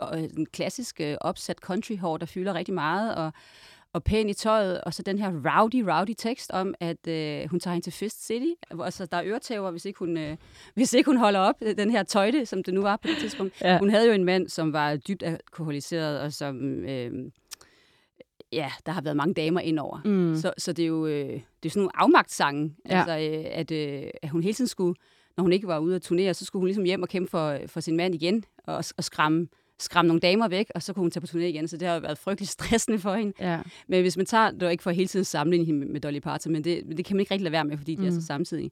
og, 0.00 0.18
øh, 0.22 0.28
en 0.38 0.46
klassisk 0.46 1.00
øh, 1.00 1.16
opsat 1.20 1.56
country 1.58 1.96
hår, 1.96 2.16
der 2.16 2.26
fylder 2.26 2.54
rigtig 2.54 2.74
meget, 2.74 3.14
og, 3.14 3.32
og 3.92 4.04
pæn 4.04 4.28
i 4.28 4.34
tøjet, 4.34 4.80
og 4.80 4.94
så 4.94 5.02
den 5.02 5.18
her 5.18 5.28
rowdy, 5.28 5.82
rowdy 5.86 6.14
tekst 6.18 6.50
om, 6.50 6.74
at 6.80 7.06
øh, 7.08 7.50
hun 7.50 7.60
tager 7.60 7.72
hende 7.74 7.86
til 7.86 7.92
Fist 7.92 8.26
City. 8.26 8.50
hvor- 8.74 8.84
Altså, 8.84 9.06
der 9.06 9.16
er 9.16 9.22
øretæver, 9.26 9.70
hvis 9.70 9.84
ikke, 9.84 9.98
hun, 9.98 10.16
øh, 10.16 10.36
hvis 10.74 10.92
ikke 10.92 11.06
hun 11.10 11.16
holder 11.16 11.40
op, 11.40 11.54
den 11.78 11.90
her 11.90 12.02
tøjte, 12.02 12.46
som 12.46 12.62
det 12.64 12.74
nu 12.74 12.82
var 12.82 12.96
på 12.96 13.08
det 13.08 13.16
tidspunkt. 13.20 13.60
Ja. 13.60 13.78
Hun 13.78 13.90
havde 13.90 14.06
jo 14.06 14.12
en 14.12 14.24
mand, 14.24 14.48
som 14.48 14.72
var 14.72 14.96
dybt 14.96 15.22
alkoholiseret, 15.22 16.20
og 16.20 16.32
som... 16.32 16.84
Øh, 16.84 17.12
ja, 18.52 18.70
der 18.86 18.92
har 18.92 19.00
været 19.00 19.16
mange 19.16 19.34
damer 19.34 19.60
indover. 19.60 20.00
Mm. 20.04 20.36
Så, 20.36 20.52
så 20.58 20.72
det 20.72 20.82
er 20.82 20.86
jo 20.86 21.06
øh, 21.06 21.28
det 21.28 21.40
er 21.64 21.68
sådan 21.70 21.80
nogle 21.80 21.90
afmagtssange, 21.94 22.74
Ja. 22.88 22.98
altså, 22.98 23.38
øh, 23.38 23.44
at, 23.52 23.70
øh, 23.70 24.02
at 24.22 24.28
hun 24.30 24.42
hele 24.42 24.54
tiden 24.54 24.68
skulle, 24.68 24.94
når 25.36 25.42
hun 25.42 25.52
ikke 25.52 25.66
var 25.66 25.78
ude 25.78 25.96
at 25.96 26.02
turnere, 26.02 26.34
så 26.34 26.44
skulle 26.44 26.60
hun 26.60 26.66
ligesom 26.66 26.84
hjem 26.84 27.02
og 27.02 27.08
kæmpe 27.08 27.30
for, 27.30 27.58
for 27.66 27.80
sin 27.80 27.96
mand 27.96 28.14
igen, 28.14 28.44
og, 28.66 28.84
og 28.96 29.04
skræmme, 29.04 29.48
skræmme 29.78 30.06
nogle 30.08 30.20
damer 30.20 30.48
væk, 30.48 30.66
og 30.74 30.82
så 30.82 30.92
kunne 30.92 31.00
hun 31.00 31.10
tage 31.10 31.20
på 31.20 31.26
turné 31.26 31.38
igen, 31.40 31.68
så 31.68 31.76
det 31.76 31.88
har 31.88 31.94
jo 31.94 32.00
været 32.00 32.18
frygtelig 32.18 32.48
stressende 32.58 32.98
for 32.98 33.14
hende. 33.14 33.32
Ja. 33.40 33.60
Men 33.88 34.00
hvis 34.02 34.16
man 34.16 34.26
tager, 34.26 34.50
det 34.50 34.62
var 34.62 34.70
ikke 34.70 34.82
for 34.82 34.90
hele 34.90 35.08
tiden 35.08 35.24
sammenligne 35.24 35.66
hende 35.66 35.86
med, 35.86 36.00
Dolly 36.00 36.18
Parton, 36.18 36.52
men 36.52 36.64
det, 36.64 36.82
det 36.96 37.04
kan 37.04 37.16
man 37.16 37.20
ikke 37.20 37.30
rigtig 37.34 37.44
lade 37.44 37.52
være 37.52 37.64
med, 37.64 37.76
fordi 37.76 37.94
de 37.94 38.06
er 38.06 38.10
Mm. 38.10 38.20
så 38.20 38.26
samtidig. 38.26 38.70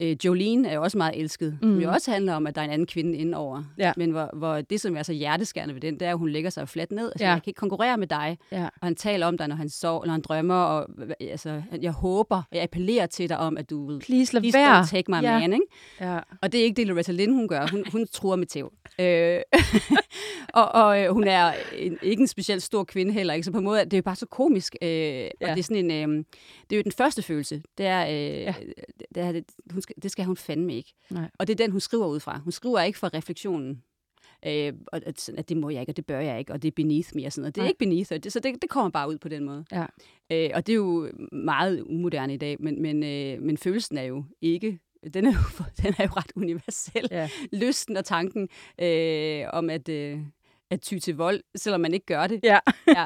Øh, 0.00 0.16
Jolene 0.24 0.68
er 0.68 0.74
jo 0.74 0.82
også 0.82 0.98
meget 0.98 1.20
elsket, 1.20 1.58
mm. 1.62 1.68
Mm. 1.68 1.74
som 1.74 1.82
jo 1.82 1.90
også 1.90 2.10
handler 2.10 2.34
om, 2.34 2.46
at 2.46 2.54
der 2.54 2.60
er 2.60 2.64
en 2.64 2.70
anden 2.70 2.86
kvinde 2.86 3.18
indenover. 3.18 3.62
Ja. 3.78 3.92
Men 3.96 4.10
hvor, 4.10 4.30
hvor 4.36 4.60
det, 4.60 4.80
som 4.80 4.96
er 4.96 5.02
så 5.02 5.12
hjerteskærende 5.12 5.74
ved 5.74 5.80
den, 5.80 5.94
det 5.94 6.02
er, 6.06 6.10
at 6.10 6.18
hun 6.18 6.28
lægger 6.28 6.50
sig 6.50 6.68
fladt 6.68 6.92
ned. 6.92 7.06
Altså, 7.12 7.24
Ja. 7.24 7.30
Jeg 7.30 7.42
kan 7.42 7.50
ikke 7.50 7.58
konkurrere 7.58 7.96
med 7.98 8.06
dig. 8.06 8.38
Ja. 8.52 8.64
Og 8.64 8.70
han 8.82 8.94
taler 8.94 9.26
om 9.26 9.38
dig, 9.38 9.48
når 9.48 9.56
han 9.56 9.68
sover, 9.68 10.04
når 10.06 10.12
han 10.12 10.20
drømmer, 10.20 10.54
og 10.54 10.86
altså, 11.20 11.62
jeg 11.82 11.92
håber, 11.92 12.36
og 12.36 12.42
jeg 12.56 12.62
appellerer 12.62 13.06
til 13.06 13.28
dig 13.28 13.38
om, 13.38 13.56
at 13.56 13.70
du 13.70 13.98
Please 13.98 14.34
lad 14.34 14.42
please 14.42 14.58
være. 14.58 14.86
take 14.86 15.10
my 15.10 15.22
Ja. 15.22 15.38
man, 15.38 15.52
ikke? 15.52 15.64
Ja. 16.00 16.18
Og 16.42 16.52
det 16.52 16.60
er 16.60 16.64
ikke 16.64 16.76
det, 16.76 16.86
Loretta 16.86 17.12
Lynn, 17.12 17.32
hun 17.32 17.48
gør. 17.48 17.66
Hun, 17.70 17.84
hun 17.92 18.06
truer 18.06 18.36
med 18.36 18.46
tæv. 18.46 18.72
Øh, 18.98 19.40
og 20.60 20.72
og 20.72 21.02
øh, 21.02 21.12
hun 21.12 21.24
er 21.24 21.52
en, 21.76 21.98
ikke 22.02 22.20
en 22.20 22.26
specielt 22.26 22.62
stor 22.62 22.84
kvinde 22.84 23.12
heller, 23.12 23.34
ikke? 23.34 23.44
så 23.44 23.52
på 23.52 23.58
en 23.58 23.64
måde, 23.64 23.84
det 23.84 23.92
er 23.92 23.98
jo 23.98 24.02
bare 24.02 24.16
så 24.16 24.26
komisk. 24.26 24.76
Øh, 24.82 24.88
ja. 24.88 25.24
Og 25.40 25.48
det 25.48 25.58
er 25.58 25.62
sådan 25.62 25.90
en, 25.90 26.10
øh, 26.18 26.24
det 26.70 26.72
er 26.72 26.76
jo 26.76 26.82
den 26.82 26.92
første 26.92 27.22
følelse. 27.22 27.62
Det 27.78 27.86
er, 27.86 28.06
øh, 28.06 28.42
ja. 28.42 28.54
det, 29.14 29.22
er, 29.22 29.32
det, 29.32 29.44
hun 29.72 29.82
skal, 29.82 29.96
det 30.02 30.10
skal 30.10 30.24
hun 30.24 30.36
fandme 30.36 30.76
ikke. 30.76 30.94
Nej. 31.10 31.30
Og 31.38 31.46
det 31.46 31.52
er 31.52 31.64
den, 31.64 31.70
hun 31.70 31.80
skriver 31.80 32.06
ud 32.06 32.20
fra. 32.20 32.38
Hun 32.38 32.52
skriver 32.52 32.80
ikke 32.80 32.98
for 32.98 33.14
refleksionen. 33.14 33.82
Øh, 34.46 34.72
og 34.86 35.00
at, 35.06 35.28
at 35.28 35.48
det 35.48 35.56
må 35.56 35.70
jeg 35.70 35.80
ikke, 35.80 35.92
og 35.92 35.96
det 35.96 36.06
bør 36.06 36.20
jeg 36.20 36.38
ikke, 36.38 36.52
og 36.52 36.62
det 36.62 36.68
er 36.68 36.72
beneath 36.76 37.08
me 37.14 37.26
og 37.26 37.32
sådan 37.32 37.42
noget. 37.42 37.54
Det 37.54 37.60
er 37.60 37.64
Nej. 37.64 37.68
ikke 37.68 37.78
beneath, 37.78 38.12
og 38.12 38.24
det, 38.24 38.32
så 38.32 38.40
det, 38.40 38.62
det 38.62 38.70
kommer 38.70 38.90
bare 38.90 39.08
ud 39.08 39.18
på 39.18 39.28
den 39.28 39.44
måde. 39.44 39.64
Ja. 39.72 39.86
Øh, 40.32 40.50
og 40.54 40.66
det 40.66 40.72
er 40.72 40.76
jo 40.76 41.10
meget 41.32 41.82
umoderne 41.82 42.34
i 42.34 42.36
dag, 42.36 42.56
men, 42.60 42.82
men, 42.82 43.02
øh, 43.02 43.42
men 43.42 43.56
følelsen 43.56 43.98
er 43.98 44.02
jo 44.02 44.24
ikke, 44.40 44.78
den 45.14 45.26
er 45.26 45.32
jo, 45.32 45.64
den 45.82 45.94
er 45.98 46.04
jo 46.04 46.10
ret 46.16 46.32
universel. 46.36 47.08
Ja. 47.10 47.28
Lysten 47.52 47.96
og 47.96 48.04
tanken 48.04 48.48
øh, 48.80 49.44
om 49.52 49.70
at, 49.70 49.88
øh, 49.88 50.18
at 50.70 50.80
ty 50.80 50.98
til 50.98 51.16
vold, 51.16 51.40
selvom 51.56 51.80
man 51.80 51.94
ikke 51.94 52.06
gør 52.06 52.26
det. 52.26 52.40
Ja. 52.42 52.58
ja. 52.88 53.04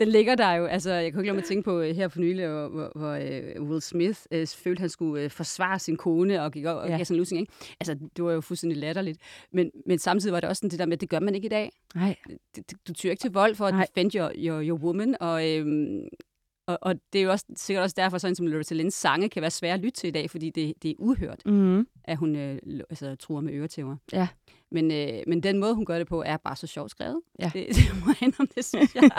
Den 0.00 0.08
ligger 0.08 0.34
der 0.34 0.52
jo, 0.52 0.64
altså 0.66 0.92
jeg 0.92 1.12
kunne 1.12 1.20
ikke 1.22 1.26
lade 1.28 1.34
mig 1.36 1.42
at 1.42 1.48
tænke 1.48 1.62
på 1.64 1.80
øh, 1.80 1.96
her 1.96 2.08
for 2.08 2.20
nylig, 2.20 2.46
hvor, 2.48 2.68
hvor, 2.68 2.92
hvor 2.94 3.10
øh, 3.10 3.62
Will 3.62 3.82
Smith 3.82 4.20
øh, 4.30 4.46
følte, 4.46 4.76
at 4.76 4.80
han 4.80 4.88
skulle 4.88 5.22
øh, 5.24 5.30
forsvare 5.30 5.78
sin 5.78 5.96
kone 5.96 6.42
og 6.42 6.52
gik 6.52 6.64
op 6.64 6.76
og 6.76 6.88
Ja. 6.88 6.96
gav 6.96 7.04
sådan 7.04 7.14
en 7.14 7.18
lussing, 7.18 7.40
ikke? 7.40 7.52
Altså 7.80 7.94
det 8.16 8.24
var 8.24 8.32
jo 8.32 8.40
fuldstændig 8.40 8.78
latterligt. 8.78 9.18
Men, 9.52 9.70
men 9.86 9.98
samtidig 9.98 10.32
var 10.32 10.40
det 10.40 10.48
også 10.48 10.60
sådan 10.60 10.70
det 10.70 10.78
der 10.78 10.86
med, 10.86 10.92
at 10.92 11.00
det 11.00 11.08
gør 11.08 11.20
man 11.20 11.34
ikke 11.34 11.46
i 11.46 11.48
dag 11.48 11.70
Nej. 11.94 12.16
det- 12.56 12.72
du 12.88 12.92
tyr 12.92 13.10
ikke 13.10 13.20
til 13.20 13.32
vold 13.32 13.54
for 13.54 13.66
at 13.66 13.74
Nej. 13.74 13.86
defend 13.94 14.14
your, 14.14 14.32
your, 14.36 14.62
your 14.62 14.78
woman, 14.78 15.16
og, 15.20 15.50
øhm, 15.58 16.08
og, 16.66 16.78
og 16.82 16.94
det 17.12 17.18
er 17.18 17.22
jo 17.24 17.30
også, 17.30 17.44
sikkert 17.56 17.82
også 17.82 17.94
derfor, 17.98 18.18
sådan 18.18 18.34
som 18.34 18.46
Loretta 18.46 18.74
Lynns 18.74 18.94
sange 18.94 19.28
kan 19.28 19.42
være 19.42 19.50
svære 19.50 19.74
at 19.74 19.80
lytte 19.80 20.00
til 20.00 20.08
i 20.08 20.10
dag, 20.10 20.30
fordi 20.30 20.50
det, 20.50 20.74
det 20.82 20.90
er 20.90 20.94
uhørt, 20.98 21.42
Mm. 21.46 21.86
at 22.04 22.16
hun 22.16 22.36
øh, 22.36 22.58
altså, 22.90 23.16
truer 23.16 23.40
med 23.40 23.52
øretæver. 23.52 23.96
Ja. 24.12 24.28
Men, 24.72 24.90
øh, 24.92 25.08
men 25.26 25.42
den 25.42 25.58
måde, 25.58 25.74
hun 25.74 25.84
gør 25.84 25.98
det 25.98 26.06
på, 26.08 26.22
er 26.26 26.36
bare 26.36 26.56
så 26.56 26.66
sjovt 26.66 26.90
skrevet. 26.90 27.20
Ja. 27.40 27.50
Det, 27.54 27.66
det 27.68 27.84
må 28.06 28.12
jeg 28.20 28.22
indrømme, 28.28 28.48
det 28.56 28.64
synes 28.64 28.94
jeg. 28.94 29.02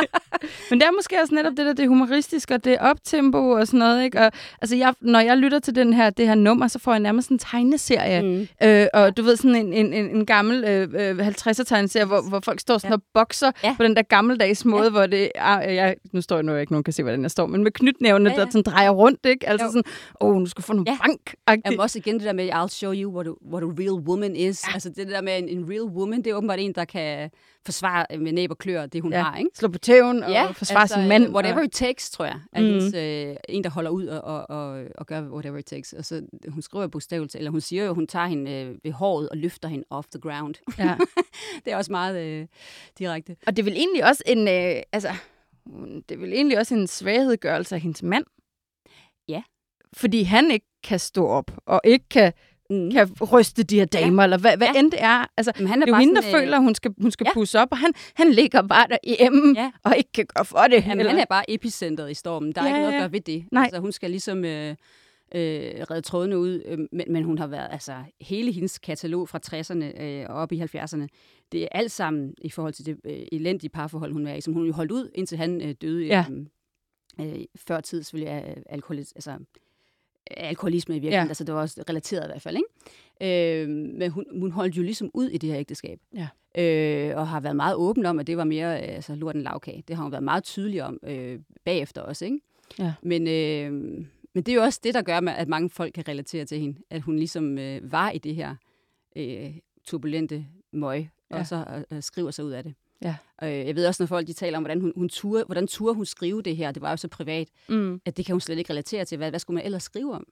Men 0.69 0.79
det 0.79 0.87
er 0.87 0.91
måske 0.91 1.15
også 1.21 1.35
netop 1.35 1.51
det 1.57 1.65
der, 1.65 1.73
det 1.73 1.83
er 1.83 1.87
humoristisk, 1.87 2.51
og 2.51 2.63
det 2.65 2.77
optempo 2.79 3.49
og 3.49 3.67
sådan 3.67 3.79
noget, 3.79 4.03
ikke? 4.03 4.19
Og, 4.19 4.31
altså, 4.61 4.75
jeg, 4.75 4.93
når 5.01 5.19
jeg 5.19 5.37
lytter 5.37 5.59
til 5.59 5.75
den 5.75 5.93
her, 5.93 6.09
det 6.09 6.27
her 6.27 6.35
nummer, 6.35 6.67
så 6.67 6.79
får 6.79 6.91
jeg 6.91 6.99
nærmest 6.99 7.29
en 7.29 7.39
tegneserie. 7.39 8.21
Mm. 8.21 8.47
Øh, 8.67 8.87
og 8.93 9.17
du 9.17 9.23
ved, 9.23 9.35
sådan 9.35 9.55
en, 9.55 9.73
en, 9.73 9.93
en, 9.93 10.15
en 10.15 10.25
gammel 10.25 10.63
øh, 10.63 11.17
øh, 11.19 11.27
50'er 11.27 11.63
tegneserie, 11.63 12.05
hvor, 12.05 12.29
hvor 12.29 12.39
folk 12.39 12.59
står 12.59 12.77
sådan 12.77 12.91
Ja. 12.91 12.95
og 12.95 13.01
bokser 13.13 13.51
Ja. 13.63 13.73
på 13.77 13.83
den 13.83 13.95
der 13.95 14.01
gammeldags 14.01 14.65
måde, 14.65 14.89
hvor 14.91 15.05
det 15.05 15.31
er, 15.35 15.59
jeg, 15.71 15.95
nu 16.13 16.21
står 16.21 16.35
jeg 16.35 16.43
nu 16.43 16.55
ikke, 16.55 16.71
nogen 16.71 16.83
kan 16.83 16.93
se, 16.93 17.03
hvordan 17.03 17.21
jeg 17.21 17.31
står, 17.31 17.45
men 17.47 17.63
med 17.63 17.71
knytnævne, 17.71 18.29
Ja, 18.29 18.33
ja, 18.35 18.39
ja. 18.39 18.45
der 18.45 18.51
sådan 18.51 18.63
drejer 18.73 18.89
rundt, 18.89 19.25
ikke? 19.25 19.49
Altså 19.49 19.65
Jo. 19.65 19.69
sådan, 19.71 19.83
åh, 20.21 20.29
oh, 20.29 20.35
nu 20.39 20.45
skal 20.45 20.63
få 20.63 20.73
nogle 20.73 20.91
Ja. 20.91 20.97
bank 21.07 21.61
Jamen 21.65 21.79
også 21.79 21.99
igen 21.99 22.13
det 22.15 22.23
der 22.23 22.33
med, 22.33 22.49
I'll 22.49 22.67
show 22.67 22.93
you 22.93 23.15
what 23.15 23.27
a, 23.27 23.31
what 23.51 23.63
a 23.63 23.67
real 23.81 24.07
woman 24.07 24.35
is. 24.35 24.63
Ja. 24.67 24.73
Altså 24.73 24.89
det 24.89 25.07
der 25.07 25.21
med 25.25 25.37
en, 25.39 25.49
en 25.49 25.69
real 25.69 25.83
woman, 25.83 26.17
det 26.21 26.27
er 26.27 26.35
åbenbart 26.35 26.59
en, 26.59 26.73
der 26.75 26.85
kan 26.85 27.31
forsvare 27.65 28.17
med 28.17 28.31
næb 28.31 28.51
og 28.51 28.57
klør 28.57 28.85
det, 28.85 29.01
hun 29.01 29.13
Ja. 29.13 29.21
har, 29.23 29.37
ikke? 29.37 29.49
Slå 29.53 29.67
på 29.67 29.77
tæven 29.77 30.23
og 30.23 30.31
ja, 30.31 30.51
forsvare 30.51 30.81
altså, 30.81 30.95
sin 30.99 31.07
mand. 31.07 31.33
Whatever 31.35 31.57
og, 31.57 31.65
it 31.65 31.71
takes, 31.71 32.09
tror 32.11 32.25
jeg, 32.25 32.39
er 32.53 32.61
Mm. 32.61 32.67
hendes, 32.67 32.93
øh, 32.93 33.35
en, 33.49 33.63
der 33.63 33.69
holder 33.69 33.91
ud 33.91 34.05
og, 34.07 34.21
og, 34.21 34.49
og, 34.49 34.83
og 34.97 35.05
gør 35.05 35.21
whatever 35.21 35.57
it 35.57 35.65
takes. 35.65 35.93
Og 35.93 36.05
så, 36.05 36.21
hun 36.47 36.61
skriver 36.61 36.87
bogstaveligt, 36.87 37.35
eller 37.35 37.51
hun 37.51 37.61
siger 37.61 37.85
jo, 37.85 37.93
hun 37.93 38.07
tager 38.07 38.25
hende 38.27 38.51
øh, 38.51 38.75
ved 38.83 38.91
håret 38.91 39.29
og 39.29 39.37
løfter 39.37 39.69
hende 39.69 39.85
off 39.89 40.07
the 40.07 40.19
ground. 40.21 40.55
ja. 40.79 40.95
det 41.65 41.73
er 41.73 41.77
også 41.77 41.91
meget 41.91 42.25
øh, 42.25 42.47
direkte. 42.99 43.35
Og 43.47 43.55
det 43.55 43.61
er 43.61 43.63
vel 43.63 43.73
egentlig 43.77 44.05
også 44.05 44.23
en, 44.25 44.47
øh, 44.47 44.81
altså, 44.91 45.09
det 46.09 46.15
er 46.15 46.17
vel 46.19 46.33
egentlig 46.33 46.57
også 46.59 46.75
en 46.75 46.87
svaghedgørelse 46.87 47.75
af 47.75 47.81
hendes 47.81 48.03
mand. 48.03 48.25
Ja. 49.27 49.43
Fordi 49.93 50.23
han 50.23 50.51
ikke 50.51 50.65
kan 50.83 50.99
stå 50.99 51.27
op, 51.27 51.51
og 51.65 51.81
ikke 51.83 52.05
kan, 52.09 52.33
Mm. 52.69 52.91
kan 52.91 53.09
ryste 53.33 53.63
de 53.63 53.75
her 53.79 53.85
damer, 53.85 54.23
ja. 54.23 54.25
eller 54.25 54.37
hvad, 54.37 54.57
hvad 54.57 54.67
ja. 54.73 54.79
End 54.79 54.91
det 54.91 55.01
er. 55.01 55.25
Altså, 55.37 55.51
Men 55.57 55.67
han 55.67 55.81
er 55.81 55.85
det 55.85 55.91
er 55.93 55.97
jo 55.97 55.99
hende, 55.99 56.15
der 56.15 56.21
sådan, 56.21 56.35
øh, 56.35 56.41
føler, 56.41 56.59
hun 56.59 56.75
skal, 56.75 56.91
hun 57.01 57.11
skal 57.11 57.25
ja. 57.29 57.33
pusse 57.33 57.59
op, 57.59 57.67
og 57.71 57.77
han, 57.77 57.93
han 58.13 58.31
ligger 58.31 58.61
bare 58.61 58.87
der 58.89 58.97
i 59.03 59.15
emmen, 59.19 59.55
ja. 59.55 59.71
Og 59.83 59.97
ikke 59.97 60.11
kan 60.13 60.25
gøre 60.35 60.45
for 60.45 60.57
det. 60.59 60.83
Jamen, 60.85 60.99
eller? 60.99 61.11
han 61.11 61.19
er 61.19 61.25
bare 61.29 61.49
epicentret 61.51 62.11
i 62.11 62.13
stormen. 62.13 62.51
Der 62.51 62.61
er 62.61 62.65
Ja, 62.65 62.69
ikke 62.69 62.79
noget 62.81 62.93
at 62.93 63.01
gøre 63.01 63.11
ved 63.11 63.21
det. 63.21 63.45
Nej. 63.51 63.63
Altså, 63.63 63.79
hun 63.79 63.91
skal 63.91 64.09
ligesom 64.11 64.45
øh, 64.45 64.69
øh, 64.69 64.75
redde 65.91 66.01
trådene 66.01 66.37
ud, 66.37 66.61
øh, 66.65 66.77
men, 66.91 67.05
men 67.07 67.23
hun 67.23 67.37
har 67.37 67.47
været, 67.47 67.67
altså, 67.71 67.95
hele 68.21 68.51
hendes 68.51 68.79
katalog 68.79 69.29
fra 69.29 69.39
60'erne 69.47 70.01
øh, 70.03 70.25
og 70.29 70.35
op 70.35 70.51
i 70.51 70.61
70'erne, 70.61 71.07
det 71.51 71.63
er 71.63 71.67
alt 71.71 71.91
sammen 71.91 72.33
i 72.37 72.49
forhold 72.49 72.73
til 72.73 72.85
det 72.85 72.97
øh, 73.05 73.19
elendige 73.31 73.69
parforhold, 73.69 74.13
hun 74.13 74.27
er 74.27 74.35
i, 74.35 74.41
som 74.41 74.53
hun 74.53 74.65
jo 74.65 74.73
holdt 74.73 74.91
ud, 74.91 75.09
indtil 75.15 75.37
han 75.37 75.61
øh, 75.61 75.75
døde 75.81 76.05
Ja. 76.05 76.25
øh, 77.19 77.27
øh, 77.27 77.39
før 77.67 77.81
tid, 77.81 78.03
selvfølgelig 78.03 78.33
af 78.33 78.57
alkohol, 78.69 78.97
altså 78.97 79.31
alkoholisme 80.31 80.95
i 80.95 80.99
virkeligheden. 80.99 81.27
Ja. 81.27 81.29
Altså, 81.29 81.43
det 81.43 81.55
var 81.55 81.61
også 81.61 81.83
relateret 81.89 82.23
i 82.23 82.27
hvert 82.27 82.41
fald, 82.41 82.57
ikke? 82.57 83.63
Øh, 83.63 83.69
men 83.69 84.11
hun, 84.11 84.25
hun 84.39 84.51
holdt 84.51 84.77
jo 84.77 84.83
ligesom 84.83 85.11
ud 85.13 85.29
i 85.29 85.37
det 85.37 85.49
her 85.49 85.59
ægteskab. 85.59 85.99
Ja. 86.15 86.27
Øh, 86.57 87.17
og 87.17 87.27
har 87.27 87.39
været 87.39 87.55
meget 87.55 87.75
åben 87.75 88.05
om, 88.05 88.19
at 88.19 88.27
det 88.27 88.37
var 88.37 88.43
mere 88.43 88.83
øh, 88.83 88.95
altså, 88.95 89.15
lort 89.15 89.35
en 89.35 89.41
lavkage. 89.41 89.83
Det 89.87 89.95
har 89.95 90.03
hun 90.03 90.11
været 90.11 90.23
meget 90.23 90.43
tydelig 90.43 90.83
om 90.83 90.99
øh, 91.03 91.39
bagefter 91.65 92.01
også, 92.01 92.25
ikke? 92.25 92.39
Ja. 92.79 92.93
Men, 93.01 93.27
øh, 93.27 93.71
men 94.33 94.43
det 94.43 94.49
er 94.49 94.55
jo 94.55 94.61
også 94.61 94.79
det, 94.83 94.93
der 94.93 95.01
gør, 95.01 95.17
at 95.17 95.47
mange 95.47 95.69
folk 95.69 95.93
kan 95.93 96.07
relatere 96.07 96.45
til 96.45 96.59
hende. 96.59 96.79
At 96.89 97.01
hun 97.01 97.15
ligesom 97.15 97.57
øh, 97.57 97.91
var 97.91 98.11
i 98.11 98.17
det 98.17 98.35
her 98.35 98.55
øh, 99.15 99.53
turbulente 99.85 100.45
møg, 100.71 101.09
ja. 101.31 101.37
og 101.37 101.47
så 101.47 101.83
øh, 101.91 102.03
skriver 102.03 102.31
sig 102.31 102.45
ud 102.45 102.51
af 102.51 102.63
det. 102.63 102.73
Ja. 103.01 103.15
Øh, 103.43 103.49
jeg 103.67 103.75
ved 103.75 103.87
også, 103.87 104.03
når 104.03 104.07
folk 104.07 104.27
de 104.27 104.33
taler 104.33 104.57
om, 104.57 104.63
hvordan 104.63 104.81
hun, 104.81 104.93
hun 104.95 105.09
turde, 105.09 105.43
hvordan 105.45 105.67
turde 105.67 105.95
hun 105.95 106.05
skrive 106.05 106.41
det 106.41 106.55
her, 106.57 106.71
det 106.71 106.81
var 106.81 106.89
jo 106.89 106.97
så 106.97 107.07
privat, 107.07 107.47
Mm. 107.69 108.01
at 108.05 108.17
det 108.17 108.25
kan 108.25 108.33
hun 108.33 108.41
slet 108.41 108.57
ikke 108.57 108.69
relatere 108.69 109.05
til. 109.05 109.17
Hvad, 109.17 109.29
hvad 109.29 109.39
skulle 109.39 109.55
man 109.55 109.65
ellers 109.65 109.83
skrive 109.83 110.13
om? 110.13 110.25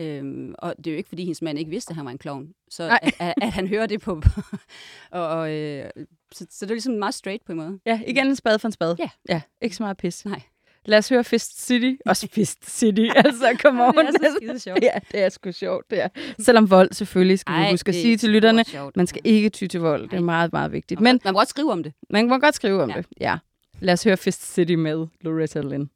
Øhm, 0.00 0.54
og 0.58 0.74
det 0.78 0.86
er 0.86 0.90
jo 0.92 0.96
ikke, 0.96 1.08
fordi 1.08 1.22
hendes 1.22 1.42
mand 1.42 1.58
ikke 1.58 1.70
vidste, 1.70 1.90
at 1.90 1.96
han 1.96 2.04
var 2.04 2.10
en 2.10 2.18
klovn. 2.18 2.48
Så 2.70 2.86
Nej. 2.88 2.98
at, 3.02 3.14
at, 3.20 3.34
at 3.42 3.52
han 3.52 3.68
hører 3.68 3.86
det 3.86 4.00
på... 4.00 4.22
og, 5.10 5.26
og, 5.28 5.52
øh, 5.52 5.90
så, 6.32 6.46
så 6.50 6.64
det 6.66 6.70
er 6.70 6.74
ligesom 6.74 6.94
meget 6.94 7.14
straight 7.14 7.44
på 7.44 7.52
en 7.52 7.58
måde. 7.58 7.78
Ja, 7.86 8.00
igen 8.06 8.26
en 8.26 8.36
spade 8.36 8.58
for 8.58 8.68
en 8.68 8.72
spade. 8.72 8.96
Ja. 8.98 9.10
ja 9.28 9.42
ikke 9.60 9.76
så 9.76 9.82
meget 9.82 9.96
pis. 9.96 10.24
Nej. 10.24 10.42
Lad 10.84 10.98
os 10.98 11.08
høre 11.08 11.24
Fist 11.24 11.66
City. 11.66 11.92
Også 12.06 12.28
Fist 12.32 12.70
City. 12.78 13.00
altså, 13.24 13.58
come 13.62 13.84
on. 13.84 13.94
Det 13.96 14.06
er 14.06 14.12
så 14.30 14.36
skide 14.42 14.58
sjovt. 14.58 14.78
Ja, 14.82 14.98
det 15.12 15.22
er 15.22 15.28
sgu 15.28 15.52
sjovt, 15.52 15.90
det 15.90 16.02
er. 16.02 16.08
Selvom 16.38 16.70
vold 16.70 16.92
selvfølgelig 16.92 17.38
skal 17.38 17.54
vi 17.54 17.60
Ej, 17.60 17.70
huske 17.70 17.88
at 17.88 17.94
sige 17.94 18.16
til 18.16 18.30
lytterne, 18.30 18.64
sjovt. 18.64 18.96
man 18.96 19.06
skal 19.06 19.20
ikke 19.24 19.48
ty 19.48 19.66
til 19.66 19.80
vold. 19.80 20.08
Det 20.08 20.16
er 20.16 20.20
meget, 20.20 20.52
meget 20.52 20.72
vigtigt. 20.72 21.00
Man, 21.00 21.14
Men 21.14 21.20
man 21.24 21.32
må 21.34 21.38
godt 21.38 21.48
skrive 21.48 21.72
om 21.72 21.82
det. 21.82 21.92
man 22.10 22.28
må 22.28 22.38
godt 22.38 22.54
skrive 22.54 22.82
om 22.82 22.90
Ja. 22.90 22.96
det. 22.96 23.06
Ja. 23.20 23.36
Lad 23.80 23.92
os 23.92 24.04
høre 24.04 24.16
Fist 24.16 24.54
City 24.54 24.72
med 24.72 25.06
Loretta 25.20 25.60
Lynn. 25.60 25.88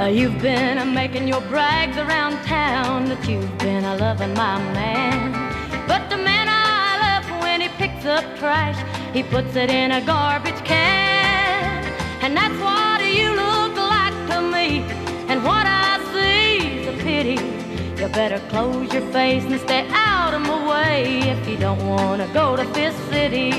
Uh, 0.00 0.06
you've 0.06 0.40
been 0.40 0.94
making 0.94 1.26
your 1.28 1.40
brags 1.48 1.96
around 1.96 2.36
town 2.46 3.04
that 3.06 3.18
you've 3.28 3.58
been 3.58 3.84
a 3.84 3.96
loving 3.96 4.32
my 4.34 4.56
man. 4.72 5.37
Up 8.08 8.24
trash, 8.38 8.78
he 9.14 9.22
puts 9.22 9.54
it 9.54 9.70
in 9.70 9.92
a 9.92 10.00
garbage 10.04 10.60
can. 10.64 11.84
And 12.22 12.36
that's 12.36 12.58
what 12.60 13.04
you 13.04 13.28
look 13.30 13.76
like 13.76 14.16
to 14.30 14.40
me. 14.40 14.80
And 15.28 15.44
what 15.44 15.66
I 15.66 16.00
see 16.12 16.78
is 16.78 16.86
a 16.88 16.96
pity. 17.04 17.38
You 18.00 18.08
better 18.08 18.40
close 18.48 18.92
your 18.92 19.06
face 19.12 19.44
and 19.44 19.60
stay 19.60 19.86
out 19.90 20.32
of 20.32 20.40
my 20.42 20.58
way 20.68 21.20
if 21.20 21.48
you 21.48 21.56
don't 21.58 21.84
want 21.86 22.22
to 22.22 22.28
go 22.32 22.56
to 22.56 22.64
Fifth 22.72 22.98
City. 23.10 23.50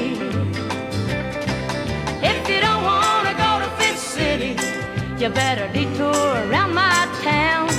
If 2.21 2.49
you 2.49 2.59
don't 2.59 2.83
want 2.83 3.27
to 3.29 3.35
go 3.45 3.51
to 3.63 3.69
Fifth 3.77 3.99
City, 3.99 4.55
you 5.21 5.29
better 5.29 5.71
detour 5.73 6.49
around 6.49 6.73
my 6.73 7.07
town. 7.21 7.69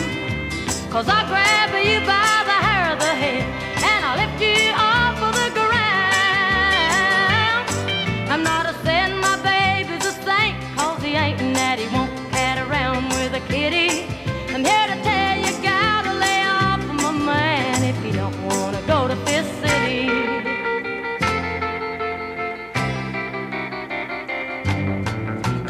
Cause 0.90 1.08
I'll 1.08 1.26
grab 1.26 1.70
you 1.84 1.98
by 2.00 2.30
the 2.50 2.58
hair 2.66 2.92
of 2.92 2.98
the 2.98 3.14
head 3.22 3.42
and 3.82 4.04
I'll 4.04 4.16
lift 4.16 4.42
you 4.42 4.72
off 4.74 4.89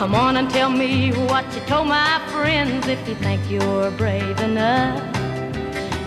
Come 0.01 0.15
on 0.15 0.39
and 0.39 0.49
tell 0.49 0.71
me 0.71 1.11
what 1.29 1.45
you 1.55 1.61
told 1.67 1.89
my 1.89 2.23
friends 2.33 2.87
if 2.87 3.07
you 3.07 3.15
think 3.17 3.39
you're 3.51 3.91
brave 3.91 4.41
enough. 4.41 4.99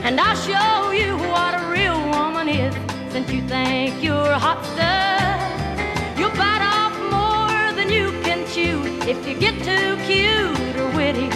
And 0.04 0.20
I'll 0.20 0.36
show 0.36 0.90
you 0.90 1.16
what 1.30 1.54
a 1.54 1.70
real 1.70 2.00
woman 2.10 2.50
is 2.50 2.74
since 3.14 3.32
you 3.32 3.44
think 3.48 4.04
you're 4.04 4.34
hot 4.34 4.66
stuff. 4.74 6.18
You'll 6.18 6.32
bite 6.32 6.64
off 6.76 6.96
more 7.14 7.76
than 7.76 7.92
you 7.92 8.10
can 8.24 8.48
chew 8.48 8.82
if 9.08 9.28
you 9.28 9.38
get 9.38 9.54
too 9.62 9.96
cute 10.08 10.76
or 10.76 10.90
witty. 10.98 11.30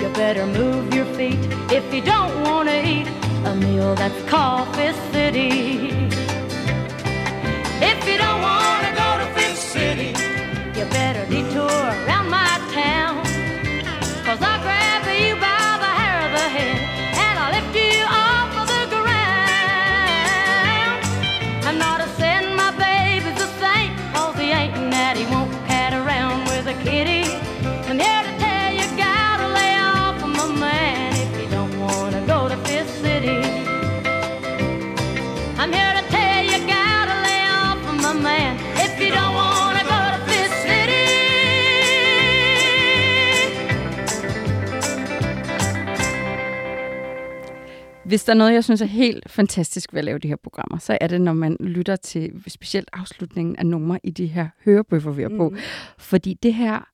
You 0.00 0.08
better 0.14 0.46
move 0.46 0.94
your 0.94 1.04
feet 1.16 1.44
if 1.70 1.92
you 1.92 2.00
don't 2.00 2.32
want 2.44 2.70
to 2.70 2.82
eat 2.82 3.08
a 3.44 3.54
meal 3.56 3.94
that's 3.94 4.22
Coffee 4.24 4.94
City. 5.12 6.19
Hvis 48.10 48.24
der 48.24 48.32
er 48.32 48.36
noget, 48.36 48.52
jeg 48.52 48.64
synes 48.64 48.80
er 48.82 48.86
helt 48.86 49.30
fantastisk 49.30 49.92
ved 49.92 49.98
at 49.98 50.04
lave 50.04 50.18
de 50.18 50.28
her 50.28 50.36
programmer, 50.36 50.78
så 50.78 50.98
er 51.00 51.06
det, 51.06 51.20
når 51.20 51.32
man 51.32 51.56
lytter 51.60 51.96
til 51.96 52.32
specielt 52.48 52.88
afslutningen 52.92 53.56
af 53.56 53.66
numre 53.66 53.98
i 54.04 54.10
de 54.10 54.26
her 54.26 54.48
hørebøffer, 54.64 55.10
vi 55.10 55.22
er 55.22 55.28
på. 55.28 55.48
Mhm. 55.48 55.58
Fordi 55.98 56.34
det 56.42 56.54
her 56.54 56.88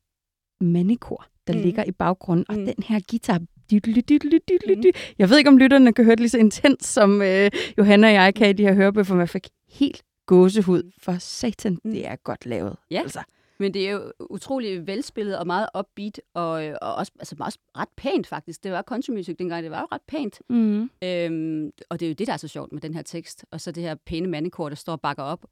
mandekor, 0.64 1.26
der 1.46 1.52
Mhm. 1.54 1.62
ligger 1.62 1.84
i 1.84 1.92
baggrunden, 1.92 2.44
og 2.48 2.54
Mhm. 2.54 2.64
den 2.66 2.74
her 2.88 3.00
guitar, 3.10 3.40
dydly. 3.70 4.90
jeg 5.18 5.30
ved 5.30 5.38
ikke, 5.38 5.48
om 5.50 5.56
lytterne 5.58 5.92
kan 5.92 6.04
høre 6.04 6.12
det 6.16 6.20
lige 6.20 6.30
så 6.30 6.38
intens, 6.38 6.84
som 6.86 7.22
øh, 7.22 7.50
Johanna 7.78 8.06
og 8.08 8.14
jeg 8.14 8.34
kan 8.34 8.50
i 8.50 8.52
de 8.52 8.62
her 8.62 8.74
hørebøffer, 8.74 9.14
men 9.14 9.20
jeg 9.20 9.28
fik 9.28 9.48
helt 9.68 10.02
gåsehud, 10.26 10.82
for 11.02 11.16
satan, 11.18 11.78
det 11.84 12.06
er 12.08 12.16
godt 12.16 12.46
lavet. 12.46 12.76
Ja. 12.90 13.00
Altså. 13.00 13.20
Men 13.58 13.74
det 13.74 13.88
er 13.88 13.92
jo 13.92 14.12
utrolig 14.20 14.86
velspillet 14.86 15.38
og 15.38 15.46
meget 15.46 15.68
upbeat, 15.78 16.20
og, 16.34 16.52
og 16.82 16.94
også, 16.94 17.12
altså 17.18 17.36
også 17.40 17.58
ret 17.76 17.88
pænt 17.96 18.26
faktisk. 18.26 18.64
Det 18.64 18.72
var 18.72 18.82
country 18.82 19.10
music 19.10 19.36
dengang, 19.36 19.62
det 19.62 19.70
var 19.70 19.80
jo 19.80 19.86
ret 19.92 20.02
pænt. 20.08 20.40
Mm. 20.48 20.90
Øhm, 21.04 21.70
og 21.88 22.00
det 22.00 22.06
er 22.06 22.10
jo 22.10 22.14
det, 22.14 22.26
der 22.26 22.32
er 22.32 22.36
så 22.36 22.48
sjovt 22.48 22.72
med 22.72 22.80
den 22.80 22.94
her 22.94 23.02
tekst. 23.02 23.44
Og 23.50 23.60
så 23.60 23.72
det 23.72 23.82
her 23.82 23.94
pæne 23.94 24.28
mandekor, 24.28 24.68
der 24.68 24.76
står 24.76 24.92
og 24.92 25.00
bakker 25.00 25.22
op 25.22 25.46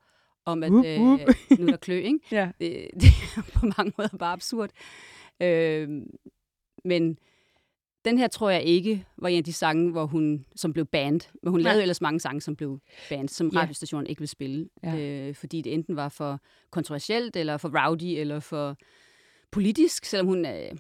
om, 0.45 0.63
at 0.63 0.71
Whoop, 0.73 0.87
øh, 0.87 1.01
whoop. 1.01 1.21
nu 1.59 1.67
er 1.67 1.71
der 1.71 1.77
klø, 1.77 1.95
ikke? 1.95 2.19
Ja. 2.31 2.51
Det, 2.61 2.89
det 3.01 3.09
er 3.37 3.43
på 3.55 3.67
mange 3.79 3.93
måder 3.99 4.17
bare 4.17 4.33
absurd. 4.33 4.71
Øhm, 5.43 6.07
men 6.85 7.19
den 8.05 8.19
her 8.19 8.29
tror 8.29 8.51
jeg 8.51 8.63
ikke 8.63 9.05
var 9.17 9.29
en 9.29 9.39
af 9.39 9.45
de 9.45 9.53
sange, 9.53 9.91
hvor 9.91 10.07
hun, 10.07 10.45
som 10.57 10.73
blev 10.73 10.85
banned. 10.87 11.21
Men 11.43 11.51
hun 11.51 11.61
Nej. 11.61 11.65
lavede 11.65 11.83
ellers 11.83 12.01
mange 12.01 12.21
sange, 12.21 12.41
som 12.41 12.57
blev 12.57 12.81
banned, 13.09 13.29
som 13.29 13.51
Ja. 13.53 13.59
radiostationen 13.61 14.07
ikke 14.07 14.21
ville 14.21 14.31
spille. 14.31 14.69
Ja. 14.83 14.97
Øh, 15.29 15.35
fordi 15.35 15.61
det 15.63 15.75
enten 15.75 15.97
var 15.97 16.09
for 16.09 16.41
kontroversielt, 16.71 17.37
eller 17.37 17.57
for 17.57 17.87
rowdy, 17.87 18.03
eller 18.21 18.41
for 18.41 18.77
politisk, 19.51 20.05
selvom 20.05 20.27
hun 20.27 20.47
øh, 20.47 20.71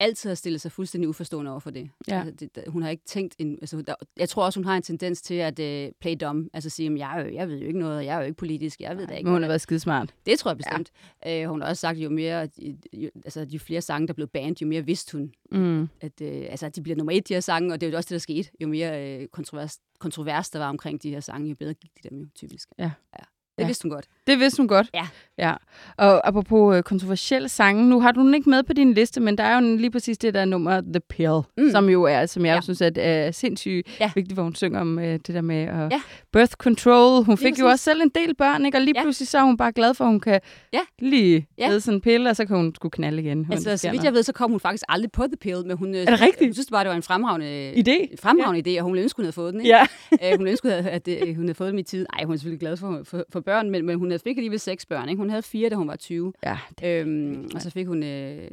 altid 0.00 0.30
har 0.30 0.34
stillet 0.34 0.60
sig 0.60 0.72
fuldstændig 0.72 1.08
uforstående 1.08 1.50
over 1.50 1.60
for 1.60 1.70
det. 1.70 1.90
Ja. 2.08 2.24
Altså, 2.26 2.46
det 2.54 2.64
hun 2.68 2.82
har 2.82 2.90
ikke 2.90 3.04
tænkt... 3.04 3.34
En, 3.38 3.58
altså, 3.60 3.82
der, 3.82 3.94
jeg 4.16 4.28
tror 4.28 4.44
også, 4.44 4.58
hun 4.60 4.64
har 4.64 4.76
en 4.76 4.82
tendens 4.82 5.22
til 5.22 5.34
at 5.34 5.58
øh, 5.58 5.92
play 6.00 6.14
dumb. 6.20 6.48
Altså 6.52 6.70
sige, 6.70 6.84
"Jamen, 6.86 6.98
jeg, 6.98 7.30
jeg 7.32 7.48
ved 7.48 7.58
jo 7.58 7.66
ikke 7.66 7.78
noget, 7.78 8.04
jeg 8.04 8.14
er 8.14 8.18
jo 8.18 8.24
ikke 8.24 8.36
politisk, 8.36 8.80
jeg 8.80 8.96
ved 8.96 9.06
da 9.06 9.14
ikke 9.14 9.24
Men 9.24 9.30
hun 9.30 9.32
noget." 9.40 9.44
har 9.44 9.48
været 9.48 9.60
skidesmart. 9.60 10.14
Det 10.26 10.38
tror 10.38 10.50
jeg 10.50 10.56
bestemt. 10.56 10.90
Ja. 11.24 11.42
Øh, 11.42 11.48
hun 11.50 11.60
har 11.60 11.68
også 11.68 11.80
sagt, 11.80 11.98
jo 11.98 12.10
mere, 12.10 12.48
jo, 12.92 13.10
altså 13.24 13.46
jo 13.50 13.58
flere 13.58 13.80
sange, 13.80 14.08
der 14.08 14.14
blev 14.14 14.28
banned, 14.28 14.56
jo 14.62 14.66
mere 14.66 14.84
vidste 14.86 15.16
hun, 15.18 15.32
Mm. 15.52 15.88
at, 16.00 16.20
øh, 16.22 16.46
altså, 16.50 16.66
at 16.66 16.76
de 16.76 16.82
bliver 16.82 16.96
nummer 16.96 17.12
et, 17.12 17.28
de 17.28 17.34
her 17.34 17.40
sange, 17.40 17.72
og 17.74 17.80
det 17.80 17.86
er 17.86 17.90
jo 17.90 17.96
også 17.96 18.06
det, 18.08 18.14
der 18.14 18.18
skete. 18.18 18.50
Jo 18.60 18.68
mere 18.68 19.18
øh, 19.20 19.28
kontrovers, 19.28 19.78
kontrovers, 19.98 20.50
der 20.50 20.58
var 20.58 20.68
omkring 20.68 21.02
de 21.02 21.10
her 21.10 21.20
sange, 21.20 21.48
jo 21.48 21.54
bedre 21.54 21.74
gik 21.74 21.90
de 22.02 22.08
dem 22.08 22.18
jo 22.20 22.26
typisk. 22.34 22.68
Ja. 22.78 22.90
ja. 23.18 23.24
Det 23.58 23.62
Ja. 23.64 23.66
vidste 23.66 23.82
hun 23.82 23.90
godt. 23.90 24.04
Det 24.26 24.38
vidste 24.38 24.60
hun 24.60 24.68
godt. 24.68 24.90
Ja. 24.94 25.06
ja. 25.38 25.52
Og 25.96 26.28
apropos 26.28 26.76
øh, 26.76 26.82
kontroversielle 26.82 27.48
sange, 27.48 27.88
nu 27.88 28.00
har 28.00 28.12
du 28.12 28.20
den 28.20 28.34
ikke 28.34 28.50
med 28.50 28.62
på 28.62 28.72
din 28.72 28.94
liste, 28.94 29.20
men 29.20 29.38
der 29.38 29.44
er 29.44 29.60
jo 29.60 29.76
lige 29.76 29.90
præcis 29.90 30.18
det 30.18 30.34
der 30.34 30.44
nummer, 30.44 30.80
The 30.80 31.00
Pill, 31.08 31.40
mm. 31.58 31.70
Som 31.70 31.88
jo 31.88 32.02
er, 32.02 32.26
som 32.26 32.44
jeg 32.44 32.50
Ja. 32.50 32.54
ja. 32.54 32.60
synes 32.60 32.80
er, 32.80 32.90
er 32.96 33.30
sindssygt 33.30 33.88
Ja. 34.00 34.10
vigtigt, 34.14 34.34
hvor 34.34 34.42
hun 34.42 34.54
synger 34.54 34.80
om 34.80 34.98
øh, 34.98 35.04
det 35.12 35.28
der 35.28 35.40
med 35.40 35.56
at 35.62 35.92
Ja. 35.92 36.00
birth 36.32 36.52
control. 36.52 37.24
Hun 37.24 37.38
fik 37.38 37.46
jo 37.46 37.50
præcis. 37.50 37.62
også 37.72 37.84
selv 37.84 38.00
en 38.02 38.08
del 38.14 38.34
børn, 38.34 38.66
ikke? 38.66 38.78
og 38.78 38.82
lige 38.82 38.94
Ja. 38.96 39.02
pludselig 39.02 39.28
så 39.28 39.38
er 39.38 39.42
hun 39.42 39.56
bare 39.56 39.72
glad 39.72 39.94
for, 39.94 40.04
at 40.04 40.10
hun 40.10 40.20
kan 40.20 40.40
Ja. 40.72 40.80
lige 40.98 41.46
Ja. 41.58 41.78
sådan 41.78 41.94
en 41.96 42.00
pille, 42.00 42.30
og 42.30 42.36
så 42.36 42.44
kan 42.46 42.56
hun 42.56 42.74
skulle 42.74 42.90
knalde 42.92 43.22
igen. 43.22 43.46
Altså, 43.52 43.76
så 43.76 43.90
vidt 43.90 44.04
jeg 44.04 44.12
ved, 44.12 44.22
så 44.22 44.32
kom 44.32 44.50
hun 44.50 44.60
faktisk 44.60 44.84
aldrig 44.88 45.12
på 45.12 45.22
The 45.26 45.36
Pill, 45.40 45.66
men 45.66 45.76
hun, 45.76 45.94
er 45.94 46.04
det 46.04 46.20
rigtigt? 46.20 46.48
hun 46.48 46.54
synes 46.54 46.68
bare, 46.70 46.84
det 46.84 46.90
var 46.90 46.96
en 46.96 47.02
fremragende 47.02 47.72
Idé? 47.72 48.16
fremragende 48.22 48.70
idé, 48.74 48.78
og 48.78 48.82
hun 48.84 48.92
ville 48.92 49.02
ønske, 49.02 49.16
hun 49.16 49.24
havde 49.24 49.32
fået 49.32 49.52
den. 49.54 49.60
Ikke? 49.60 49.76
Ja. 49.76 49.86
Øh, 50.32 50.38
hun 50.38 50.46
ønskede, 50.48 50.74
at 50.74 51.08
øh, 51.08 51.36
hun 51.36 51.44
havde 51.44 51.54
fået 51.54 51.70
dem 51.70 51.78
i 51.78 51.82
tid. 51.82 52.06
Nej, 52.16 52.24
hun 52.24 52.34
er 52.34 52.38
selvfølgelig 52.38 52.60
glad 52.60 52.76
for, 52.76 53.00
for, 53.04 53.24
for 53.32 53.40
børn, 53.48 53.70
men, 53.70 53.86
men 53.86 53.98
hun 53.98 54.10
havde, 54.10 54.22
fik 54.22 54.36
alligevel 54.36 54.60
seks 54.60 54.86
børn. 54.86 55.08
Ikke? 55.08 55.18
Hun 55.20 55.30
havde 55.30 55.42
fire, 55.42 55.68
da 55.68 55.74
hun 55.74 55.88
var 55.88 55.96
20. 55.96 56.32
Ja, 56.44 56.58
Øhm, 56.84 57.48
og 57.54 57.62
så 57.62 57.70
fik 57.70 57.86
hun, 57.86 58.02
øh, 58.02 58.50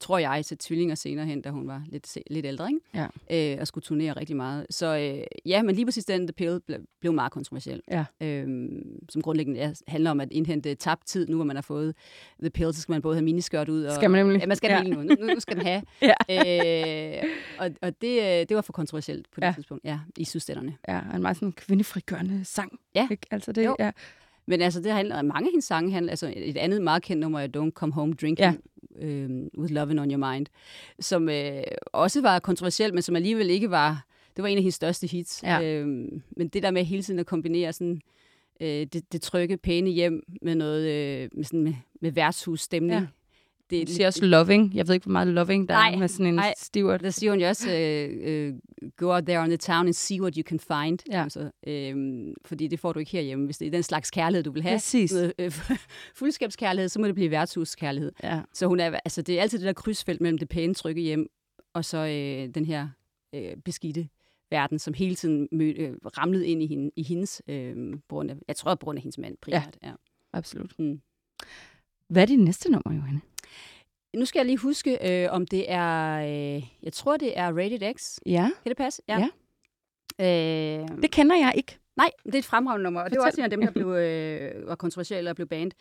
tror 0.00 0.18
jeg, 0.18 0.44
til 0.44 0.58
tvillinger 0.58 0.94
senere 0.94 1.26
hen, 1.26 1.40
da 1.42 1.50
hun 1.50 1.68
var 1.68 1.82
lidt, 1.88 2.18
lidt 2.30 2.46
ældre, 2.46 2.68
ikke? 2.68 2.80
Ja. 3.30 3.52
Øh, 3.54 3.60
og 3.60 3.66
skulle 3.66 3.82
turnere 3.82 4.12
rigtig 4.12 4.36
meget. 4.36 4.66
Så 4.70 4.86
øh, 4.96 5.26
ja, 5.46 5.62
men 5.62 5.74
lige 5.74 5.84
præcis 5.84 6.04
den 6.04 6.26
The 6.26 6.32
Pill 6.32 6.60
ble, 6.60 6.78
blev 7.00 7.12
meget 7.12 7.32
kontroversiel. 7.32 7.80
Ja. 7.90 8.04
Øhm, 8.22 8.98
som 9.08 9.22
grundlæggende 9.22 9.60
er, 9.60 9.72
handler 9.88 10.10
om 10.10 10.20
at 10.20 10.28
indhente 10.32 10.74
tabt 10.74 11.06
tid. 11.06 11.26
Nu 11.28 11.36
hvor 11.36 11.44
man 11.44 11.56
har 11.56 11.62
fået 11.62 11.94
The 12.40 12.50
Pill, 12.50 12.74
så 12.74 12.80
skal 12.80 12.92
man 12.92 13.02
både 13.02 13.14
have 13.16 13.24
miniskørt 13.24 13.68
ud. 13.68 13.84
Og, 13.84 13.94
Skal 13.94 14.10
man 14.10 14.20
nemlig? 14.26 14.40
Ja, 14.40 14.46
man 14.46 14.56
skal 14.56 14.68
Ja. 14.70 14.76
ja. 14.76 14.82
nu. 14.82 15.02
nu. 15.02 15.14
Nu 15.34 15.40
skal 15.40 15.56
den 15.56 15.66
have. 15.66 15.82
Ja. 16.28 17.16
øh, 17.18 17.24
og 17.58 17.70
og 17.82 18.02
det, 18.02 18.18
øh, 18.18 18.48
det 18.48 18.54
var 18.54 18.60
for 18.62 18.72
kontroversielt 18.72 19.30
på 19.30 19.40
det 19.40 19.42
Ja. 19.42 19.46
ja. 19.48 19.52
tidspunkt, 19.54 19.84
ja, 19.84 19.98
i 20.18 20.24
sydstaterne. 20.24 20.76
ja, 20.88 21.00
en 21.14 21.22
meget 21.22 21.36
sådan 21.36 21.52
kvindefrigørende 21.52 22.44
sang. 22.44 22.78
Ja. 22.94 23.08
Ikke? 23.10 23.26
Altså 23.30 23.52
det, 23.52 23.64
Jo. 23.64 23.76
ja. 23.78 23.90
Men 24.48 24.60
altså, 24.60 24.80
det 24.80 24.92
handler 24.92 25.22
mange 25.22 25.46
af 25.46 25.50
hendes 25.50 25.64
sange. 25.64 25.92
Handler, 25.92 26.10
altså, 26.10 26.32
et 26.36 26.56
andet 26.56 26.82
meget 26.82 27.02
kendt 27.02 27.20
nummer 27.20 27.40
er 27.40 27.46
Don't 27.56 27.70
Come 27.70 27.92
Home 27.92 28.14
Drinking 28.14 28.60
ja. 29.00 29.06
øhm, 29.06 29.48
With 29.58 29.72
Lovin' 29.72 30.00
On 30.00 30.10
Your 30.10 30.32
Mind, 30.32 30.46
som 31.00 31.28
øh, 31.28 31.62
også 31.86 32.20
var 32.20 32.38
kontroversielt, 32.38 32.94
men 32.94 33.02
som 33.02 33.16
alligevel 33.16 33.50
ikke 33.50 33.70
var... 33.70 34.04
Det 34.36 34.42
var 34.42 34.48
en 34.48 34.56
af 34.58 34.62
hendes 34.62 34.74
største 34.74 35.06
hits. 35.06 35.42
Ja. 35.42 35.62
Øhm, 35.62 36.22
men 36.36 36.48
det 36.48 36.62
der 36.62 36.70
med 36.70 36.84
hele 36.84 37.02
tiden 37.02 37.20
at 37.20 37.26
kombinere 37.26 37.72
sådan, 37.72 38.00
øh, 38.60 38.68
det, 38.68 39.12
det 39.12 39.22
trygge, 39.22 39.56
pæne 39.56 39.90
hjem 39.90 40.22
med 40.42 40.54
noget 40.54 40.88
øh, 40.88 41.28
med, 41.32 41.44
sådan 41.44 41.62
med, 41.62 41.74
med 42.00 42.12
værtshusstemning. 42.12 43.00
Ja. 43.00 43.06
Det, 43.70 43.78
Hun 43.78 43.86
siger 43.86 44.06
også 44.06 44.24
loving. 44.24 44.74
Jeg 44.74 44.88
ved 44.88 44.94
ikke, 44.94 45.04
hvor 45.04 45.12
meget 45.12 45.28
loving 45.28 45.68
der 45.68 45.74
Nej, 45.74 45.92
er 45.94 45.98
med 45.98 46.08
sådan 46.08 46.26
en 46.26 46.34
nej. 46.34 46.54
steward. 46.56 47.00
der 47.00 47.10
siger 47.10 47.32
hun 47.32 47.40
jo 47.40 47.48
også, 47.48 47.70
øh, 47.72 48.08
øh, 48.22 48.54
go 48.96 49.14
out 49.14 49.24
there 49.24 49.38
on 49.38 49.48
the 49.48 49.56
town 49.56 49.86
and 49.86 49.94
see 49.94 50.20
what 50.22 50.34
you 50.34 50.42
can 50.42 50.58
find. 50.60 50.98
Ja. 51.12 51.22
Altså, 51.22 51.50
øh, 51.66 52.34
fordi 52.44 52.66
det 52.66 52.80
får 52.80 52.92
du 52.92 52.98
ikke 52.98 53.12
herhjemme. 53.12 53.44
Hvis 53.44 53.58
det 53.58 53.66
er 53.66 53.70
den 53.70 53.82
slags 53.82 54.10
kærlighed, 54.10 54.44
du 54.44 54.50
vil 54.52 54.62
have, 54.62 54.74
Præcis. 54.76 55.12
noget, 55.12 55.32
øh, 55.38 55.52
fuldskabskærlighed, 56.18 56.88
så 56.88 57.00
må 57.00 57.06
det 57.06 57.14
blive 57.14 57.30
værtshuskærlighed. 57.30 58.12
Ja. 58.22 58.40
Så 58.54 58.66
hun 58.66 58.80
er, 58.80 58.90
altså, 59.04 59.22
det 59.22 59.38
er 59.38 59.42
altid 59.42 59.58
det 59.58 59.66
der 59.66 59.72
krydsfelt 59.72 60.20
mellem 60.20 60.38
det 60.38 60.48
pæne, 60.48 60.74
trygge 60.74 61.02
hjem, 61.02 61.26
og 61.74 61.84
så 61.84 61.98
øh, 61.98 62.54
den 62.54 62.64
her 62.64 62.88
øh, 63.34 63.56
beskidte 63.64 64.08
verden, 64.50 64.78
som 64.78 64.94
hele 64.94 65.14
tiden 65.14 65.48
mød, 65.52 65.74
øh, 65.78 65.92
ramlede 66.18 66.46
ind 66.46 66.62
i, 66.62 66.66
hende, 66.66 66.90
i 66.96 67.02
hendes 67.02 67.42
øh, 67.48 67.76
grund 68.08 68.30
af, 68.30 68.36
jeg 68.48 68.56
tror, 68.56 68.74
på 68.74 68.84
grund 68.84 68.96
af 68.98 69.02
hendes 69.02 69.18
mand 69.18 69.36
primært. 69.42 69.78
Ja. 69.82 69.88
Ja. 69.88 69.94
Absolut. 70.32 70.72
Mm. 70.78 71.00
Hvad 72.08 72.22
er 72.22 72.26
dit 72.26 72.38
næste 72.40 72.70
nummer, 72.70 72.94
Johanne? 72.94 73.20
Nu 74.18 74.24
skal 74.24 74.38
jeg 74.38 74.46
lige 74.46 74.58
huske, 74.58 75.22
øh, 75.24 75.32
om 75.32 75.46
det 75.46 75.64
er, 75.68 76.18
øh, 76.18 76.62
jeg 76.82 76.92
tror, 76.92 77.16
det 77.16 77.38
er 77.38 77.46
Rated 77.46 77.94
X. 77.94 78.18
Ja, 78.26 78.50
Kan 78.62 78.70
det 78.70 78.76
passe? 78.76 79.02
Ja. 79.08 79.28
Øh, 80.20 80.88
det 81.02 81.10
kender 81.10 81.36
jeg 81.36 81.52
ikke. 81.56 81.78
Nej, 81.96 82.10
det 82.24 82.34
er 82.34 82.38
et 82.38 82.44
fremragende 82.44 82.82
nummer, 82.82 83.00
og 83.00 83.10
det 83.10 83.18
var 83.18 83.26
også 83.26 83.40
en 83.40 83.44
af 83.44 83.50
dem, 83.50 83.60
der 83.60 83.70
blev, 83.70 83.86
øh, 83.86 84.68
var 84.68 84.74
kontroversielle 84.74 85.30
og 85.30 85.36
blev 85.36 85.48
banned. 85.48 85.72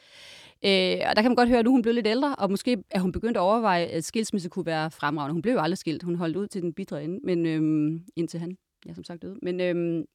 Øh, 0.65 1.09
og 1.09 1.15
der 1.15 1.21
kan 1.21 1.31
man 1.31 1.35
godt 1.35 1.49
høre, 1.49 1.59
at 1.59 1.65
nu 1.65 1.71
hun 1.71 1.81
blevet 1.81 1.95
lidt 1.95 2.07
ældre, 2.07 2.35
og 2.35 2.49
måske 2.49 2.83
er 2.91 2.99
hun 2.99 3.11
begyndt 3.11 3.37
at 3.37 3.41
overveje, 3.41 3.85
at 3.85 4.03
skilsmisse 4.03 4.49
kunne 4.49 4.65
være 4.65 4.91
fremragende. 4.91 5.33
Hun 5.33 5.41
blev 5.41 5.53
jo 5.53 5.59
aldrig 5.59 5.77
skilt. 5.77 6.03
Hun 6.03 6.15
holdt 6.15 6.35
ud 6.35 6.47
til 6.47 6.61
den 6.61 6.73
bidre 6.73 7.03
ende, 7.03 7.19
men, 7.23 7.45
øh, 7.45 7.99
indtil 8.15 8.39
han, 8.39 8.57
ja, 8.87 8.93
som 8.93 9.03
sagt, 9.03 9.21
døde. 9.21 9.37
Men 9.41 9.61
øh, 9.61 10.05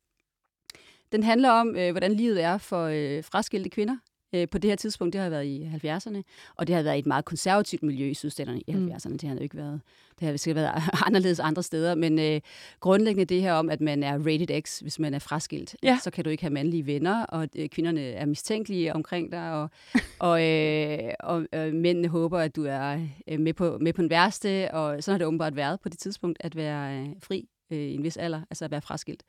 den 1.13 1.23
handler 1.23 1.51
om, 1.51 1.77
øh, 1.77 1.91
hvordan 1.91 2.13
livet 2.13 2.43
er 2.43 2.59
for 2.59 2.85
øh, 2.85 3.25
fraskilte 3.25 3.71
kvinder. 3.71 3.97
Øh, 4.33 4.49
på 4.49 4.59
det 4.59 4.71
her 4.71 4.77
tidspunkt, 4.77 5.13
det 5.13 5.21
har 5.21 5.29
været 5.29 5.47
i 5.47 5.71
70'erne, 5.85 6.23
og 6.57 6.67
det 6.67 6.75
har 6.75 6.83
været 6.83 6.99
et 6.99 7.07
meget 7.07 7.25
konservativt 7.25 7.83
miljø 7.83 8.07
i 8.07 8.15
sydstaterne 8.15 8.61
i 8.67 8.73
Mm. 8.73 8.87
70'erne. 8.93 9.13
Det 9.13 9.23
har 9.23 9.35
jo 9.35 9.41
ikke 9.41 9.57
været, 9.57 9.81
det 10.21 10.29
har 10.29 10.37
sikkert 10.37 10.63
været 10.63 10.83
anderledes 11.07 11.41
andre 11.41 11.63
steder, 11.63 11.95
men 11.95 12.19
øh, 12.19 12.41
grundlæggende 12.81 13.25
det 13.35 13.43
her 13.43 13.53
om, 13.53 13.71
at 13.71 13.81
man 13.81 14.03
er 14.03 14.19
rated 14.19 14.63
X, 14.63 14.79
hvis 14.79 14.99
man 14.99 15.15
er 15.15 15.19
fraskilt. 15.19 15.77
Ja. 15.83 15.99
Så 16.03 16.11
kan 16.11 16.25
du 16.25 16.31
ikke 16.31 16.43
have 16.43 16.53
mandlige 16.53 16.87
venner, 16.87 17.25
og 17.25 17.49
øh, 17.57 17.69
kvinderne 17.69 18.01
er 18.01 18.27
mistænkelige 18.27 18.95
omkring 18.95 19.33
dig, 19.33 19.53
og, 19.53 19.71
og, 20.29 20.45
øh, 20.49 20.99
og 21.21 21.47
øh, 21.53 21.73
mændene 21.75 22.09
håber, 22.09 22.39
at 22.39 22.57
du 22.57 22.65
er 22.65 23.07
øh, 23.29 23.41
med, 23.41 23.53
på, 23.55 23.79
med 23.81 23.93
på 23.93 24.03
den 24.03 24.11
værste, 24.11 24.71
og 24.75 25.03
sådan 25.03 25.13
har 25.15 25.19
det 25.19 25.27
åbenbart 25.27 25.57
været 25.57 25.81
på 25.81 25.89
det 25.89 25.99
tidspunkt, 25.99 26.37
at 26.41 26.57
være 26.57 26.99
øh, 27.01 27.09
fri 27.23 27.49
øh, 27.71 27.79
i 27.79 27.95
en 27.95 28.03
vis 28.03 28.17
alder, 28.17 28.41
altså 28.51 28.65
at 28.65 28.71
være 28.71 28.83
fraskilt. 28.83 29.23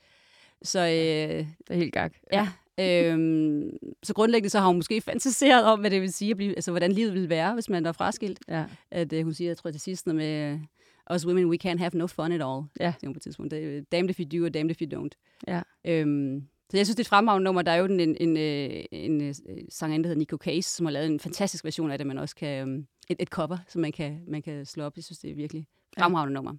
Så 0.61 0.79
øh, 0.79 0.87
Det 0.87 1.47
er 1.69 1.75
helt 1.75 1.93
gak. 1.93 2.13
Ja. 2.33 2.47
Øhm, 2.80 3.78
så 4.03 4.13
grundlæggende 4.13 4.49
så 4.49 4.59
har 4.59 4.67
hun 4.67 4.76
måske 4.76 5.01
fantaseret 5.11 5.65
om, 5.65 5.80
hvad 5.80 5.89
det 5.91 6.01
vil 6.01 6.13
sige, 6.13 6.32
at 6.32 6.38
blive, 6.38 6.55
altså, 6.55 6.71
hvordan 6.71 6.91
livet 6.91 7.13
ville 7.13 7.30
være, 7.30 7.53
hvis 7.53 7.69
man 7.69 7.84
var 7.84 7.91
fraskilt. 7.91 8.39
Ja. 8.47 8.65
At 8.91 9.13
øh, 9.13 9.24
hun 9.24 9.34
siger, 9.34 9.49
jeg 9.49 9.57
tror 9.57 9.71
til 9.71 9.82
sidst 9.82 10.05
noget 10.05 10.15
med, 10.15 10.53
uh, 11.09 11.15
us 11.15 11.28
women, 11.28 11.45
we 11.45 11.57
can't 11.65 11.78
have 11.78 11.91
no 11.93 12.07
fun 12.07 12.32
at 12.32 12.41
all. 12.41 12.63
Ja. 12.80 12.93
Siger 12.99 13.07
hun 13.07 13.13
på 13.13 13.17
et 13.17 13.21
tidspunkt. 13.21 13.51
Det, 13.51 13.78
er, 13.78 13.82
damned 13.91 14.09
if 14.09 14.19
you 14.19 14.39
do, 14.39 14.45
og 14.45 14.53
damned 14.53 14.71
if 14.71 14.82
you 14.82 14.99
don't. 14.99 15.43
Ja. 15.47 15.61
Øhm, 15.86 16.43
så 16.69 16.78
jeg 16.78 16.86
synes, 16.86 16.95
det 16.95 17.03
er 17.03 17.05
et 17.05 17.09
fremragende 17.09 17.43
nummer. 17.43 17.61
Der 17.61 17.71
er 17.71 17.76
jo 17.76 17.86
en, 17.86 17.99
en, 17.99 18.17
en, 18.19 18.38
øh, 18.38 18.84
en, 18.91 19.21
en 19.21 19.34
sangerinde, 19.69 20.03
der 20.03 20.09
hedder 20.09 20.19
Nico 20.19 20.38
Case, 20.38 20.69
som 20.69 20.86
har 20.86 20.91
lavet 20.91 21.07
en 21.07 21.19
fantastisk 21.19 21.63
version 21.63 21.91
af 21.91 21.97
det, 21.97 22.07
man 22.07 22.17
også 22.17 22.36
kan, 22.36 22.67
øhm, 22.67 22.88
et, 23.09 23.17
et 23.19 23.28
cover, 23.28 23.57
som 23.67 23.82
man 23.82 23.91
kan, 23.91 24.24
man 24.28 24.41
kan 24.41 24.65
slå 24.65 24.84
op. 24.84 24.95
Jeg 24.95 25.03
synes, 25.03 25.19
det 25.19 25.32
er 25.32 25.36
virkelig 25.36 25.67
fremragende 25.97 26.34
nummer. 26.34 26.53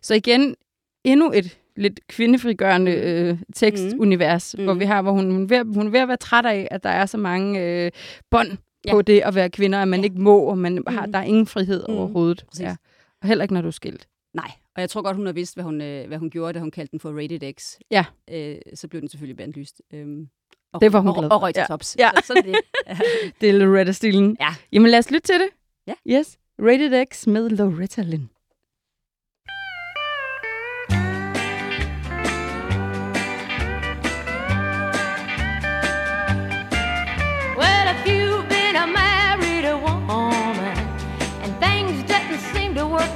Så 0.00 0.14
igen, 0.14 0.56
endnu 1.04 1.32
et 1.32 1.58
lidt 1.76 2.00
kvindefrigørende 2.08 2.92
øh, 2.92 3.38
tekstunivers, 3.54 4.54
mm. 4.54 4.60
Mm. 4.60 4.64
hvor 4.64 4.74
vi 4.74 4.84
har, 4.84 5.02
hvor 5.02 5.12
hun, 5.12 5.30
hun, 5.30 5.42
er 5.42 5.46
ved, 5.46 5.74
hun 5.74 5.86
er 5.86 5.90
ved 5.90 6.00
at 6.00 6.08
være 6.08 6.16
træt 6.16 6.46
af, 6.46 6.68
at 6.70 6.82
der 6.84 6.90
er 6.90 7.06
så 7.06 7.18
mange 7.18 7.60
øh, 7.60 7.90
bånd 8.30 8.48
Ja. 8.86 8.92
på 8.92 9.02
det 9.02 9.20
at 9.20 9.34
være 9.34 9.50
kvinder, 9.50 9.82
at 9.82 9.88
man 9.88 10.00
Ja. 10.00 10.04
ikke 10.04 10.20
må, 10.20 10.38
og 10.38 10.58
man 10.58 10.82
har, 10.88 11.02
Mhm. 11.02 11.12
der 11.12 11.18
er 11.18 11.22
ingen 11.24 11.46
frihed 11.46 11.84
Mhm. 11.88 11.96
overhovedet. 11.96 12.44
Præcis. 12.48 12.62
Ja. 12.64 12.76
Og 13.22 13.28
heller 13.28 13.42
ikke, 13.44 13.54
når 13.54 13.60
du 13.60 13.66
er 13.66 13.72
skilt. 13.72 14.06
Nej, 14.34 14.50
og 14.76 14.80
jeg 14.80 14.90
tror 14.90 15.02
godt, 15.02 15.16
hun 15.16 15.26
har 15.26 15.32
vidst, 15.32 15.54
hvad 15.56 15.64
hun, 15.64 15.80
øh, 15.80 16.08
hvad 16.08 16.18
hun 16.18 16.30
gjorde, 16.30 16.52
da 16.52 16.58
hun 16.58 16.70
kaldte 16.70 16.90
den 16.90 17.00
for 17.00 17.10
Rated 17.22 17.52
X. 17.60 17.74
Ja. 17.90 18.04
Øh, 18.30 18.56
så 18.74 18.88
blev 18.88 19.00
den 19.00 19.08
selvfølgelig 19.08 19.36
bandlyst. 19.36 19.82
Øhm, 19.94 20.28
og, 20.72 20.80
Det 20.80 20.92
var 20.92 21.00
hun 21.00 21.08
og, 21.08 21.14
glad 21.18 21.30
og, 21.30 21.42
røg 21.42 21.54
til 21.54 21.60
Ja. 21.60 21.66
tops. 21.66 21.96
Ja. 21.98 22.10
Så, 22.16 22.22
sådan 22.26 22.44
det. 22.44 22.56
Det 23.40 23.48
er 23.48 23.52
Loretta-stilen. 23.52 24.36
Ja. 24.40 24.48
Jamen 24.72 24.90
lad 24.90 24.98
os 24.98 25.10
lytte 25.10 25.26
til 25.26 25.34
det. 25.34 25.48
Ja. 25.86 26.18
Yes. 26.18 26.38
Rated 26.58 27.04
X 27.12 27.26
med 27.26 27.50
Loretta 27.50 28.02
Lynn. 28.02 28.30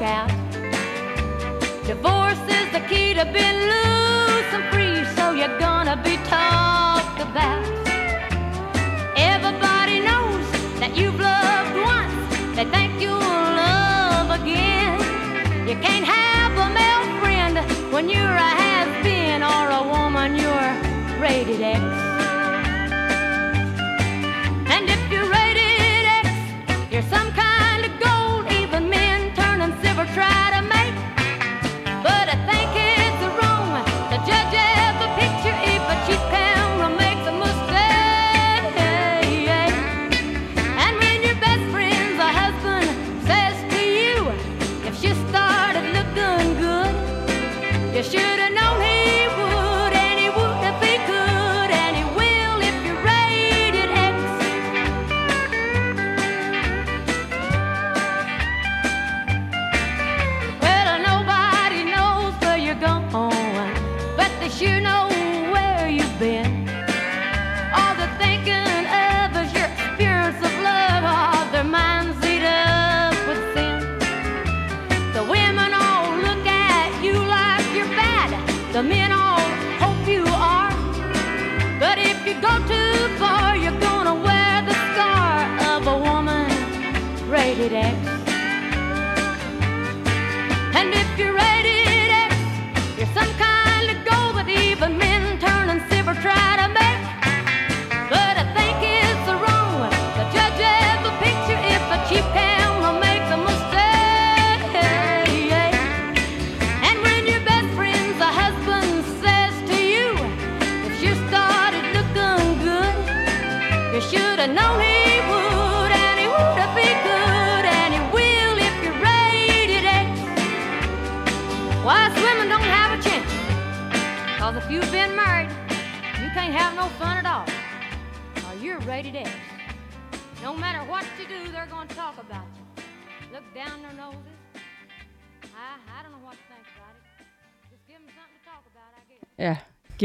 Out, 0.03 0.31
divorce 1.87 2.39
is 2.49 2.71
the 2.73 2.81
key 2.89 3.15
to 3.15 3.25
being 3.25 3.61
loose 3.73 4.51
and 4.53 4.65
free, 4.73 5.05
so 5.17 5.33
you're 5.33 5.59
gonna 5.59 6.01
be 6.03 6.17
talked 6.29 7.21
about. 7.21 7.78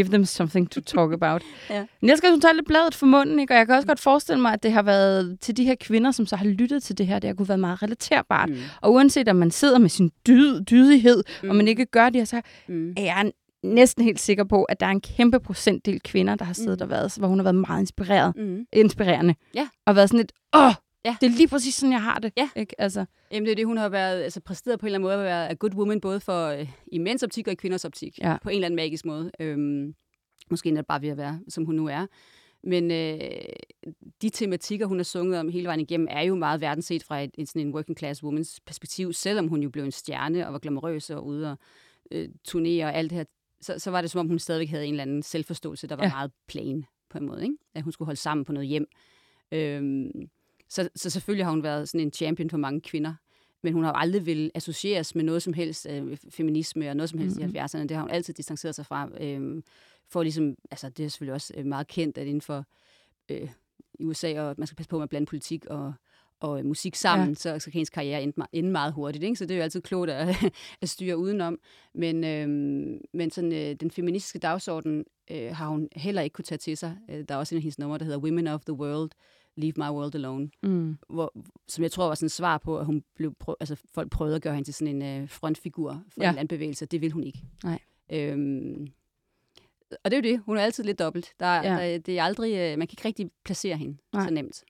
Give 0.03 0.11
them 0.11 0.25
something 0.25 0.71
to 0.71 0.81
talk 0.81 1.13
about. 1.21 1.41
Ja. 1.69 1.85
Men 2.01 2.09
jeg 2.09 2.17
skal 2.17 2.29
hun 2.29 2.41
tage 2.41 2.53
lidt 2.55 2.67
bladet 2.67 2.95
for 2.95 3.05
munden, 3.05 3.39
ikke? 3.39 3.53
og 3.53 3.57
jeg 3.57 3.65
kan 3.65 3.75
også 3.75 3.87
godt 3.87 3.99
forestille 3.99 4.41
mig, 4.41 4.53
at 4.53 4.63
det 4.63 4.71
har 4.71 4.81
været 4.83 5.37
til 5.41 5.57
de 5.57 5.63
her 5.65 5.75
kvinder, 5.79 6.11
som 6.11 6.25
så 6.25 6.35
har 6.35 6.45
lyttet 6.45 6.83
til 6.83 6.97
det 6.97 7.07
her, 7.07 7.19
det 7.19 7.27
har 7.27 7.35
kunne 7.35 7.49
være 7.49 7.57
meget 7.57 7.83
relaterbart. 7.83 8.49
Mm. 8.49 8.55
Og 8.81 8.93
uanset 8.93 9.27
om 9.29 9.35
man 9.35 9.51
sidder 9.51 9.77
med 9.79 9.89
sin 9.89 10.11
dyd, 10.27 10.61
dydighed, 10.61 11.23
mm. 11.43 11.49
og 11.49 11.55
man 11.55 11.67
ikke 11.67 11.85
gør 11.85 12.09
det 12.09 12.27
så 12.27 12.41
Mm. 12.67 12.93
er 12.97 13.01
jeg 13.01 13.31
næsten 13.63 14.03
helt 14.03 14.19
sikker 14.19 14.43
på, 14.43 14.63
at 14.63 14.79
der 14.79 14.85
er 14.85 14.89
en 14.91 15.01
kæmpe 15.01 15.39
procentdel 15.39 15.99
kvinder, 16.01 16.35
der 16.35 16.45
har 16.45 16.53
siddet 16.53 16.79
mm. 16.79 16.83
og 16.83 16.89
været, 16.89 17.15
hvor 17.17 17.27
hun 17.27 17.39
har 17.39 17.43
været 17.43 17.55
meget 17.55 17.79
inspireret, 17.79 18.33
Mm. 18.37 18.65
inspirerende. 18.73 19.35
Ja. 19.55 19.67
Og 19.87 19.95
været 19.95 20.09
sådan 20.09 20.17
lidt, 20.19 20.31
åh, 20.55 20.73
Ja. 21.05 21.17
det 21.21 21.27
er 21.27 21.31
lige 21.31 21.47
præcis 21.47 21.75
sådan, 21.75 21.93
jeg 21.93 22.03
har 22.03 22.19
det. 22.19 22.33
Ja. 22.37 22.49
Ikke? 22.55 22.81
Altså, 22.81 23.05
Jamen 23.31 23.45
det 23.45 23.51
er 23.51 23.55
det, 23.55 23.65
hun 23.65 23.77
har 23.77 23.89
været, 23.89 24.23
altså 24.23 24.41
præsteret 24.41 24.79
på 24.79 24.85
en 24.85 24.87
eller 24.87 24.97
anden 24.97 25.05
måde 25.05 25.13
at 25.13 25.23
være 25.23 25.49
a 25.49 25.53
good 25.53 25.75
woman, 25.75 26.01
både 26.01 26.19
for 26.19 26.47
øh, 26.47 26.69
i 26.87 26.97
mænds 26.97 27.23
optik 27.23 27.47
og 27.47 27.53
i 27.53 27.55
kvinders 27.55 27.85
optik. 27.85 28.19
Ja. 28.19 28.37
På 28.43 28.49
en 28.49 28.55
eller 28.55 28.65
anden 28.65 28.75
magisk 28.75 29.05
måde. 29.05 29.31
Øhm, 29.39 29.95
måske 30.49 30.67
endda 30.67 30.81
bare 30.81 31.01
ved 31.01 31.09
at 31.09 31.17
være, 31.17 31.39
som 31.49 31.65
hun 31.65 31.75
nu 31.75 31.87
er. 31.87 32.07
Men 32.63 32.91
øh, 32.91 33.19
de 34.21 34.29
tematikker, 34.29 34.85
hun 34.85 34.97
har 34.97 35.03
sunget 35.03 35.39
om 35.39 35.49
hele 35.49 35.67
vejen 35.67 35.79
igennem, 35.79 36.07
er 36.09 36.21
jo 36.21 36.35
meget 36.35 36.61
verdensset 36.61 37.03
fra 37.03 37.21
et, 37.21 37.31
et, 37.37 37.49
sådan 37.49 37.67
en 37.67 37.73
working 37.73 37.97
class 37.97 38.23
womans 38.23 38.59
perspektiv. 38.65 39.13
Selvom 39.13 39.47
hun 39.47 39.63
jo 39.63 39.69
blev 39.69 39.83
en 39.83 39.91
stjerne 39.91 40.47
og 40.47 40.53
var 40.53 40.59
glamourøs 40.59 41.09
og 41.09 41.25
ude 41.25 41.51
og 41.51 41.57
øh, 42.11 42.29
turnere 42.43 42.85
og 42.85 42.95
alt 42.95 43.09
det 43.09 43.17
her, 43.17 43.25
så, 43.61 43.79
så 43.79 43.91
var 43.91 44.01
det 44.01 44.11
som 44.11 44.19
om, 44.19 44.27
hun 44.27 44.39
stadigvæk 44.39 44.69
havde 44.69 44.85
en 44.85 44.93
eller 44.93 45.01
anden 45.01 45.23
selvforståelse, 45.23 45.87
der 45.87 45.95
var 45.95 46.03
ja. 46.03 46.09
meget 46.09 46.31
plain 46.47 46.85
på 47.09 47.17
en 47.17 47.25
måde. 47.25 47.43
Ikke? 47.43 47.55
At 47.75 47.83
hun 47.83 47.91
skulle 47.91 48.05
holde 48.05 48.19
sammen 48.19 48.45
på 48.45 48.51
noget 48.51 48.67
hjem. 48.67 48.87
Øhm, 49.51 50.11
så, 50.73 50.89
så 50.95 51.09
selvfølgelig 51.09 51.45
har 51.45 51.51
hun 51.51 51.63
været 51.63 51.89
sådan 51.89 52.07
en 52.07 52.13
champion 52.13 52.49
for 52.49 52.57
mange 52.57 52.81
kvinder. 52.81 53.13
Men 53.61 53.73
hun 53.73 53.83
har 53.83 53.91
jo 53.91 53.97
aldrig 53.97 54.25
vil 54.25 54.51
associeres 54.55 55.15
med 55.15 55.23
noget 55.23 55.43
som 55.43 55.53
helst 55.53 55.87
øh, 55.89 56.17
feminisme 56.29 56.89
og 56.89 56.95
noget 56.97 57.09
som 57.09 57.19
helst 57.19 57.37
mm-hmm. 57.39 57.55
i 57.55 57.59
70'erne. 57.59 57.81
Det 57.81 57.91
har 57.91 58.01
hun 58.01 58.11
altid 58.11 58.33
distanceret 58.33 58.75
sig 58.75 58.85
fra. 58.85 59.09
Øh, 59.19 59.61
for 60.09 60.23
ligesom, 60.23 60.55
altså 60.71 60.89
det 60.89 61.05
er 61.05 61.09
selvfølgelig 61.09 61.33
også 61.33 61.53
øh, 61.57 61.65
meget 61.65 61.87
kendt, 61.87 62.17
at 62.17 62.27
inden 62.27 62.41
for 62.41 62.65
øh, 63.29 63.49
i 63.99 64.05
USA, 64.05 64.41
og 64.41 64.55
man 64.57 64.67
skal 64.67 64.75
passe 64.75 64.89
på 64.89 64.97
med 64.97 65.03
at 65.03 65.09
blande 65.09 65.25
politik 65.25 65.65
og, 65.65 65.93
og 66.39 66.59
øh, 66.59 66.65
musik 66.65 66.95
sammen, 66.95 67.37
Ja. 67.45 67.59
så, 67.59 67.63
kan 67.63 67.73
hendes 67.73 67.89
karriere 67.89 68.33
ende 68.51 68.71
meget 68.71 68.93
hurtigt. 68.93 69.23
Ikke? 69.23 69.35
Så 69.35 69.45
det 69.45 69.51
er 69.51 69.57
jo 69.57 69.63
altid 69.63 69.81
klogt 69.81 70.11
at, 70.11 70.35
at 70.81 70.89
styre 70.89 71.17
udenom. 71.17 71.59
Men, 71.93 72.23
øh, 72.23 72.47
men 73.13 73.31
sådan, 73.31 73.53
øh, 73.53 73.75
den 73.75 73.91
feministiske 73.91 74.39
dagsorden 74.39 75.05
øh, 75.31 75.55
har 75.55 75.67
hun 75.67 75.87
heller 75.95 76.21
ikke 76.21 76.33
kunne 76.33 76.45
tage 76.45 76.57
til 76.57 76.77
sig. 76.77 76.97
Øh, 77.09 77.25
der 77.27 77.35
er 77.35 77.39
også 77.39 77.55
en 77.55 77.57
af 77.57 77.61
hendes 77.61 77.79
numre, 77.79 77.97
der 77.97 78.05
hedder 78.05 78.19
Women 78.19 78.47
of 78.47 78.61
the 78.65 78.73
World, 78.73 79.11
Leave 79.57 79.73
My 79.77 79.83
World 79.97 80.15
Alone 80.15 80.49
mm. 80.63 80.97
hvor, 81.09 81.33
som 81.67 81.83
jeg 81.83 81.91
tror 81.91 82.07
var 82.07 82.15
sådan 82.15 82.25
et 82.25 82.31
svar 82.31 82.57
på, 82.57 82.79
at 82.79 82.85
hun 82.85 83.03
blev 83.15 83.33
prøv, 83.39 83.55
altså 83.59 83.75
folk 83.93 84.11
prøvede 84.11 84.35
at 84.35 84.41
gøre 84.41 84.53
hende 84.53 84.67
til 84.67 84.73
sådan 84.73 85.01
en 85.01 85.21
øh, 85.21 85.29
frontfigur 85.29 86.03
for 86.09 86.23
Ja. 86.23 86.29
en 86.29 86.35
landbevægelse. 86.35 86.85
Det 86.85 87.01
vil 87.01 87.11
hun 87.11 87.23
ikke. 87.23 87.39
Nej. 87.63 87.79
Øhm, 88.11 88.87
og 90.03 90.11
det 90.11 90.13
er 90.13 90.29
jo 90.29 90.33
det. 90.35 90.43
Hun 90.45 90.57
er 90.57 90.61
altid 90.61 90.83
lidt 90.83 90.99
dobbelt. 90.99 91.33
Der, 91.39 91.55
Ja. 91.55 91.61
der, 91.91 91.97
det 91.97 92.19
er 92.19 92.23
aldrig, 92.23 92.51
øh, 92.53 92.77
man 92.79 92.87
kan 92.87 92.93
ikke 92.93 93.05
rigtig 93.07 93.29
placere 93.45 93.77
hende 93.77 93.97
Nej. 94.13 94.27
så 94.27 94.33
nemt. 94.33 94.63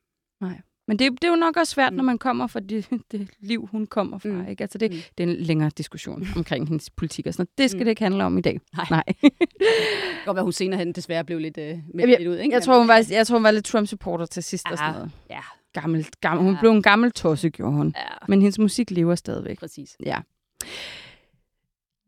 Men 0.88 1.00
det, 1.00 1.12
det 1.12 1.24
er 1.24 1.30
jo 1.30 1.36
nok 1.36 1.58
også 1.58 1.74
svært, 1.74 1.94
mm. 1.94 1.98
Når 1.98 2.04
man 2.04 2.18
kommer 2.18 2.48
fra 2.48 2.60
det, 2.60 2.88
det 3.12 3.30
liv, 3.40 3.68
hun 3.72 3.86
kommer 3.86 4.18
fra. 4.18 4.30
Mm. 4.30 4.48
Ikke? 4.48 4.64
Altså 4.64 4.78
det, 4.78 4.92
Mm. 4.92 4.98
det 5.18 5.24
er 5.24 5.28
en 5.28 5.36
længere 5.44 5.72
diskussion 5.78 6.28
omkring 6.38 6.68
hendes 6.68 6.90
politik 6.90 7.28
og 7.28 7.34
sådan 7.34 7.42
noget. 7.42 7.58
Det 7.58 7.70
skal 7.70 7.80
mm. 7.80 7.86
Det 7.86 7.90
ikke 7.92 8.02
handle 8.04 8.24
om 8.24 8.38
i 8.38 8.42
dag. 8.42 8.60
Nej. 8.78 8.86
Nej. 8.90 9.04
Det 9.22 10.26
godt 10.26 10.36
være, 10.36 10.44
hun 10.44 10.52
senere 10.54 10.80
hen 10.80 10.92
desværre 10.94 11.24
blev 11.24 11.40
lidt, 11.40 11.58
øh, 11.58 11.66
med 11.66 11.80
Jamen, 12.00 12.10
lidt 12.20 12.28
ud. 12.30 12.38
Ikke? 12.38 12.54
Jeg 12.54 12.64
tror, 12.64 12.78
hun 12.78 12.88
var, 12.88 13.06
jeg 13.10 13.28
tror, 13.28 13.36
hun 13.38 13.44
var 13.44 13.52
lidt 13.52 13.66
Trump-supporter 13.66 14.26
til 14.26 14.44
sidst 14.44 14.66
og 14.72 14.78
sådan 14.78 14.90
Ah, 14.90 14.96
noget. 14.96 15.12
Ja, 15.30 15.40
Gammel, 15.74 16.08
gammel. 16.22 16.44
Hun 16.46 16.54
Ja. 16.54 16.60
blev 16.60 16.72
en 16.72 16.82
gammel 16.82 17.12
tosse, 17.12 17.50
gjorde 17.50 17.74
hun. 17.74 17.94
ja, 17.98 18.02
Men 18.28 18.42
hendes 18.42 18.60
musik 18.60 18.92
lever 18.92 19.16
stadigvæk. 19.16 19.60
præcis. 19.60 19.98
Ja. 20.06 20.18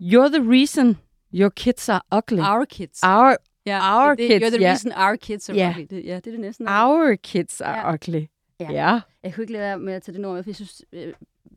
You're 0.02 0.30
the 0.30 0.52
reason 0.52 0.98
your 1.34 1.50
kids 1.50 1.90
are 1.90 2.02
ugly. 2.18 2.40
Our 2.40 2.66
kids. 2.66 3.00
Our, 3.04 3.36
ja, 3.66 3.80
our 4.06 4.16
det, 4.16 4.28
kids, 4.28 4.44
You're 4.44 4.50
the 4.50 4.62
ja. 4.62 4.70
reason 4.70 4.92
our 4.92 5.16
kids 5.16 5.50
are 5.50 5.58
Ja. 5.58 5.70
ugly. 5.72 5.86
Det, 5.90 6.06
ja, 6.06 6.16
det 6.16 6.28
er 6.28 6.32
det 6.32 6.40
næsten. 6.40 6.68
our 6.68 7.16
kids 7.24 7.62
are 7.62 7.88
Ja. 7.88 7.94
ugly. 7.94 8.26
Ja. 8.60 8.72
ja. 8.72 9.00
Jeg 9.24 9.34
kunne 9.34 9.44
ikke 9.44 9.54
lade 9.54 9.64
være 9.64 9.80
med 9.80 9.94
at 9.94 10.04
tage 10.04 10.14
det 10.14 10.22
med, 10.22 10.44
for 10.44 10.50
jeg 10.50 10.56
synes, 10.56 10.86
øh, 10.92 11.14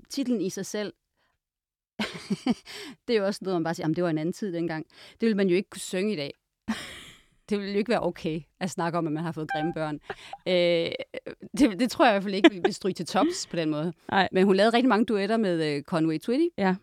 titlen 0.09 0.41
i 0.41 0.51
sig 0.51 0.67
selv, 0.67 0.93
det 3.09 3.15
er 3.15 3.19
jo 3.19 3.27
også 3.27 3.41
noget, 3.43 3.57
man 3.57 3.65
bare 3.65 3.75
siger, 3.75 3.85
jamen 3.85 3.97
det 3.97 4.05
var 4.05 4.11
en 4.11 4.19
anden 4.19 4.33
tid 4.33 4.53
dengang. 4.53 4.87
Det 5.11 5.21
ville 5.21 5.37
man 5.37 5.49
jo 5.49 5.57
ikke 5.57 5.71
kunne 5.71 5.81
synge 5.81 6.13
i 6.13 6.17
dag. 6.17 6.35
Det 7.49 7.59
ville 7.59 7.73
jo 7.73 7.79
ikke 7.79 7.91
være 7.91 8.03
okay 8.03 8.41
at 8.61 8.71
snakke 8.71 8.99
om, 8.99 9.07
at 9.07 9.13
man 9.13 9.23
har 9.23 9.33
fået 9.33 9.51
grimme 9.53 9.73
børn. 9.75 10.01
Øh, 10.49 10.93
det, 11.59 11.81
det 11.81 11.91
tror 11.91 12.05
jeg 12.05 12.13
i 12.13 12.15
hvert 12.15 12.23
fald 12.23 12.35
ikke 12.35 12.51
ville 12.51 12.73
stryge 12.73 12.95
til 12.95 13.07
tops 13.07 13.47
på 13.51 13.57
den 13.57 13.71
måde. 13.71 13.93
Nej. 14.11 14.29
Men 14.33 14.45
hun 14.45 14.57
lavede 14.57 14.77
rigtig 14.77 14.89
mange 14.89 15.05
duetter 15.05 15.37
med 15.37 15.77
øh, 15.77 15.83
Conway 15.83 16.19
Twitty. 16.19 16.47
Ja. 16.59 16.75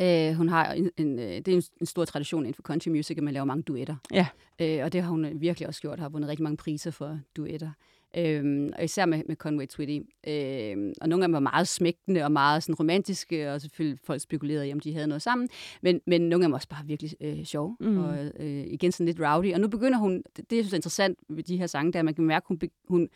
Øh, 0.00 0.34
hun 0.34 0.48
har 0.48 0.72
en, 0.72 0.90
en, 0.96 1.18
øh, 1.18 1.24
det 1.24 1.48
er 1.48 1.56
en, 1.56 1.62
en 1.80 1.86
stor 1.86 2.04
tradition 2.04 2.42
inden 2.42 2.54
for 2.54 2.62
country 2.62 2.88
music, 2.88 3.16
at 3.16 3.22
man 3.22 3.34
laver 3.34 3.44
mange 3.44 3.62
duetter. 3.62 3.96
Ja. 4.12 4.26
Øh, 4.60 4.84
og 4.84 4.92
det 4.92 5.02
har 5.02 5.10
hun 5.10 5.24
øh, 5.24 5.40
virkelig 5.40 5.68
også 5.68 5.80
gjort, 5.80 5.98
har 5.98 6.08
vundet 6.08 6.30
rigtig 6.30 6.42
mange 6.42 6.56
priser 6.56 6.90
for 6.90 7.20
duetter. 7.36 7.70
Øhm, 8.16 8.72
og 8.78 8.84
især 8.84 9.06
med, 9.06 9.22
med 9.28 9.36
Conway 9.36 9.66
Twitty. 9.66 9.98
Øhm, 10.26 10.92
og 11.00 11.08
nogle 11.08 11.24
af 11.24 11.28
dem 11.28 11.32
var 11.32 11.40
meget 11.40 11.68
smægtende 11.68 12.24
og 12.24 12.32
meget 12.32 12.62
sådan, 12.62 12.74
romantiske, 12.74 13.52
og 13.52 13.60
selvfølgelig 13.60 13.98
folk 14.04 14.20
spekulerede 14.20 14.68
i, 14.68 14.72
om 14.72 14.80
de 14.80 14.92
havde 14.94 15.06
noget 15.06 15.22
sammen. 15.22 15.48
Men, 15.82 16.00
men 16.06 16.20
nogle 16.20 16.44
af 16.44 16.46
dem 16.46 16.52
var 16.52 16.58
også 16.58 16.68
bare 16.68 16.86
virkelig 16.86 17.14
øh, 17.20 17.44
sjove, 17.44 17.76
Mm. 17.80 17.98
og 17.98 18.18
øh, 18.40 18.64
igen 18.66 18.92
sådan 18.92 19.06
lidt 19.06 19.20
rowdy. 19.20 19.54
Og 19.54 19.60
nu 19.60 19.68
begynder 19.68 19.98
hun, 19.98 20.22
det, 20.36 20.50
det 20.50 20.56
jeg 20.56 20.64
synes 20.64 20.72
er 20.72 20.76
interessant 20.76 21.18
ved 21.28 21.42
de 21.42 21.56
her 21.56 21.66
sange, 21.66 21.92
der 21.92 21.98
at 21.98 22.04
man 22.04 22.14
kan 22.14 22.24
mærke, 22.24 22.48
hun, 22.48 22.58
be, 22.58 22.68
hun, 22.88 23.08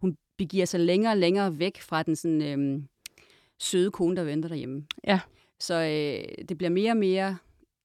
hun 0.00 0.16
begiver 0.38 0.64
sig 0.64 0.80
længere 0.80 1.12
og 1.12 1.16
længere 1.18 1.58
væk 1.58 1.80
fra 1.80 2.02
den 2.02 2.16
sådan, 2.16 2.42
øhm, 2.42 2.88
søde 3.58 3.90
kone, 3.90 4.16
der 4.16 4.24
venter 4.24 4.48
derhjemme. 4.48 4.86
Ja. 5.06 5.20
Så 5.60 5.74
øh, 5.74 6.46
det 6.48 6.58
bliver 6.58 6.70
mere 6.70 6.90
og 6.90 6.96
mere 6.96 7.36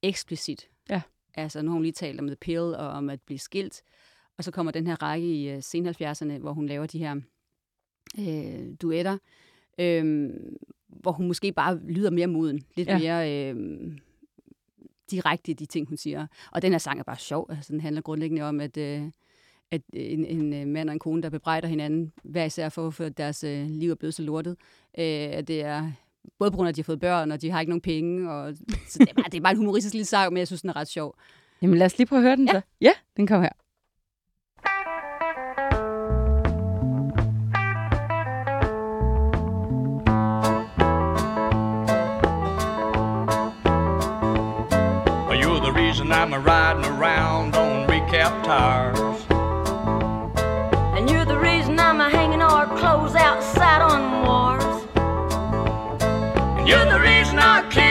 eksplicit. 0.04 0.68
Ja. 0.90 1.02
Altså, 1.36 1.62
nu 1.62 1.70
har 1.70 1.74
hun 1.74 1.84
lige 1.84 1.94
talt 1.94 2.20
om 2.20 2.28
The 2.28 2.36
Pill 2.36 2.60
og 2.60 2.88
om 2.90 3.10
at 3.10 3.22
blive 3.22 3.40
skilt. 3.40 3.82
Og 4.38 4.44
så 4.44 4.52
kommer 4.52 4.72
den 4.72 4.88
her 4.88 5.04
række 5.04 5.28
i 5.28 5.50
øh, 5.50 5.62
sen 5.64 5.88
70'erne, 5.88 6.38
hvor 6.38 6.54
hun 6.54 6.66
laver 6.68 6.86
de 6.86 7.00
her 7.00 7.16
øh, 8.20 8.74
duetter, 8.82 9.18
øh, 9.80 10.30
hvor 10.88 11.12
hun 11.12 11.28
måske 11.28 11.52
bare 11.52 11.80
lyder 11.88 12.10
mere 12.12 12.28
moden. 12.28 12.64
Lidt 12.76 12.88
Ja. 12.90 12.98
mere 13.00 13.52
øh, 13.54 13.92
direkte 15.12 15.52
i 15.52 15.54
de 15.54 15.66
ting, 15.66 15.88
hun 15.88 15.98
siger. 15.98 16.28
Og 16.52 16.62
den 16.62 16.72
her 16.72 16.78
sang 16.80 17.00
er 17.00 17.04
bare 17.04 17.18
sjov. 17.18 17.46
Altså, 17.50 17.74
den 17.74 17.82
handler 17.82 18.02
grundlæggende 18.02 18.42
om, 18.44 18.60
at, 18.60 18.78
øh, 18.78 19.02
at 19.72 19.82
en, 19.94 20.26
en 20.26 20.54
øh, 20.54 20.68
mand 20.68 20.90
og 20.90 20.94
en 20.94 21.00
kone, 21.00 21.22
der 21.24 21.30
bebrejder 21.30 21.68
hinanden, 21.68 22.12
hver 22.24 22.46
især 22.46 22.70
for, 22.70 22.90
for 22.90 23.10
deres 23.10 23.44
øh, 23.44 23.68
liv 23.70 23.92
er 23.92 23.96
blevet 23.96 24.14
så 24.14 24.22
lortet. 24.24 24.52
Øh, 24.98 25.06
at 25.32 25.48
det 25.48 25.62
er 25.64 25.92
både 26.40 26.52
på 26.52 26.56
grund 26.56 26.68
af, 26.68 26.72
at 26.72 26.76
de 26.76 26.82
har 26.82 26.86
fået 26.86 27.00
børn, 27.00 27.32
og 27.32 27.42
de 27.42 27.50
har 27.52 27.60
ikke 27.60 27.70
nogen 27.70 27.82
penge. 27.82 28.32
Og, 28.32 28.54
så 28.90 29.00
det 29.00 29.10
er, 29.10 29.14
bare, 29.14 29.26
det 29.32 29.38
er 29.38 29.42
bare 29.42 29.52
en 29.52 29.58
humoristisk 29.58 29.94
lille 29.94 30.06
sang, 30.06 30.34
men 30.34 30.38
jeg 30.38 30.48
synes, 30.48 30.62
den 30.62 30.70
er 30.70 30.76
ret 30.76 30.88
sjov. 30.88 31.16
Jamen 31.62 31.78
lad 31.78 31.86
os 31.86 31.98
lige 31.98 32.08
prøve 32.08 32.20
at 32.20 32.24
høre 32.24 32.36
den 32.36 32.46
Ja. 32.48 32.52
så. 32.54 32.62
Ja, 32.82 32.92
den 33.18 33.28
kommer 33.28 33.44
her. 33.44 33.67
You're 46.08 46.16
I'm 46.16 46.32
a 46.32 46.40
riding 46.40 46.86
around 46.86 47.56
on 47.56 47.86
recap 47.88 48.44
tires. 48.44 49.26
And 50.98 51.10
you're 51.10 51.26
the 51.26 51.38
reason 51.38 51.78
I'm 51.80 52.00
a 52.00 52.10
hanging 52.10 52.42
our 52.42 52.66
clothes 52.78 53.16
outside 53.16 53.82
on 53.82 54.26
wars. 54.26 54.86
And 56.58 56.68
you're 56.68 56.86
the 56.86 57.02
reason 57.02 57.40
our 57.40 57.64
kids 57.70 57.87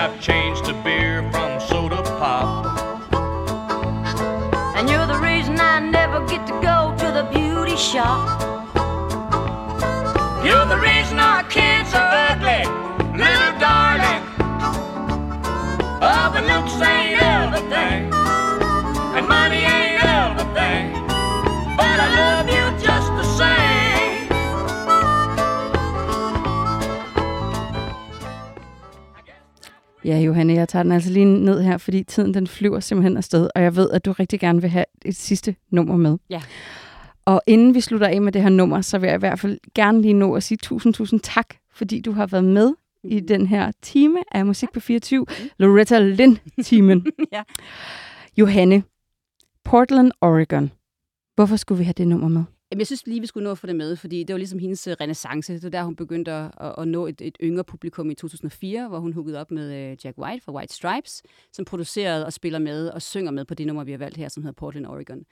I've 0.00 0.18
changed 0.18 0.64
to 0.64 0.72
beer 0.82 1.20
from 1.30 1.60
soda 1.60 2.00
pop. 2.16 2.64
And 4.74 4.88
you're 4.88 5.06
the 5.06 5.18
reason 5.18 5.60
I 5.60 5.78
never 5.78 6.26
get 6.26 6.46
to 6.46 6.54
go 6.62 6.94
to 7.00 7.12
the 7.12 7.28
beauty 7.30 7.76
shop. 7.76 8.40
You're 10.42 10.64
the 10.64 10.78
reason 10.78 11.18
our 11.20 11.42
kids 11.42 11.92
are 11.92 12.32
ugly, 12.32 12.64
little 13.12 13.54
darling. 13.60 14.22
Oh, 16.00 16.30
but 16.32 16.44
looks 16.48 16.80
ain't 16.80 17.20
everything. 17.20 18.10
And 19.16 19.28
money 19.28 19.62
ain't 19.76 20.02
everything. 20.02 20.94
But 21.76 22.00
I 22.00 22.08
love 22.16 22.39
Ja, 30.04 30.18
Johanne, 30.18 30.52
jeg 30.52 30.68
tager 30.68 30.82
den 30.82 30.92
altså 30.92 31.10
lige 31.10 31.24
ned 31.24 31.62
her, 31.62 31.78
fordi 31.78 32.02
tiden 32.02 32.34
den 32.34 32.46
flyver 32.46 32.80
simpelthen 32.80 33.16
afsted, 33.16 33.48
og 33.54 33.62
jeg 33.62 33.76
ved, 33.76 33.90
at 33.90 34.04
du 34.04 34.12
rigtig 34.12 34.40
gerne 34.40 34.60
vil 34.60 34.70
have 34.70 34.84
et 35.04 35.16
sidste 35.16 35.56
nummer 35.70 35.96
med. 35.96 36.18
Ja. 36.30 36.42
Og 37.24 37.42
inden 37.46 37.74
vi 37.74 37.80
slutter 37.80 38.06
af 38.06 38.22
med 38.22 38.32
det 38.32 38.42
her 38.42 38.48
nummer, 38.48 38.80
så 38.80 38.98
vil 38.98 39.06
jeg 39.06 39.16
i 39.16 39.18
hvert 39.18 39.38
fald 39.40 39.58
gerne 39.74 40.02
lige 40.02 40.14
nå 40.14 40.34
at 40.34 40.42
sige 40.42 40.58
tusind, 40.58 40.94
tusind 40.94 41.20
tak, 41.20 41.46
fordi 41.72 42.00
du 42.00 42.12
har 42.12 42.26
været 42.26 42.44
med 42.44 42.74
i 43.04 43.20
den 43.20 43.46
her 43.46 43.72
time 43.82 44.18
af 44.32 44.46
Musik 44.46 44.68
på 44.72 44.80
24, 44.80 45.26
Loretta 45.58 45.98
Lind-timen. 45.98 47.06
Ja. 47.32 47.42
Johanne, 48.36 48.82
Portland, 49.64 50.12
Oregon. 50.20 50.70
Hvorfor 51.34 51.56
skulle 51.56 51.78
vi 51.78 51.84
have 51.84 51.94
det 51.96 52.08
nummer 52.08 52.28
med? 52.28 52.44
Jamen, 52.70 52.78
jeg 52.78 52.86
synes 52.86 53.06
lige, 53.06 53.20
vi 53.20 53.26
skulle 53.26 53.44
nå 53.44 53.50
at 53.50 53.58
få 53.58 53.66
det 53.66 53.76
med, 53.76 53.96
fordi 53.96 54.24
det 54.24 54.34
var 54.34 54.38
ligesom 54.38 54.58
hendes 54.58 54.86
øh, 54.86 54.96
renaissance. 55.00 55.54
Det 55.54 55.62
var 55.62 55.70
der, 55.70 55.82
hun 55.82 55.96
begyndte 55.96 56.32
at, 56.32 56.50
at, 56.78 56.88
nå 56.88 57.06
et, 57.06 57.20
et 57.20 57.36
yngre 57.42 57.64
publikum 57.64 58.10
i 58.10 58.14
2004, 58.14 58.88
hvor 58.88 58.98
hun 58.98 59.12
hookede 59.12 59.40
op 59.40 59.50
med 59.50 59.74
øh, 59.74 59.96
Jack 60.04 60.18
White 60.18 60.44
fra 60.44 60.52
White 60.52 60.74
Stripes, 60.74 61.22
som 61.52 61.64
producerede 61.64 62.26
og 62.26 62.32
spiller 62.32 62.58
med 62.58 62.88
og 62.88 63.02
synger 63.02 63.30
med 63.30 63.44
på 63.44 63.54
det 63.54 63.66
nummer, 63.66 63.84
vi 63.84 63.90
har 63.90 63.98
valgt 63.98 64.16
her, 64.16 64.28
som 64.28 64.42
hedder 64.42 64.54
Portland, 64.54 64.86
Oregon. 64.86 65.22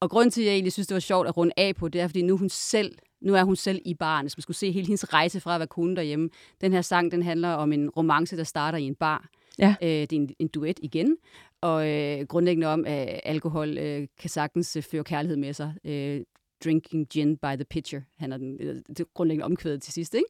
Og 0.00 0.10
grunden 0.10 0.30
til, 0.30 0.40
at 0.40 0.46
jeg 0.46 0.52
egentlig 0.52 0.72
synes, 0.72 0.86
det 0.86 0.94
var 0.94 1.00
sjovt 1.00 1.28
at 1.28 1.36
runde 1.36 1.52
af 1.56 1.76
på, 1.76 1.88
det 1.88 2.00
er, 2.00 2.08
fordi 2.08 2.22
nu, 2.22 2.36
hun 2.36 2.48
selv, 2.48 2.94
nu 3.20 3.34
er 3.34 3.44
hun 3.44 3.56
selv 3.56 3.82
i 3.84 3.94
baren, 3.94 4.28
så 4.28 4.34
man 4.36 4.42
skulle 4.42 4.56
se 4.56 4.72
hele 4.72 4.86
hendes 4.86 5.12
rejse 5.12 5.40
fra 5.40 5.54
at 5.54 5.60
være 5.60 5.66
kone 5.66 5.96
derhjemme. 5.96 6.30
Den 6.60 6.72
her 6.72 6.82
sang, 6.82 7.12
den 7.12 7.22
handler 7.22 7.48
om 7.48 7.72
en 7.72 7.90
romance, 7.90 8.36
der 8.36 8.44
starter 8.44 8.78
i 8.78 8.84
en 8.84 8.94
bar. 8.94 9.28
Ja. 9.58 9.74
Øh, 9.82 9.88
det 9.88 10.12
er 10.12 10.16
en, 10.16 10.34
en 10.38 10.48
duet 10.48 10.78
igen, 10.82 11.16
og 11.60 11.88
øh, 11.88 12.26
grundlæggende 12.26 12.66
om, 12.66 12.84
at 12.86 13.20
alkohol 13.24 13.78
øh, 13.78 14.06
kan 14.20 14.30
sagtens 14.30 14.76
øh, 14.76 14.82
føre 14.82 15.04
kærlighed 15.04 15.36
med 15.36 15.52
sig. 15.52 15.74
Øh, 15.84 16.20
drinking 16.64 17.08
gin 17.08 17.36
by 17.36 17.54
the 17.54 17.64
pitcher, 17.70 18.00
han 18.18 18.32
er 18.32 18.36
den, 18.36 18.56
øh, 18.60 18.76
det 18.96 19.06
grundlæggende 19.14 19.44
omkvædet 19.44 19.82
til 19.82 19.92
sidst. 19.92 20.14
Ikke? 20.14 20.26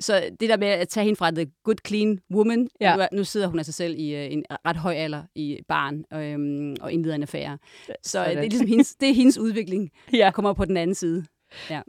Så 0.00 0.22
det 0.40 0.48
der 0.48 0.56
med 0.56 0.68
at 0.68 0.88
tage 0.88 1.04
hende 1.04 1.16
fra 1.16 1.30
the 1.30 1.46
good, 1.64 1.76
clean 1.86 2.18
woman, 2.34 2.68
Ja. 2.80 2.96
nu, 2.96 3.02
nu 3.12 3.24
sidder 3.24 3.46
hun 3.46 3.58
af 3.58 3.64
sig 3.64 3.74
selv 3.74 3.94
i 3.98 4.14
øh, 4.14 4.32
en 4.32 4.44
ret 4.50 4.76
høj 4.76 4.94
alder 4.94 5.22
i 5.34 5.58
baren 5.68 6.04
og, 6.10 6.24
øhm, 6.24 6.76
og 6.80 6.92
indleder 6.92 7.14
en 7.14 7.22
affære. 7.22 7.58
Så 7.86 7.92
øh, 7.92 7.94
Sådan. 8.02 8.36
det 8.36 8.44
er 8.44 8.48
ligesom 8.50 8.66
hendes, 8.66 8.94
det 8.94 9.10
er 9.10 9.14
hendes 9.14 9.38
udvikling, 9.38 9.90
Ja. 10.12 10.18
der 10.18 10.30
kommer 10.30 10.52
på 10.52 10.64
den 10.64 10.76
anden 10.76 10.94
side. 10.94 11.24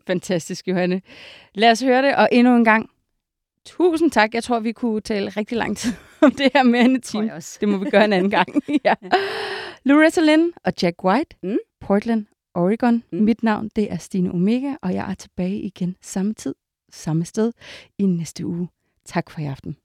Fantastisk, 0.08 0.68
Johanne. 0.68 1.02
Lad 1.56 1.72
os 1.72 1.82
høre 1.82 2.02
det, 2.02 2.16
og 2.16 2.30
endnu 2.32 2.56
en 2.56 2.64
gang, 2.66 2.90
tusind 3.66 4.12
tak. 4.12 4.34
Jeg 4.34 4.44
tror, 4.44 4.60
vi 4.60 4.72
kunne 4.72 5.02
tale 5.02 5.30
rigtig 5.30 5.58
lang 5.58 5.78
tid 5.78 5.92
om 6.22 6.32
det 6.32 6.52
her 6.54 6.62
end 6.62 6.76
en 6.76 7.02
time. 7.02 7.32
Det 7.60 7.70
må 7.70 7.78
vi 7.78 7.90
gøre 7.90 8.06
en 8.06 8.14
anden 8.14 8.32
gang. 8.32 8.48
ja. 8.86 8.94
Loretta 9.84 10.22
Lynn 10.22 10.52
og 10.64 10.74
Jack 10.82 11.04
White, 11.04 11.36
Mm. 11.44 11.58
Portland, 11.82 12.26
Oregon. 12.56 13.04
Mm. 13.12 13.18
Mit 13.18 13.44
navn, 13.44 13.70
det 13.76 13.92
er 13.92 13.98
Stine 13.98 14.32
Omega, 14.32 14.76
og 14.82 14.94
jeg 14.94 15.12
er 15.12 15.16
tilbage 15.16 15.62
igen 15.62 15.96
samme 16.02 16.34
tid, 16.34 16.56
samme 16.92 17.26
sted 17.26 17.52
i 17.98 18.06
næste 18.06 18.46
uge. 18.46 18.70
Tak 19.06 19.30
for 19.30 19.42
i 19.42 19.46
aften. 19.46 19.78